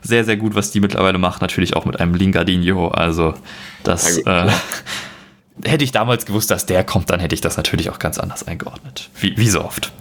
sehr, 0.03 0.25
sehr 0.25 0.37
gut, 0.37 0.55
was 0.55 0.71
die 0.71 0.81
mittlerweile 0.81 1.19
macht. 1.19 1.43
Natürlich 1.43 1.77
auch 1.77 1.85
mit 1.85 2.01
einem 2.01 2.15
Lingardinho. 2.15 2.89
Also, 2.89 3.35
das 3.85 4.19
äh, 4.19 4.51
hätte 5.65 5.85
ich 5.85 5.93
damals 5.93 6.27
gewusst, 6.27 6.51
dass 6.51 6.67
der 6.67 6.85
kommt, 6.85 7.11
dann 7.11 7.21
hätte 7.21 7.35
ich 7.35 7.41
das 7.41 7.57
natürlich 7.57 7.91
auch 7.91 7.99
ganz 7.99 8.19
anders 8.19 8.47
eingeordnet. 8.47 9.11
Wie, 9.21 9.37
wie 9.37 9.49
so 9.49 9.65
oft. 9.65 9.93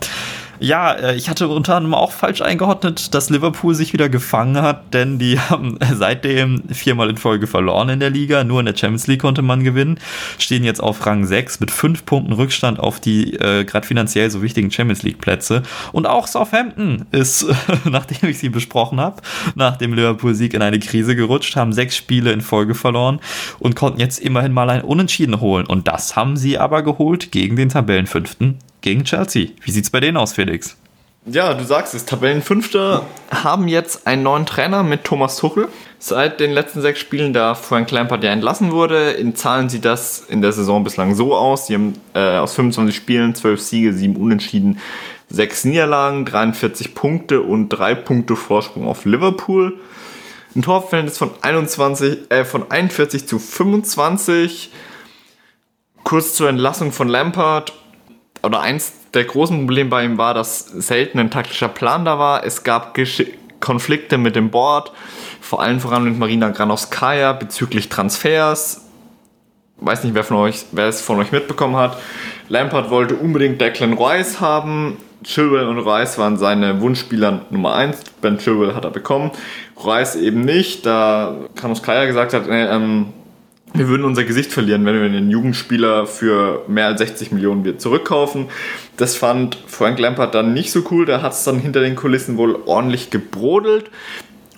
Ja, 0.59 0.93
äh, 0.93 1.15
ich 1.15 1.29
hatte 1.29 1.47
unter 1.47 1.75
anderem 1.75 1.93
auch 1.93 2.11
falsch 2.11 2.41
eingeordnet, 2.41 3.13
dass 3.13 3.29
Liverpool 3.29 3.75
sich 3.75 3.93
wieder 3.93 4.09
gefangen 4.09 4.61
hat, 4.61 4.93
denn 4.93 5.19
die 5.19 5.39
haben 5.49 5.77
seitdem 5.93 6.63
viermal 6.69 7.09
in 7.09 7.17
Folge 7.17 7.47
verloren 7.47 7.89
in 7.89 7.99
der 7.99 8.09
Liga. 8.09 8.43
Nur 8.43 8.59
in 8.59 8.65
der 8.65 8.75
Champions 8.75 9.07
League 9.07 9.21
konnte 9.21 9.41
man 9.41 9.63
gewinnen. 9.63 9.99
Stehen 10.39 10.63
jetzt 10.63 10.81
auf 10.81 11.05
Rang 11.05 11.25
6 11.25 11.59
mit 11.59 11.71
fünf 11.71 12.05
Punkten 12.05 12.33
Rückstand 12.33 12.79
auf 12.79 12.99
die 12.99 13.33
äh, 13.33 13.65
gerade 13.65 13.85
finanziell 13.85 14.29
so 14.31 14.41
wichtigen 14.41 14.71
Champions 14.71 15.03
League 15.03 15.19
Plätze. 15.19 15.63
Und 15.91 16.07
auch 16.07 16.27
Southampton 16.27 17.05
ist, 17.11 17.45
nachdem 17.85 18.29
ich 18.29 18.39
sie 18.39 18.49
besprochen 18.49 18.99
habe, 18.99 19.21
nach 19.55 19.77
dem 19.77 19.93
Liverpool-Sieg 19.93 20.53
in 20.53 20.61
eine 20.61 20.79
Krise 20.79 21.15
gerutscht, 21.15 21.55
haben 21.55 21.73
sechs 21.73 21.95
Spiele 21.95 22.31
in 22.31 22.41
Folge 22.41 22.73
verloren 22.73 23.19
und 23.59 23.75
konnten 23.75 23.99
jetzt 23.99 24.19
immerhin 24.19 24.53
mal 24.53 24.69
ein 24.69 24.81
Unentschieden 24.81 25.39
holen. 25.39 25.67
Und 25.67 25.87
das 25.87 26.15
haben 26.15 26.35
sie 26.35 26.57
aber 26.57 26.81
geholt 26.81 27.31
gegen 27.31 27.55
den 27.55 27.69
Tabellenfünften 27.69 28.59
gegen 28.87 29.03
Chelsea. 29.03 29.49
Wie 29.63 29.71
sieht 29.71 29.83
es 29.83 29.89
bei 29.89 29.99
denen 29.99 30.15
aus, 30.15 30.31
Felix? 30.31 30.77
Ja, 31.25 31.53
du 31.53 31.65
sagst 31.65 31.93
es, 31.93 32.05
Tabellenfünfter 32.05 33.05
haben 33.29 33.67
jetzt 33.67 34.07
einen 34.07 34.23
neuen 34.23 34.45
Trainer 34.45 34.81
mit 34.81 35.03
Thomas 35.03 35.35
Tuchel. 35.35 35.67
Seit 35.99 36.39
den 36.39 36.51
letzten 36.51 36.79
sechs 36.79 37.01
Spielen, 37.01 37.33
da 37.33 37.53
Frank 37.53 37.91
Lampard 37.91 38.23
ja 38.23 38.31
entlassen 38.31 38.71
wurde, 38.71 39.11
in 39.11 39.35
Zahlen 39.35 39.67
sieht 39.67 39.83
das 39.83 40.21
in 40.21 40.41
der 40.41 40.53
Saison 40.53 40.85
bislang 40.85 41.15
so 41.15 41.35
aus. 41.35 41.67
Sie 41.67 41.73
haben 41.73 41.95
äh, 42.13 42.37
aus 42.37 42.53
25 42.53 42.95
Spielen 42.95 43.35
12 43.35 43.61
Siege, 43.61 43.91
7 43.91 44.15
Unentschieden, 44.15 44.79
6 45.27 45.65
Niederlagen, 45.65 46.23
43 46.23 46.95
Punkte 46.95 47.41
und 47.41 47.67
3 47.67 47.93
Punkte 47.93 48.37
Vorsprung 48.37 48.87
auf 48.87 49.03
Liverpool. 49.03 49.81
Ein 50.55 50.61
Torverhältnis 50.61 51.17
von, 51.17 51.31
21, 51.41 52.31
äh, 52.31 52.45
von 52.45 52.71
41 52.71 53.27
zu 53.27 53.37
25. 53.37 54.71
Kurz 56.05 56.35
zur 56.35 56.47
Entlassung 56.47 56.93
von 56.93 57.09
Lampard 57.09 57.73
oder 58.43 58.61
eins 58.61 58.93
der 59.13 59.25
großen 59.25 59.57
Probleme 59.57 59.89
bei 59.89 60.05
ihm 60.05 60.17
war, 60.17 60.33
dass 60.33 60.65
selten 60.65 61.19
ein 61.19 61.31
taktischer 61.31 61.67
Plan 61.67 62.05
da 62.05 62.19
war. 62.19 62.43
Es 62.45 62.63
gab 62.63 62.93
Gesch 62.93 63.23
Konflikte 63.59 64.17
mit 64.17 64.35
dem 64.35 64.51
Board, 64.51 64.91
vor 65.41 65.61
allem 65.61 65.79
voran 65.79 66.03
mit 66.03 66.19
Marina 66.19 66.49
Granovskaya 66.49 67.33
bezüglich 67.33 67.89
Transfers. 67.89 68.85
Weiß 69.77 70.03
nicht, 70.03 70.13
wer, 70.13 70.23
von 70.23 70.37
euch, 70.37 70.65
wer 70.71 70.87
es 70.87 71.01
von 71.01 71.19
euch 71.19 71.31
mitbekommen 71.31 71.75
hat. 71.75 71.97
Lampard 72.49 72.89
wollte 72.89 73.15
unbedingt 73.15 73.59
Declan 73.59 73.93
Rice 73.93 74.39
haben. 74.39 74.97
Chilwell 75.23 75.67
und 75.67 75.79
Rice 75.79 76.17
waren 76.17 76.37
seine 76.37 76.81
Wunschspieler 76.81 77.45
Nummer 77.49 77.73
1. 77.73 78.01
Ben 78.21 78.37
Chilwell 78.37 78.75
hat 78.75 78.85
er 78.85 78.91
bekommen. 78.91 79.31
Rice 79.83 80.15
eben 80.15 80.41
nicht, 80.41 80.85
da 80.85 81.35
Granovskaya 81.55 82.05
gesagt 82.05 82.33
hat, 82.33 82.47
äh, 82.47 82.75
ähm, 82.75 83.13
wir 83.73 83.87
würden 83.87 84.05
unser 84.05 84.23
Gesicht 84.23 84.51
verlieren, 84.51 84.85
wenn 84.85 84.95
wir 84.95 85.03
einen 85.03 85.29
Jugendspieler 85.29 86.07
für 86.07 86.63
mehr 86.67 86.87
als 86.87 86.99
60 86.99 87.31
Millionen 87.31 87.63
wir 87.63 87.77
zurückkaufen. 87.77 88.47
Das 88.95 89.15
fand 89.15 89.57
Frank 89.67 89.99
Lampard 89.99 90.33
dann 90.33 90.53
nicht 90.53 90.71
so 90.71 90.83
cool. 90.91 91.05
Der 91.05 91.21
hat 91.21 91.33
es 91.33 91.43
dann 91.43 91.59
hinter 91.59 91.81
den 91.81 91.95
Kulissen 91.95 92.37
wohl 92.37 92.57
ordentlich 92.65 93.09
gebrodelt. 93.09 93.91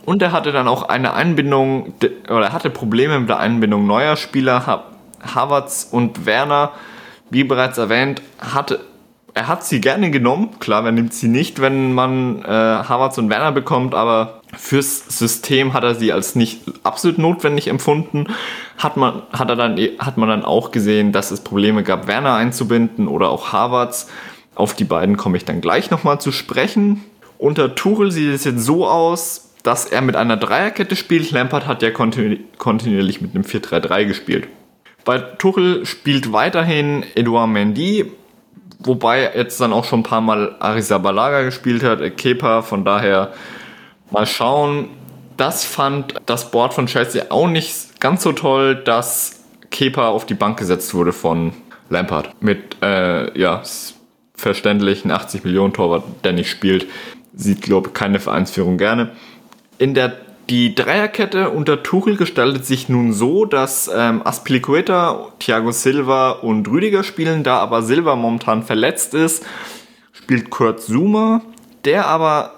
Und 0.05 0.21
er 0.21 0.31
hatte 0.31 0.51
dann 0.51 0.67
auch 0.67 0.83
eine 0.83 1.13
Einbindung, 1.13 1.93
oder 2.29 2.45
er 2.47 2.53
hatte 2.53 2.69
Probleme 2.69 3.19
mit 3.19 3.29
der 3.29 3.39
Einbindung 3.39 3.85
neuer 3.85 4.15
Spieler. 4.15 4.85
Havertz 5.21 5.87
und 5.91 6.25
Werner, 6.25 6.71
wie 7.29 7.43
bereits 7.43 7.77
erwähnt, 7.77 8.21
hatte, 8.39 8.79
er 9.33 9.47
hat 9.47 9.65
sie 9.65 9.81
gerne 9.81 10.11
genommen. 10.11 10.59
Klar, 10.59 10.85
wer 10.85 10.91
nimmt 10.91 11.13
sie 11.13 11.27
nicht, 11.27 11.61
wenn 11.61 11.93
man 11.93 12.41
äh, 12.43 12.47
Havertz 12.47 13.17
und 13.17 13.29
Werner 13.29 13.51
bekommt, 13.51 13.93
aber 13.93 14.38
fürs 14.57 15.05
System 15.07 15.73
hat 15.73 15.83
er 15.83 15.95
sie 15.95 16.11
als 16.11 16.35
nicht 16.35 16.61
absolut 16.83 17.17
notwendig 17.17 17.67
empfunden. 17.67 18.27
Hat 18.77 18.97
man, 18.97 19.21
hat, 19.31 19.49
er 19.49 19.55
dann, 19.55 19.77
hat 19.99 20.17
man 20.17 20.29
dann 20.29 20.45
auch 20.45 20.71
gesehen, 20.71 21.11
dass 21.11 21.31
es 21.31 21.41
Probleme 21.41 21.83
gab, 21.83 22.07
Werner 22.07 22.35
einzubinden 22.35 23.07
oder 23.07 23.29
auch 23.29 23.51
Havertz. 23.53 24.07
Auf 24.55 24.73
die 24.73 24.85
beiden 24.85 25.17
komme 25.17 25.37
ich 25.37 25.45
dann 25.45 25.61
gleich 25.61 25.91
nochmal 25.91 26.19
zu 26.19 26.31
sprechen. 26.31 27.03
Unter 27.37 27.75
Tuchel 27.75 28.11
sieht 28.11 28.33
es 28.33 28.43
jetzt 28.43 28.65
so 28.65 28.87
aus, 28.87 29.51
dass 29.63 29.85
er 29.85 30.01
mit 30.01 30.15
einer 30.15 30.37
Dreierkette 30.37 30.95
spielt. 30.95 31.31
Lampard 31.31 31.67
hat 31.67 31.81
ja 31.81 31.91
kontinu 31.91 32.37
kontinuierlich 32.57 33.21
mit 33.21 33.35
einem 33.35 33.43
4-3-3 33.43 34.05
gespielt. 34.05 34.47
Bei 35.05 35.19
Tuchel 35.19 35.85
spielt 35.85 36.33
weiterhin 36.33 37.05
Edouard 37.15 37.49
Mendy, 37.49 38.11
wobei 38.79 39.31
jetzt 39.35 39.61
dann 39.61 39.73
auch 39.73 39.85
schon 39.85 40.01
ein 40.01 40.03
paar 40.03 40.21
Mal 40.21 40.55
Arizabalaga 40.59 41.43
gespielt 41.43 41.83
hat, 41.83 42.17
Kepa, 42.17 42.61
von 42.61 42.83
daher 42.83 43.31
Mal 44.11 44.25
schauen. 44.25 44.89
Das 45.37 45.63
fand 45.63 46.15
das 46.25 46.51
Board 46.51 46.73
von 46.73 46.87
Chelsea 46.87 47.25
auch 47.29 47.47
nicht 47.47 47.99
ganz 47.99 48.23
so 48.23 48.33
toll, 48.33 48.75
dass 48.75 49.39
Kepa 49.71 50.09
auf 50.09 50.25
die 50.25 50.33
Bank 50.33 50.57
gesetzt 50.57 50.93
wurde 50.93 51.13
von 51.13 51.53
Lampard. 51.89 52.41
Mit, 52.41 52.77
äh, 52.81 53.37
ja, 53.39 53.61
verständlichen 54.35 55.11
80 55.11 55.43
Millionen 55.43 55.73
Torwart, 55.73 56.03
der 56.23 56.33
nicht 56.33 56.49
spielt. 56.49 56.87
Sieht, 57.33 57.61
glaube 57.61 57.89
ich, 57.89 57.93
keine 57.93 58.19
Vereinsführung 58.19 58.77
gerne. 58.77 59.11
In 59.77 59.93
der 59.93 60.13
Die 60.49 60.73
Dreierkette 60.73 61.51
unter 61.51 61.83
Tuchel 61.83 62.17
gestaltet 62.17 62.65
sich 62.65 62.89
nun 62.89 63.13
so, 63.13 63.45
dass 63.45 63.87
ähm, 63.95 64.25
Aspilicueta, 64.25 65.27
Thiago 65.37 65.71
Silva 65.71 66.31
und 66.31 66.67
Rüdiger 66.67 67.03
spielen, 67.03 67.43
da 67.43 67.59
aber 67.59 67.83
Silva 67.83 68.15
momentan 68.15 68.63
verletzt 68.63 69.13
ist, 69.13 69.45
spielt 70.11 70.49
Kurt 70.49 70.81
Zuma, 70.81 71.43
der 71.85 72.07
aber 72.07 72.55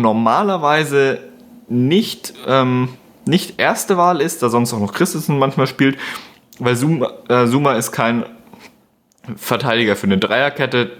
normalerweise 0.00 1.20
nicht, 1.68 2.34
ähm, 2.46 2.90
nicht 3.26 3.60
erste 3.60 3.96
Wahl 3.96 4.20
ist, 4.20 4.42
da 4.42 4.48
sonst 4.48 4.72
auch 4.72 4.80
noch 4.80 4.92
Christensen 4.92 5.38
manchmal 5.38 5.66
spielt, 5.66 5.98
weil 6.58 6.76
Zuma, 6.76 7.10
äh, 7.28 7.46
Zuma 7.46 7.74
ist 7.74 7.92
kein 7.92 8.24
Verteidiger 9.36 9.96
für 9.96 10.06
eine 10.06 10.18
Dreierkette. 10.18 10.90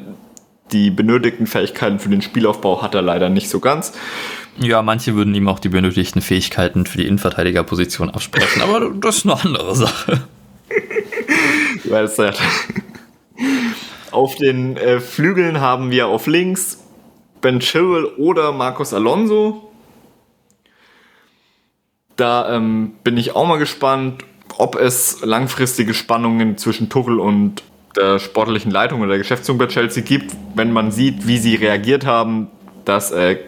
Die 0.73 0.91
benötigten 0.91 1.47
Fähigkeiten 1.47 1.99
für 1.99 2.11
den 2.11 2.21
Spielaufbau 2.21 2.83
hat 2.83 2.95
er 2.95 3.01
leider 3.01 3.31
nicht 3.31 3.49
so 3.49 3.59
ganz. 3.59 3.95
Ja, 4.59 4.83
manche 4.83 5.15
würden 5.15 5.35
ihm 5.35 5.49
auch 5.49 5.61
die 5.61 5.71
benötigten 5.71 6.21
Fähigkeiten 6.21 6.85
für 6.85 6.99
die 6.99 7.07
Innenverteidigerposition 7.07 8.11
absprechen, 8.11 8.61
aber 8.63 8.91
das 9.01 9.19
ist 9.19 9.25
eine 9.25 9.41
andere 9.41 9.75
Sache. 9.75 10.23
Weil 11.85 12.05
es 12.05 12.19
auf 14.11 14.35
den 14.35 14.77
äh, 14.77 15.01
Flügeln 15.01 15.61
haben 15.61 15.91
wir 15.91 16.09
auf 16.09 16.27
links 16.27 16.85
Ben 17.41 17.61
Chilwell 17.61 18.05
oder 18.17 18.53
Marcos 18.53 18.93
Alonso. 18.93 19.71
Da 22.17 22.55
ähm, 22.57 22.95
bin 23.05 23.17
ich 23.17 23.37
auch 23.37 23.47
mal 23.47 23.59
gespannt, 23.59 24.25
ob 24.57 24.75
es 24.77 25.25
langfristige 25.25 25.95
Spannungen 25.95 26.59
zwischen 26.59 26.89
Tuchel 26.89 27.21
und 27.21 27.63
der 27.97 28.19
sportlichen 28.19 28.71
Leitung 28.71 29.01
oder 29.01 29.11
der 29.11 29.19
Geschäftsführung 29.19 29.59
bei 29.59 29.67
Chelsea 29.67 30.03
gibt, 30.03 30.37
wenn 30.55 30.73
man 30.73 30.91
sieht, 30.91 31.27
wie 31.27 31.39
sie 31.39 31.55
reagiert 31.55 32.07
haben, 32.07 32.49
dass, 32.85 33.11
äh, 33.13 33.39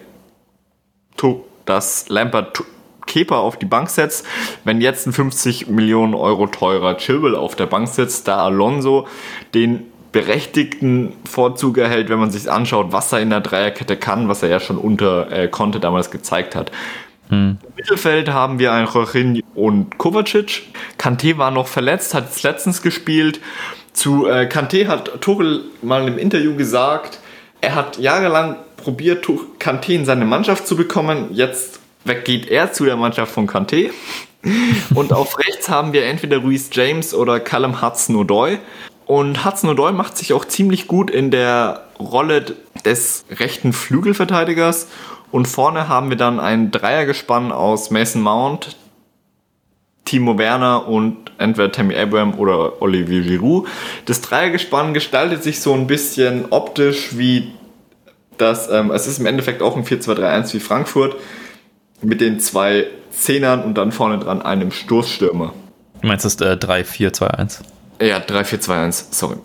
dass 1.65 2.09
Lampard 2.09 2.63
Kepa 3.07 3.39
auf 3.39 3.59
die 3.59 3.67
Bank 3.67 3.91
setzt. 3.91 4.25
Wenn 4.65 4.81
jetzt 4.81 5.07
ein 5.07 5.13
50 5.13 5.67
Millionen 5.69 6.15
Euro 6.15 6.47
teurer 6.47 6.97
Chilwell 6.97 7.35
auf 7.35 7.57
der 7.57 7.67
Bank 7.67 7.89
sitzt, 7.89 8.29
da 8.29 8.45
Alonso 8.45 9.07
den 9.53 9.87
berechtigten 10.13 11.13
Vorzug 11.25 11.79
erhält, 11.79 12.09
wenn 12.09 12.19
man 12.19 12.31
sich 12.31 12.51
anschaut, 12.51 12.89
was 12.91 13.13
er 13.13 13.21
in 13.21 13.31
der 13.31 13.41
Dreierkette 13.41 13.97
kann, 13.97 14.29
was 14.29 14.43
er 14.43 14.49
ja 14.49 14.61
schon 14.61 14.79
unter 14.79 15.31
äh, 15.31 15.49
Conte 15.49 15.81
damals 15.81 16.11
gezeigt 16.11 16.57
hat. 16.57 16.73
Hm. 17.29 17.59
Im 17.63 17.73
Mittelfeld 17.77 18.29
haben 18.31 18.59
wir 18.59 18.73
einen 18.73 18.89
Rochin 18.89 19.43
und 19.55 19.99
Kovacic. 19.99 20.63
Kante 20.99 21.39
war 21.39 21.51
noch 21.51 21.69
verletzt, 21.69 22.13
hat 22.15 22.25
jetzt 22.25 22.43
letztens 22.43 22.83
gespielt. 22.83 23.41
Zu 23.93 24.27
äh, 24.27 24.47
Kante 24.47 24.89
hat 24.89 25.21
Tuchel 25.21 25.65
mal 25.83 26.07
im 26.07 26.19
Interview 26.19 26.57
gesagt, 26.57 27.21
er 27.61 27.75
hat 27.75 27.99
jahrelang 27.99 28.57
probiert, 28.77 29.27
Kante 29.59 29.93
in 29.93 30.05
seine 30.05 30.25
Mannschaft 30.25 30.67
zu 30.67 30.77
bekommen. 30.77 31.29
Jetzt 31.33 31.81
weggeht 32.05 32.49
er 32.49 32.73
zu 32.73 32.85
der 32.85 32.97
Mannschaft 32.97 33.33
von 33.33 33.47
Kante. 33.47 33.91
Und 34.95 35.13
auf 35.13 35.39
rechts 35.39 35.69
haben 35.69 35.93
wir 35.93 36.07
entweder 36.07 36.39
Ruiz 36.39 36.71
James 36.73 37.15
oder 37.15 37.41
Callum 37.41 37.83
Hudson-Odoi. 37.83 38.59
Und 39.11 39.45
Hudson-Odoi 39.45 39.91
macht 39.91 40.17
sich 40.17 40.33
auch 40.35 40.45
ziemlich 40.45 40.87
gut 40.87 41.11
in 41.11 41.33
der 41.33 41.81
Rolle 41.99 42.45
des 42.85 43.25
rechten 43.29 43.73
Flügelverteidigers. 43.73 44.87
Und 45.33 45.49
vorne 45.49 45.89
haben 45.89 46.11
wir 46.11 46.17
dann 46.17 46.39
ein 46.39 46.71
Dreiergespann 46.71 47.51
aus 47.51 47.91
Mason 47.91 48.23
Mount, 48.23 48.77
Timo 50.05 50.39
Werner 50.39 50.87
und 50.87 51.33
entweder 51.39 51.73
Tammy 51.73 51.97
Abraham 51.97 52.35
oder 52.39 52.81
Olivier 52.81 53.23
Giroud. 53.23 53.67
Das 54.05 54.21
Dreiergespann 54.21 54.95
gestaltet 54.95 55.43
sich 55.43 55.61
so 55.61 55.75
ein 55.75 55.89
bisschen 55.89 56.45
optisch 56.51 57.19
wie 57.19 57.51
das, 58.39 58.71
ähm, 58.71 58.93
es 58.93 59.09
ist 59.09 59.19
im 59.19 59.27
Endeffekt 59.27 59.61
auch 59.61 59.77
ein 59.77 59.85
4-2-3-1 59.85 60.55
wie 60.55 60.61
Frankfurt 60.61 61.17
mit 62.01 62.21
den 62.21 62.39
zwei 62.39 62.87
Zehnern 63.11 63.65
und 63.65 63.75
dann 63.75 63.91
vorne 63.91 64.21
dran 64.21 64.41
einem 64.41 64.71
Stoßstürmer. 64.71 65.53
Du 66.01 66.07
meinst 66.07 66.25
das 66.25 66.41
äh, 66.41 66.53
3-4-2-1? 66.53 67.63
Ja, 68.01 68.19
3-4-2-1, 68.19 69.07
sorry. 69.11 69.37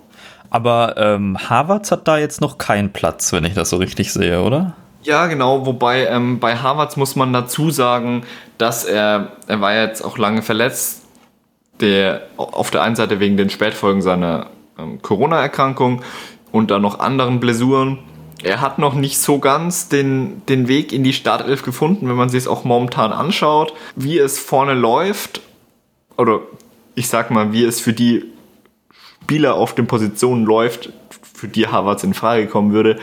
Aber 0.50 0.94
ähm, 0.96 1.36
Harvards 1.38 1.92
hat 1.92 2.08
da 2.08 2.18
jetzt 2.18 2.40
noch 2.40 2.56
keinen 2.58 2.92
Platz, 2.92 3.32
wenn 3.32 3.44
ich 3.44 3.54
das 3.54 3.70
so 3.70 3.76
richtig 3.76 4.12
sehe, 4.12 4.42
oder? 4.42 4.74
Ja, 5.02 5.26
genau, 5.26 5.66
wobei 5.66 6.06
ähm, 6.06 6.40
bei 6.40 6.56
Harvards 6.56 6.96
muss 6.96 7.14
man 7.14 7.32
dazu 7.32 7.70
sagen, 7.70 8.24
dass 8.58 8.84
er, 8.84 9.32
er 9.46 9.60
war 9.60 9.74
jetzt 9.74 10.02
auch 10.02 10.18
lange 10.18 10.42
verletzt, 10.42 11.02
der 11.80 12.22
auf 12.36 12.70
der 12.70 12.82
einen 12.82 12.96
Seite 12.96 13.20
wegen 13.20 13.36
den 13.36 13.50
Spätfolgen 13.50 14.02
seiner 14.02 14.46
ähm, 14.78 15.02
Corona-Erkrankung 15.02 16.02
und 16.50 16.70
dann 16.70 16.82
noch 16.82 16.98
anderen 16.98 17.38
Blessuren. 17.38 17.98
Er 18.42 18.60
hat 18.60 18.78
noch 18.78 18.94
nicht 18.94 19.18
so 19.18 19.38
ganz 19.38 19.88
den, 19.88 20.42
den 20.46 20.68
Weg 20.68 20.92
in 20.92 21.04
die 21.04 21.12
Startelf 21.12 21.62
gefunden, 21.62 22.08
wenn 22.08 22.16
man 22.16 22.28
sich 22.28 22.44
es 22.44 22.48
auch 22.48 22.64
momentan 22.64 23.12
anschaut, 23.12 23.74
wie 23.94 24.18
es 24.18 24.38
vorne 24.38 24.74
läuft, 24.74 25.40
oder 26.16 26.40
ich 26.94 27.08
sag 27.08 27.30
mal, 27.30 27.52
wie 27.52 27.64
es 27.64 27.80
für 27.80 27.92
die 27.92 28.24
Spieler 29.26 29.56
auf 29.56 29.74
den 29.74 29.88
Positionen 29.88 30.44
läuft, 30.44 30.90
für 31.34 31.48
die 31.48 31.66
Harvards 31.66 32.04
in 32.04 32.14
Frage 32.14 32.46
kommen 32.46 32.72
würde, 32.72 32.96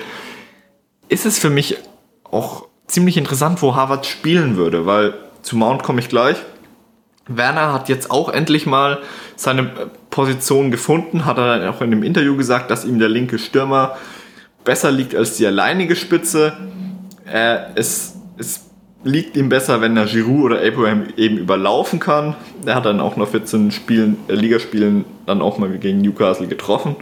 ist 1.10 1.26
es 1.26 1.38
für 1.38 1.50
mich 1.50 1.76
auch 2.24 2.68
ziemlich 2.88 3.18
interessant, 3.18 3.62
wo 3.62 3.76
Harvard 3.76 4.06
spielen 4.06 4.56
würde, 4.56 4.86
weil 4.86 5.16
zu 5.42 5.58
Mount 5.58 5.84
komme 5.84 6.00
ich 6.00 6.08
gleich. 6.08 6.38
Werner 7.28 7.74
hat 7.74 7.90
jetzt 7.90 8.10
auch 8.10 8.30
endlich 8.30 8.66
mal 8.66 9.00
seine 9.36 9.70
Position 10.12 10.72
gefunden, 10.72 11.26
hat 11.26 11.38
er 11.38 11.58
dann 11.58 11.68
auch 11.68 11.82
in 11.82 11.92
dem 11.92 12.04
Interview 12.04 12.38
gesagt, 12.38 12.72
dass 12.72 12.86
ihm 12.86 13.00
der 13.00 13.10
linke 13.10 13.38
Stürmer 13.38 13.98
besser 14.64 14.92
liegt 14.92 15.16
als 15.16 15.36
die 15.36 15.46
alleinige 15.46 15.98
Spitze. 15.98 16.54
Äh, 17.26 17.58
es, 17.76 18.16
es 18.38 18.62
liegt 19.04 19.36
ihm 19.36 19.49
besser, 19.49 19.82
wenn 19.82 19.97
er 19.97 20.06
Giroud 20.06 20.45
oder 20.45 20.62
Abraham 20.62 21.08
eben 21.18 21.38
überlaufen 21.38 21.99
kann. 21.99 22.36
Er 22.66 22.76
hat 22.76 22.86
dann 22.86 22.99
auch 22.99 23.18
nach 23.18 23.28
14 23.28 23.72
Spielen, 23.72 24.18
äh, 24.28 24.34
Ligaspielen 24.34 25.06
dann 25.26 25.41
auch 25.41 25.58
mal 25.58 25.70
gegen 25.78 26.01
Newcastle 26.01 26.47
getroffen. 26.47 26.95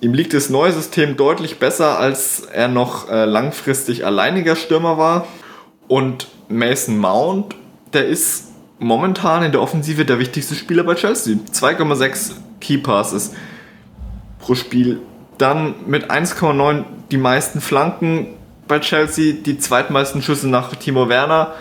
Ihm 0.00 0.14
liegt 0.14 0.34
das 0.34 0.50
neue 0.50 0.72
System 0.72 1.16
deutlich 1.16 1.58
besser, 1.58 1.98
als 1.98 2.40
er 2.40 2.68
noch 2.68 3.08
äh, 3.08 3.24
langfristig 3.24 4.04
alleiniger 4.04 4.56
Stürmer 4.56 4.98
war. 4.98 5.26
Und 5.88 6.28
Mason 6.48 6.98
Mount, 6.98 7.54
der 7.92 8.06
ist 8.06 8.48
momentan 8.78 9.44
in 9.44 9.52
der 9.52 9.62
Offensive 9.62 10.04
der 10.04 10.18
wichtigste 10.18 10.54
Spieler 10.54 10.82
bei 10.84 10.94
Chelsea. 10.94 11.36
2,6 11.52 12.32
Key 12.60 12.78
Passes 12.78 13.32
pro 14.40 14.54
Spiel. 14.54 15.00
Dann 15.38 15.74
mit 15.86 16.10
1,9 16.10 16.84
die 17.10 17.16
meisten 17.16 17.60
Flanken 17.60 18.28
bei 18.72 18.80
Chelsea, 18.80 19.34
die 19.34 19.58
zweitmeisten 19.58 20.22
Schüsse 20.22 20.48
nach 20.48 20.74
Timo 20.74 21.10
Werner. 21.10 21.52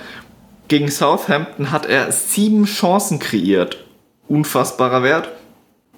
Gegen 0.70 0.90
Southampton 0.90 1.70
hat 1.70 1.86
er 1.86 2.10
sieben 2.14 2.64
Chancen 2.64 3.20
kreiert. 3.20 3.84
Unfassbarer 4.30 5.04
Wert 5.04 5.30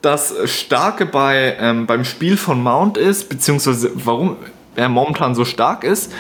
das 0.03 0.35
Starke 0.45 1.05
bei, 1.05 1.55
ähm, 1.59 1.87
beim 1.87 2.03
Spiel 2.03 2.35
von 2.35 2.61
Mount 2.61 2.97
ist, 2.97 3.29
beziehungsweise 3.29 3.91
warum 3.93 4.37
er 4.75 4.89
momentan 4.89 5.33
so 5.33 5.45
stark 5.45 5.83
ist, 5.83 6.11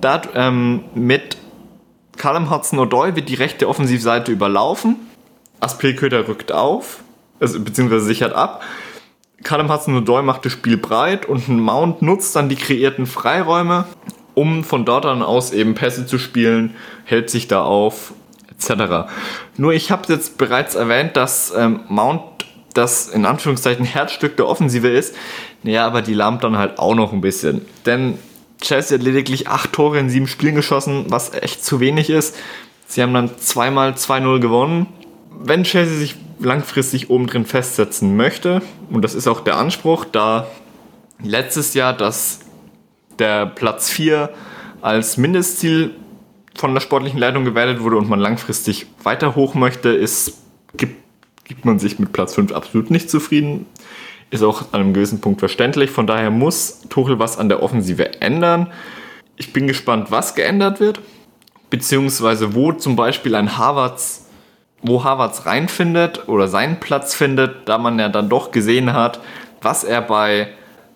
da 0.00 0.20
ähm, 0.34 0.84
mit 0.94 1.38
Callum 2.16 2.50
Hudson-Odoi 2.50 3.16
wird 3.16 3.28
die 3.28 3.34
rechte 3.34 3.68
Offensivseite 3.68 4.30
überlaufen. 4.30 4.96
Aspelköder 5.60 6.28
rückt 6.28 6.52
auf, 6.52 6.98
also, 7.38 7.60
beziehungsweise 7.60 8.04
sichert 8.04 8.34
ab. 8.34 8.62
Callum 9.42 9.72
Hudson-Odoi 9.72 10.22
macht 10.22 10.44
das 10.44 10.52
Spiel 10.52 10.76
breit 10.76 11.24
und 11.24 11.48
Mount 11.48 12.02
nutzt 12.02 12.36
dann 12.36 12.50
die 12.50 12.56
kreierten 12.56 13.06
Freiräume, 13.06 13.86
um 14.34 14.64
von 14.64 14.84
dort 14.84 15.06
an 15.06 15.22
aus 15.22 15.52
eben 15.52 15.74
Pässe 15.74 16.06
zu 16.06 16.18
spielen, 16.18 16.74
hält 17.04 17.30
sich 17.30 17.48
da 17.48 17.62
auf, 17.62 18.12
etc. 18.50 19.10
Nur 19.56 19.72
ich 19.72 19.90
habe 19.90 20.12
jetzt 20.12 20.38
bereits 20.38 20.74
erwähnt, 20.74 21.16
dass 21.16 21.52
ähm, 21.56 21.80
Mount 21.88 22.22
das 22.74 23.08
in 23.08 23.26
Anführungszeichen 23.26 23.84
Herzstück 23.84 24.36
der 24.36 24.46
Offensive 24.46 24.88
ist. 24.88 25.14
Naja, 25.62 25.86
aber 25.86 26.02
die 26.02 26.14
lahmt 26.14 26.44
dann 26.44 26.56
halt 26.56 26.78
auch 26.78 26.94
noch 26.94 27.12
ein 27.12 27.20
bisschen. 27.20 27.62
Denn 27.86 28.18
Chelsea 28.60 28.98
hat 28.98 29.04
lediglich 29.04 29.48
8 29.48 29.72
Tore 29.72 29.98
in 29.98 30.10
7 30.10 30.26
Spielen 30.26 30.54
geschossen, 30.54 31.06
was 31.08 31.34
echt 31.34 31.64
zu 31.64 31.80
wenig 31.80 32.10
ist. 32.10 32.36
Sie 32.86 33.02
haben 33.02 33.14
dann 33.14 33.38
zweimal 33.38 33.92
2-0 33.92 34.40
gewonnen. 34.40 34.86
Wenn 35.42 35.64
Chelsea 35.64 35.96
sich 35.96 36.16
langfristig 36.38 37.10
oben 37.10 37.26
drin 37.26 37.46
festsetzen 37.46 38.16
möchte, 38.16 38.62
und 38.90 39.02
das 39.02 39.14
ist 39.14 39.28
auch 39.28 39.40
der 39.40 39.56
Anspruch, 39.56 40.04
da 40.04 40.46
letztes 41.22 41.74
Jahr 41.74 41.92
das 41.92 42.40
der 43.20 43.46
Platz 43.46 43.90
4 43.90 44.30
als 44.82 45.16
Mindestziel 45.16 45.94
von 46.56 46.74
der 46.74 46.80
sportlichen 46.80 47.20
Leitung 47.20 47.44
gewählt 47.44 47.80
wurde 47.80 47.96
und 47.96 48.08
man 48.08 48.18
langfristig 48.18 48.86
weiter 49.02 49.36
hoch 49.36 49.54
möchte, 49.54 49.90
ist, 49.90 50.38
gibt 50.76 51.00
gibt 51.50 51.64
man 51.64 51.80
sich 51.80 51.98
mit 51.98 52.12
Platz 52.12 52.36
5 52.36 52.52
absolut 52.52 52.92
nicht 52.92 53.10
zufrieden. 53.10 53.66
Ist 54.30 54.44
auch 54.44 54.72
an 54.72 54.80
einem 54.80 54.94
gewissen 54.94 55.20
Punkt 55.20 55.40
verständlich. 55.40 55.90
Von 55.90 56.06
daher 56.06 56.30
muss 56.30 56.82
Tuchel 56.88 57.18
was 57.18 57.38
an 57.38 57.48
der 57.48 57.60
Offensive 57.60 58.22
ändern. 58.22 58.68
Ich 59.36 59.52
bin 59.52 59.66
gespannt, 59.66 60.12
was 60.12 60.36
geändert 60.36 60.78
wird. 60.78 61.00
Beziehungsweise 61.68 62.54
wo 62.54 62.70
zum 62.70 62.94
Beispiel 62.94 63.34
ein 63.34 63.58
Harvards, 63.58 64.28
wo 64.80 65.02
Harvards 65.02 65.44
reinfindet 65.44 66.28
oder 66.28 66.46
seinen 66.46 66.78
Platz 66.78 67.16
findet, 67.16 67.68
da 67.68 67.78
man 67.78 67.98
ja 67.98 68.08
dann 68.08 68.28
doch 68.28 68.52
gesehen 68.52 68.92
hat, 68.92 69.18
was 69.60 69.82
er 69.82 70.02
bei 70.02 70.52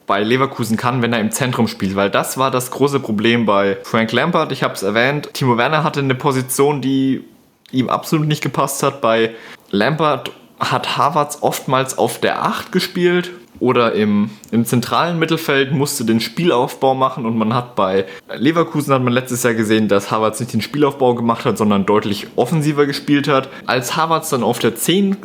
bei 0.07 0.23
Leverkusen 0.23 0.77
kann, 0.77 1.03
wenn 1.03 1.13
er 1.13 1.21
im 1.21 1.31
Zentrum 1.31 1.69
spielt, 1.69 1.97
weil 1.97 2.11
das 2.11 2.37
war 2.39 2.51
das 2.51 2.71
große 2.71 3.01
Problem 3.01 3.47
bei 3.47 3.79
Frank 3.85 4.13
Lampard. 4.13 4.53
Ich 4.53 4.63
habe 4.63 4.75
es 4.75 4.83
erwähnt, 4.83 5.31
Timo 5.33 5.57
Werner 5.57 5.85
hatte 5.85 6.01
eine 6.01 6.15
Position, 6.15 6.81
die 6.81 7.25
ihm 7.71 7.89
absolut 7.89 8.27
nicht 8.27 8.43
gepasst 8.43 8.83
hat. 8.83 9.01
Bei 9.01 9.35
Lampard 9.71 10.31
hat 10.61 10.97
Havertz 10.97 11.39
oftmals 11.41 11.99
auf 11.99 12.21
der 12.21 12.45
8 12.45 12.73
gespielt 12.73 13.31
oder 13.61 13.93
im, 13.93 14.31
im 14.51 14.65
zentralen 14.65 15.19
Mittelfeld 15.19 15.73
musste 15.73 16.05
den 16.05 16.21
Spielaufbau 16.21 16.95
machen 16.95 17.25
und 17.25 17.37
man 17.37 17.55
hat 17.55 17.77
bei 17.77 18.05
Leverkusen 18.35 18.93
hat 18.93 19.03
man 19.03 19.13
letztes 19.13 19.43
Jahr 19.43 19.55
gesehen, 19.55 19.89
dass 19.89 20.11
Havertz 20.11 20.41
nicht 20.41 20.53
den 20.53 20.61
Spielaufbau 20.61 21.15
gemacht 21.15 21.45
hat, 21.45 21.57
sondern 21.57 21.87
deutlich 21.87 22.27
offensiver 22.37 22.87
gespielt 22.87 23.29
hat. 23.29 23.49
Als 23.67 23.97
Havertz 23.97 24.31
dann 24.31 24.43
auf 24.43 24.59
der 24.59 24.75
10 24.75 25.21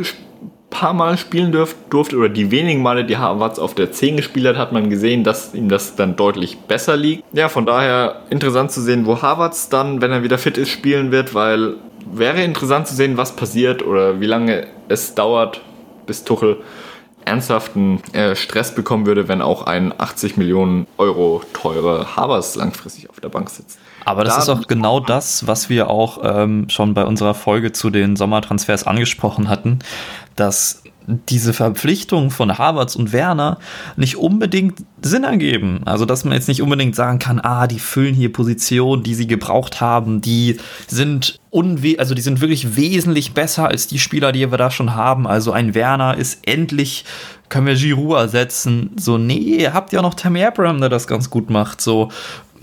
paar 0.69 0.93
Mal 0.93 1.17
spielen 1.17 1.51
dürf, 1.51 1.75
durfte 1.89 2.17
oder 2.17 2.29
die 2.29 2.51
wenigen 2.51 2.81
Male, 2.81 3.05
die 3.05 3.17
Havertz 3.17 3.59
auf 3.59 3.73
der 3.73 3.91
10 3.91 4.17
gespielt 4.17 4.45
hat, 4.47 4.57
hat 4.57 4.71
man 4.71 4.89
gesehen, 4.89 5.23
dass 5.23 5.53
ihm 5.53 5.69
das 5.69 5.95
dann 5.95 6.15
deutlich 6.15 6.57
besser 6.59 6.95
liegt. 6.95 7.23
Ja, 7.33 7.49
von 7.49 7.65
daher 7.65 8.21
interessant 8.29 8.71
zu 8.71 8.81
sehen, 8.81 9.05
wo 9.05 9.21
Havertz 9.21 9.69
dann, 9.69 10.01
wenn 10.01 10.11
er 10.11 10.23
wieder 10.23 10.37
fit 10.37 10.57
ist, 10.57 10.69
spielen 10.69 11.11
wird, 11.11 11.33
weil 11.33 11.75
wäre 12.11 12.43
interessant 12.43 12.87
zu 12.87 12.95
sehen, 12.95 13.17
was 13.17 13.35
passiert 13.35 13.85
oder 13.85 14.19
wie 14.19 14.25
lange 14.25 14.67
es 14.87 15.15
dauert, 15.15 15.61
bis 16.05 16.23
Tuchel 16.23 16.57
ernsthaften 17.25 18.01
äh, 18.13 18.35
Stress 18.35 18.73
bekommen 18.73 19.05
würde, 19.05 19.27
wenn 19.27 19.41
auch 19.41 19.67
ein 19.67 19.93
80 19.97 20.37
Millionen 20.37 20.87
Euro 20.97 21.41
teure 21.53 22.15
Havers 22.15 22.55
langfristig 22.55 23.09
auf 23.09 23.19
der 23.19 23.29
Bank 23.29 23.49
sitzt. 23.49 23.79
Aber 24.05 24.23
das 24.23 24.35
da 24.35 24.41
ist 24.41 24.49
auch 24.49 24.67
genau 24.67 24.99
das, 24.99 25.45
was 25.45 25.69
wir 25.69 25.89
auch 25.89 26.19
ähm, 26.23 26.67
schon 26.69 26.93
bei 26.93 27.05
unserer 27.05 27.33
Folge 27.33 27.71
zu 27.71 27.89
den 27.89 28.15
Sommertransfers 28.15 28.87
angesprochen 28.87 29.49
hatten, 29.49 29.79
dass 30.39 30.83
diese 31.09 31.53
Verpflichtungen 31.53 32.29
von 32.29 32.57
Havertz 32.57 32.95
und 32.95 33.11
Werner 33.11 33.57
nicht 33.95 34.17
unbedingt 34.17 34.83
Sinn 35.01 35.23
ergeben. 35.23 35.81
Also, 35.85 36.05
dass 36.05 36.23
man 36.23 36.33
jetzt 36.33 36.47
nicht 36.47 36.61
unbedingt 36.61 36.95
sagen 36.95 37.19
kann, 37.19 37.39
ah, 37.39 37.67
die 37.67 37.79
füllen 37.79 38.13
hier 38.13 38.31
Positionen, 38.31 39.01
die 39.03 39.15
sie 39.15 39.25
gebraucht 39.25 39.81
haben, 39.81 40.21
die 40.21 40.57
sind 40.87 41.39
unwe 41.49 41.97
also 41.97 42.13
die 42.13 42.21
sind 42.21 42.41
wirklich 42.41 42.75
wesentlich 42.75 43.33
besser 43.33 43.67
als 43.67 43.87
die 43.87 43.97
Spieler, 43.97 44.31
die 44.31 44.51
wir 44.51 44.57
da 44.57 44.69
schon 44.69 44.93
haben. 44.93 45.25
Also 45.25 45.51
ein 45.51 45.73
Werner 45.73 46.15
ist 46.15 46.45
endlich, 46.45 47.05
können 47.49 47.65
wir 47.65 47.75
Giroud 47.75 48.17
ersetzen. 48.17 48.91
So, 48.99 49.17
nee, 49.17 49.37
ihr 49.37 49.73
habt 49.73 49.91
ja 49.93 50.03
noch 50.03 50.13
Tammy 50.13 50.43
Abraham, 50.43 50.79
der 50.79 50.89
das 50.89 51.07
ganz 51.07 51.31
gut 51.31 51.49
macht. 51.49 51.81
So, 51.81 52.11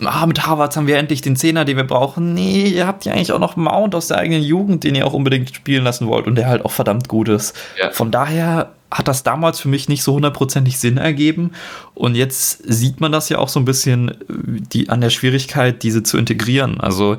ah, 0.05 0.27
mit 0.27 0.47
Harvards 0.47 0.77
haben 0.77 0.87
wir 0.87 0.99
endlich 0.99 1.21
den 1.21 1.37
Zehner, 1.37 1.65
den 1.65 1.77
wir 1.77 1.85
brauchen. 1.85 2.35
Nee, 2.35 2.69
ihr 2.69 2.87
habt 2.87 3.05
ja 3.05 3.13
eigentlich 3.13 3.33
auch 3.33 3.39
noch 3.39 3.57
Mount 3.57 3.95
aus 3.95 4.09
der 4.09 4.19
eigenen 4.19 4.43
Jugend, 4.43 4.85
den 4.85 4.95
ihr 4.95 5.07
auch 5.07 5.13
unbedingt 5.13 5.55
spielen 5.55 5.85
lassen 5.85 6.07
wollt 6.07 6.27
und 6.27 6.35
der 6.37 6.49
halt 6.49 6.65
auch 6.65 6.71
verdammt 6.71 7.09
gut 7.09 7.29
ist. 7.29 7.55
Ja. 7.81 7.91
Von 7.91 8.11
daher 8.11 8.73
hat 8.91 9.09
das 9.09 9.23
damals 9.23 9.61
für 9.61 9.69
mich 9.69 9.89
nicht 9.89 10.03
so 10.03 10.15
hundertprozentig 10.15 10.79
Sinn 10.79 10.97
ergeben. 10.97 11.53
Und 11.95 12.15
jetzt 12.15 12.63
sieht 12.65 13.01
man 13.01 13.13
das 13.13 13.29
ja 13.29 13.39
auch 13.39 13.49
so 13.49 13.59
ein 13.61 13.65
bisschen 13.65 14.17
die, 14.29 14.89
an 14.89 15.01
der 15.01 15.11
Schwierigkeit, 15.11 15.83
diese 15.83 16.03
zu 16.03 16.19
integrieren. 16.19 16.81
Also 16.81 17.17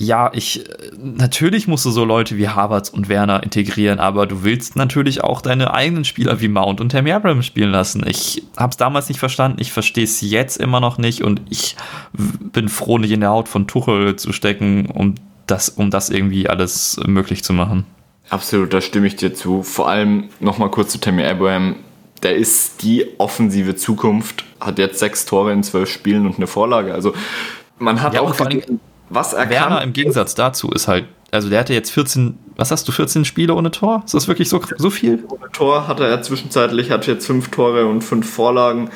ja, 0.00 0.30
ich 0.32 0.64
natürlich 0.96 1.66
musst 1.66 1.84
du 1.84 1.90
so 1.90 2.04
Leute 2.04 2.36
wie 2.36 2.48
Harvards 2.48 2.88
und 2.88 3.08
Werner 3.08 3.42
integrieren, 3.42 3.98
aber 3.98 4.28
du 4.28 4.44
willst 4.44 4.76
natürlich 4.76 5.24
auch 5.24 5.40
deine 5.40 5.74
eigenen 5.74 6.04
Spieler 6.04 6.40
wie 6.40 6.46
Mount 6.46 6.80
und 6.80 6.90
Tammy 6.90 7.10
Abraham 7.10 7.42
spielen 7.42 7.72
lassen. 7.72 8.06
Ich 8.06 8.44
habe 8.56 8.70
es 8.70 8.76
damals 8.76 9.08
nicht 9.08 9.18
verstanden, 9.18 9.60
ich 9.60 9.72
verstehe 9.72 10.04
es 10.04 10.20
jetzt 10.20 10.56
immer 10.56 10.78
noch 10.78 10.98
nicht 10.98 11.24
und 11.24 11.42
ich 11.50 11.74
bin 12.12 12.68
froh, 12.68 12.98
nicht 12.98 13.10
in 13.10 13.20
der 13.20 13.30
Haut 13.30 13.48
von 13.48 13.66
Tuchel 13.66 14.14
zu 14.14 14.32
stecken, 14.32 14.86
um 14.86 15.16
das, 15.46 15.68
um 15.68 15.90
das 15.90 16.10
irgendwie 16.10 16.48
alles 16.48 17.00
möglich 17.04 17.42
zu 17.42 17.52
machen. 17.52 17.84
Absolut, 18.30 18.72
da 18.72 18.80
stimme 18.80 19.08
ich 19.08 19.16
dir 19.16 19.34
zu. 19.34 19.64
Vor 19.64 19.88
allem 19.88 20.28
nochmal 20.38 20.70
kurz 20.70 20.92
zu 20.92 21.00
Tammy 21.00 21.24
Abraham. 21.24 21.74
Der 22.22 22.36
ist 22.36 22.82
die 22.82 23.04
offensive 23.18 23.74
Zukunft, 23.74 24.44
hat 24.60 24.78
jetzt 24.78 25.00
sechs 25.00 25.24
Tore 25.24 25.52
in 25.52 25.64
zwölf 25.64 25.90
Spielen 25.90 26.24
und 26.24 26.36
eine 26.36 26.46
Vorlage. 26.46 26.94
Also 26.94 27.14
man 27.78 28.00
hat 28.00 28.14
ja, 28.14 28.20
auch 28.20 28.34
vor 28.34 28.46
allem, 28.46 28.80
was 29.10 29.32
er 29.32 29.50
Werner 29.50 29.76
kann. 29.76 29.88
im 29.88 29.92
Gegensatz 29.92 30.34
dazu 30.34 30.70
ist 30.70 30.88
halt, 30.88 31.06
also 31.30 31.48
der 31.48 31.60
hatte 31.60 31.74
jetzt 31.74 31.90
14, 31.90 32.38
was 32.56 32.70
hast 32.70 32.88
du, 32.88 32.92
14 32.92 33.24
Spiele 33.24 33.54
ohne 33.54 33.70
Tor? 33.70 34.02
Ist 34.04 34.14
das 34.14 34.28
wirklich 34.28 34.48
so, 34.48 34.60
so 34.76 34.90
viel? 34.90 35.24
Ohne 35.28 35.50
Tor 35.52 35.88
hatte 35.88 36.06
er 36.06 36.22
zwischenzeitlich, 36.22 36.90
hat 36.90 37.06
jetzt 37.06 37.26
fünf 37.26 37.50
Tore 37.50 37.86
und 37.86 38.02
fünf 38.02 38.30
Vorlagen 38.30 38.90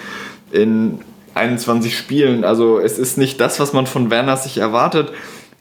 in 0.51 1.01
21 1.35 1.97
Spielen. 1.97 2.45
Also 2.45 2.79
es 2.79 2.99
ist 2.99 3.19
nicht 3.19 3.41
das, 3.41 3.61
was 3.61 3.73
man 3.73 3.87
von 3.87 4.11
Werner 4.11 4.37
sich 4.37 4.59
erwartet. 4.59 5.13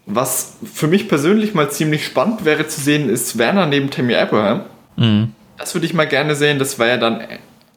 Was 0.05 0.57
für 0.73 0.87
mich 0.87 1.07
persönlich 1.07 1.53
mal 1.53 1.69
ziemlich 1.69 2.05
spannend 2.05 2.43
wäre 2.43 2.67
zu 2.67 2.81
sehen, 2.81 3.09
ist 3.09 3.37
Werner 3.37 3.65
neben 3.65 3.89
Tammy 3.89 4.15
Abraham. 4.15 4.61
Mhm. 4.97 5.33
Das 5.57 5.73
würde 5.75 5.85
ich 5.85 5.93
mal 5.93 6.07
gerne 6.07 6.35
sehen. 6.35 6.59
Das 6.59 6.79
wäre 6.79 6.89
ja 6.91 6.97
dann 6.97 7.21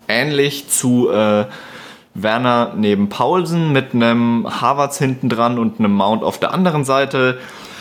ähnlich 0.09 0.69
zu 0.69 1.11
äh, 1.11 1.45
Werner 2.15 2.75
neben 2.77 3.09
Paulsen 3.09 3.73
mit 3.73 3.95
einem 3.95 4.47
Harvards 4.49 4.99
hinten 4.99 5.29
dran 5.29 5.59
und 5.59 5.79
einem 5.79 5.93
Mount 5.93 6.23
auf 6.23 6.39
der 6.39 6.55
anderen 6.55 6.85
Seite. 6.85 7.39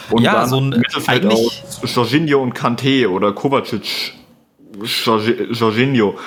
Und 0.09 0.23
ja, 0.23 0.33
dann 0.33 0.49
so 0.49 0.57
ein 0.57 0.69
Mittelfeld 0.69 1.25
aus 1.25 1.63
Jorginho 1.83 2.41
und 2.41 2.53
Kante 2.53 3.09
oder 3.09 3.31
Kovacic, 3.31 4.13
Jorginho. 5.51 6.17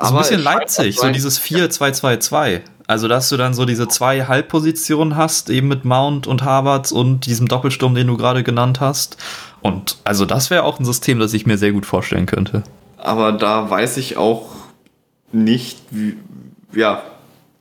So 0.00 0.14
ein 0.14 0.18
bisschen 0.18 0.42
Leipzig, 0.42 0.96
so 0.96 1.10
dieses 1.10 1.40
4-2-2-2. 1.40 2.62
Also, 2.86 3.06
dass 3.06 3.28
du 3.28 3.36
dann 3.36 3.52
so 3.52 3.66
diese 3.66 3.86
zwei 3.86 4.26
Halbpositionen 4.26 5.16
hast, 5.16 5.50
eben 5.50 5.68
mit 5.68 5.84
Mount 5.84 6.26
und 6.26 6.42
Harvards 6.42 6.90
und 6.90 7.26
diesem 7.26 7.46
Doppelsturm, 7.46 7.94
den 7.94 8.06
du 8.06 8.16
gerade 8.16 8.42
genannt 8.42 8.80
hast. 8.80 9.18
Und 9.60 9.98
also, 10.04 10.24
das 10.24 10.48
wäre 10.48 10.62
auch 10.62 10.80
ein 10.80 10.86
System, 10.86 11.18
das 11.18 11.34
ich 11.34 11.44
mir 11.44 11.58
sehr 11.58 11.72
gut 11.72 11.84
vorstellen 11.84 12.24
könnte. 12.24 12.62
Aber 12.96 13.32
da 13.32 13.68
weiß 13.68 13.98
ich 13.98 14.16
auch 14.16 14.50
nicht, 15.32 15.78
wie, 15.90 16.16
ja, 16.72 17.02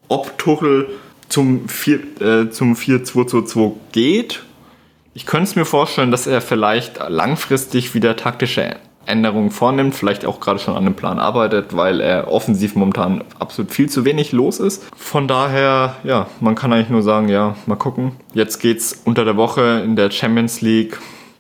ob 0.08 0.38
Tuchel 0.38 0.90
zum 1.30 1.68
4, 1.68 2.22
äh, 2.22 2.50
zum 2.50 2.76
4-2-2-2 2.76 3.74
geht. 3.92 4.44
Ich 5.14 5.26
könnte 5.26 5.50
es 5.50 5.56
mir 5.56 5.66
vorstellen, 5.66 6.12
dass 6.12 6.28
er 6.28 6.42
vielleicht 6.42 7.00
langfristig 7.08 7.96
wieder 7.96 8.16
taktische 8.16 8.76
Änderungen 9.08 9.52
vornimmt, 9.52 9.96
vielleicht 9.96 10.26
auch 10.26 10.40
gerade 10.40 10.60
schon 10.60 10.76
an 10.76 10.84
dem 10.84 10.94
Plan 10.94 11.18
arbeitet, 11.18 11.76
weil 11.76 12.02
er 12.02 12.32
offensiv 12.32 12.76
momentan 12.76 13.24
absolut 13.40 13.72
viel 13.72 13.90
zu 13.90 14.06
wenig 14.06 14.32
los 14.32 14.60
ist. 14.60 14.86
Von 14.96 15.28
daher, 15.28 15.96
ja, 16.04 16.28
man 16.40 16.56
kann 16.56 16.74
eigentlich 16.74 16.90
nur 16.90 17.02
sagen, 17.02 17.30
ja, 17.30 17.56
mal 17.66 17.78
gucken. 17.78 18.12
Jetzt 18.34 18.60
geht's 18.60 19.02
unter 19.06 19.26
der 19.26 19.38
Woche 19.38 19.82
in 19.84 19.96
der 19.96 20.12
Champions 20.12 20.62
League 20.62 21.00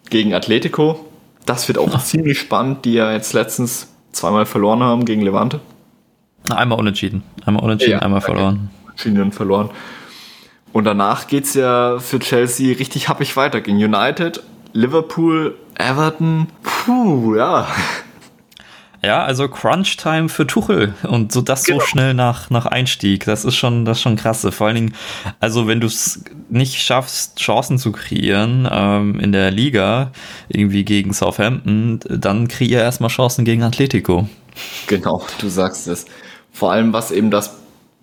gegen 0.09 0.33
Atletico. 0.33 1.05
Das 1.45 1.67
wird 1.67 1.77
auch 1.77 1.89
Ach. 1.93 2.03
ziemlich 2.03 2.39
spannend, 2.39 2.85
die 2.85 2.93
ja 2.93 3.11
jetzt 3.11 3.33
letztens 3.33 3.89
zweimal 4.11 4.45
verloren 4.45 4.81
haben 4.81 5.05
gegen 5.05 5.21
Levante. 5.21 5.59
Einmal 6.49 6.79
unentschieden. 6.79 7.23
Einmal 7.45 7.63
unentschieden, 7.63 7.93
ja, 7.93 7.99
einmal 7.99 8.21
verloren. 8.21 8.69
Unentschieden 8.85 9.21
und 9.21 9.35
verloren. 9.35 9.69
Und 10.73 10.83
danach 10.83 11.27
geht 11.27 11.45
es 11.45 11.53
ja 11.53 11.99
für 11.99 12.19
Chelsea 12.19 12.77
richtig 12.77 13.09
happig 13.09 13.35
weiter 13.35 13.61
gegen 13.61 13.77
United, 13.77 14.43
Liverpool, 14.73 15.55
Everton. 15.75 16.47
Puh, 16.61 17.35
ja. 17.35 17.67
Ja, 19.03 19.23
also 19.23 19.47
Crunch-Time 19.47 20.27
für 20.27 20.47
Tuchel 20.47 20.93
und 21.03 21.31
so 21.31 21.41
das 21.41 21.63
genau. 21.63 21.79
so 21.79 21.85
schnell 21.85 22.13
nach, 22.13 22.49
nach 22.49 22.65
Einstieg, 22.65 23.25
das 23.25 23.45
ist 23.45 23.55
schon, 23.55 23.85
das 23.85 23.97
ist 23.97 24.01
schon 24.01 24.15
krasse. 24.15 24.51
Vor 24.51 24.67
allen 24.67 24.75
Dingen, 24.75 24.93
also 25.39 25.67
wenn 25.67 25.79
du 25.79 25.87
es 25.87 26.23
nicht 26.49 26.81
schaffst, 26.81 27.39
Chancen 27.39 27.77
zu 27.77 27.91
kreieren 27.91 28.67
ähm, 28.69 29.19
in 29.19 29.31
der 29.31 29.51
Liga, 29.51 30.11
irgendwie 30.49 30.83
gegen 30.83 31.13
Southampton, 31.13 31.99
dann 32.09 32.47
kreier 32.47 32.81
erstmal 32.81 33.09
Chancen 33.09 33.45
gegen 33.45 33.63
Atletico. 33.63 34.27
Genau, 34.87 35.23
du 35.39 35.47
sagst 35.47 35.87
es. 35.87 36.05
Vor 36.57 36.71
allem, 36.71 36.91
was 36.91 37.11
eben 37.11 37.29
das 37.29 37.55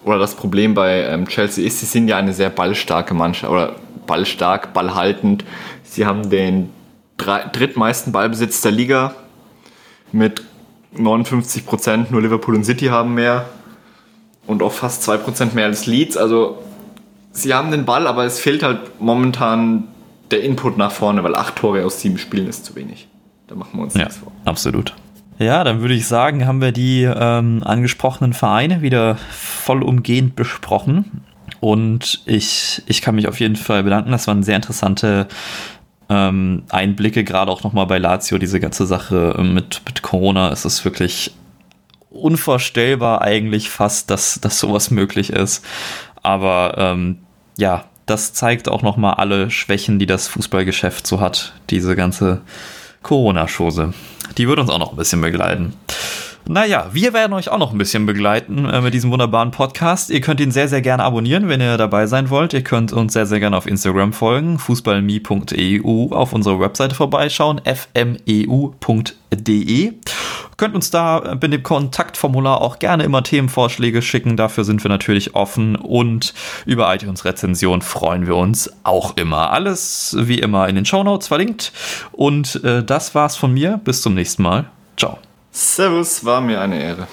oder 0.04 0.20
das 0.20 0.36
Problem 0.36 0.74
bei 0.74 1.02
ähm, 1.06 1.26
Chelsea 1.26 1.66
ist, 1.66 1.80
sie 1.80 1.86
sind 1.86 2.06
ja 2.06 2.18
eine 2.18 2.32
sehr 2.32 2.50
ballstarke 2.50 3.12
Mannschaft 3.12 3.52
oder 3.52 3.74
ballstark, 4.06 4.72
ballhaltend. 4.72 5.44
Sie 5.82 6.06
haben 6.06 6.30
den 6.30 6.70
drei, 7.16 7.46
drittmeisten 7.50 8.12
Ballbesitz 8.12 8.60
der 8.60 8.70
Liga 8.70 9.14
mit 10.12 10.44
59 10.96 11.66
Prozent. 11.66 12.12
Nur 12.12 12.22
Liverpool 12.22 12.54
und 12.54 12.64
City 12.64 12.86
haben 12.86 13.14
mehr 13.14 13.46
und 14.46 14.62
auch 14.62 14.72
fast 14.72 15.02
2 15.02 15.16
Prozent 15.16 15.54
mehr 15.56 15.64
als 15.64 15.86
Leeds. 15.86 16.16
Also 16.16 16.62
sie 17.32 17.54
haben 17.54 17.72
den 17.72 17.84
Ball, 17.84 18.06
aber 18.06 18.24
es 18.24 18.38
fehlt 18.38 18.62
halt 18.62 19.00
momentan 19.00 19.88
der 20.30 20.44
Input 20.44 20.78
nach 20.78 20.92
vorne, 20.92 21.24
weil 21.24 21.34
acht 21.34 21.56
Tore 21.56 21.84
aus 21.84 22.00
sieben 22.00 22.18
Spielen 22.18 22.46
ist 22.46 22.64
zu 22.64 22.76
wenig. 22.76 23.08
Da 23.48 23.56
machen 23.56 23.70
wir 23.72 23.82
uns 23.82 23.94
ja, 23.94 24.04
nichts 24.04 24.18
vor. 24.18 24.30
Absolut. 24.44 24.94
Ja, 25.38 25.64
dann 25.64 25.80
würde 25.80 25.94
ich 25.94 26.06
sagen, 26.06 26.46
haben 26.46 26.60
wir 26.60 26.72
die 26.72 27.02
ähm, 27.02 27.62
angesprochenen 27.64 28.32
Vereine 28.32 28.82
wieder 28.82 29.16
vollumgehend 29.30 30.36
besprochen. 30.36 31.22
Und 31.60 32.22
ich, 32.26 32.82
ich 32.86 33.02
kann 33.02 33.16
mich 33.16 33.26
auf 33.26 33.40
jeden 33.40 33.56
Fall 33.56 33.82
bedanken. 33.82 34.12
Das 34.12 34.26
waren 34.26 34.42
sehr 34.42 34.56
interessante 34.56 35.26
ähm, 36.08 36.64
Einblicke, 36.68 37.24
gerade 37.24 37.50
auch 37.50 37.64
nochmal 37.64 37.86
bei 37.86 37.98
Lazio, 37.98 38.38
diese 38.38 38.60
ganze 38.60 38.86
Sache 38.86 39.34
mit, 39.42 39.82
mit 39.86 40.02
Corona. 40.02 40.52
Es 40.52 40.64
ist 40.64 40.84
wirklich 40.84 41.32
unvorstellbar 42.10 43.22
eigentlich 43.22 43.70
fast, 43.70 44.10
dass, 44.10 44.40
dass 44.40 44.60
sowas 44.60 44.90
möglich 44.90 45.30
ist. 45.30 45.64
Aber 46.22 46.74
ähm, 46.78 47.18
ja, 47.58 47.86
das 48.06 48.34
zeigt 48.34 48.68
auch 48.68 48.82
nochmal 48.82 49.14
alle 49.14 49.50
Schwächen, 49.50 49.98
die 49.98 50.06
das 50.06 50.28
Fußballgeschäft 50.28 51.06
so 51.06 51.20
hat. 51.20 51.54
Diese 51.70 51.96
ganze 51.96 52.42
Corona-Chose. 53.04 53.94
Die 54.36 54.48
wird 54.48 54.58
uns 54.58 54.70
auch 54.70 54.80
noch 54.80 54.90
ein 54.90 54.96
bisschen 54.96 55.20
begleiten. 55.20 55.74
Naja, 56.46 56.90
wir 56.92 57.14
werden 57.14 57.32
euch 57.32 57.48
auch 57.48 57.56
noch 57.56 57.72
ein 57.72 57.78
bisschen 57.78 58.04
begleiten 58.04 58.68
äh, 58.68 58.82
mit 58.82 58.92
diesem 58.92 59.10
wunderbaren 59.10 59.50
Podcast. 59.50 60.10
Ihr 60.10 60.20
könnt 60.20 60.40
ihn 60.40 60.50
sehr, 60.50 60.68
sehr 60.68 60.82
gerne 60.82 61.02
abonnieren, 61.02 61.48
wenn 61.48 61.62
ihr 61.62 61.78
dabei 61.78 62.06
sein 62.06 62.28
wollt. 62.28 62.52
Ihr 62.52 62.62
könnt 62.62 62.92
uns 62.92 63.14
sehr, 63.14 63.24
sehr 63.24 63.40
gerne 63.40 63.56
auf 63.56 63.66
Instagram 63.66 64.12
folgen, 64.12 64.58
fußballme.eu, 64.58 66.08
auf 66.10 66.34
unserer 66.34 66.60
Webseite 66.60 66.94
vorbeischauen, 66.94 67.62
fmeu.de. 67.64 68.34
Könnt 70.58 70.74
uns 70.74 70.90
da 70.90 71.36
mit 71.40 71.52
dem 71.52 71.62
Kontaktformular 71.62 72.60
auch 72.60 72.78
gerne 72.78 73.04
immer 73.04 73.22
Themenvorschläge 73.22 74.02
schicken. 74.02 74.36
Dafür 74.36 74.64
sind 74.64 74.84
wir 74.84 74.90
natürlich 74.90 75.34
offen 75.34 75.76
und 75.76 76.34
über 76.66 76.94
iTunes-Rezension 76.94 77.80
freuen 77.80 78.26
wir 78.26 78.36
uns 78.36 78.70
auch 78.84 79.16
immer. 79.16 79.50
Alles 79.50 80.14
wie 80.18 80.40
immer 80.40 80.68
in 80.68 80.74
den 80.76 80.84
Shownotes 80.84 81.26
verlinkt. 81.26 81.72
Und 82.12 82.62
äh, 82.64 82.84
das 82.84 83.14
war's 83.14 83.34
von 83.36 83.54
mir. 83.54 83.80
Bis 83.82 84.02
zum 84.02 84.14
nächsten 84.14 84.42
Mal. 84.42 84.66
Ciao. 84.98 85.18
Servus, 85.56 86.24
war 86.24 86.40
mir 86.40 86.60
eine 86.60 86.82
Ehre. 86.82 87.06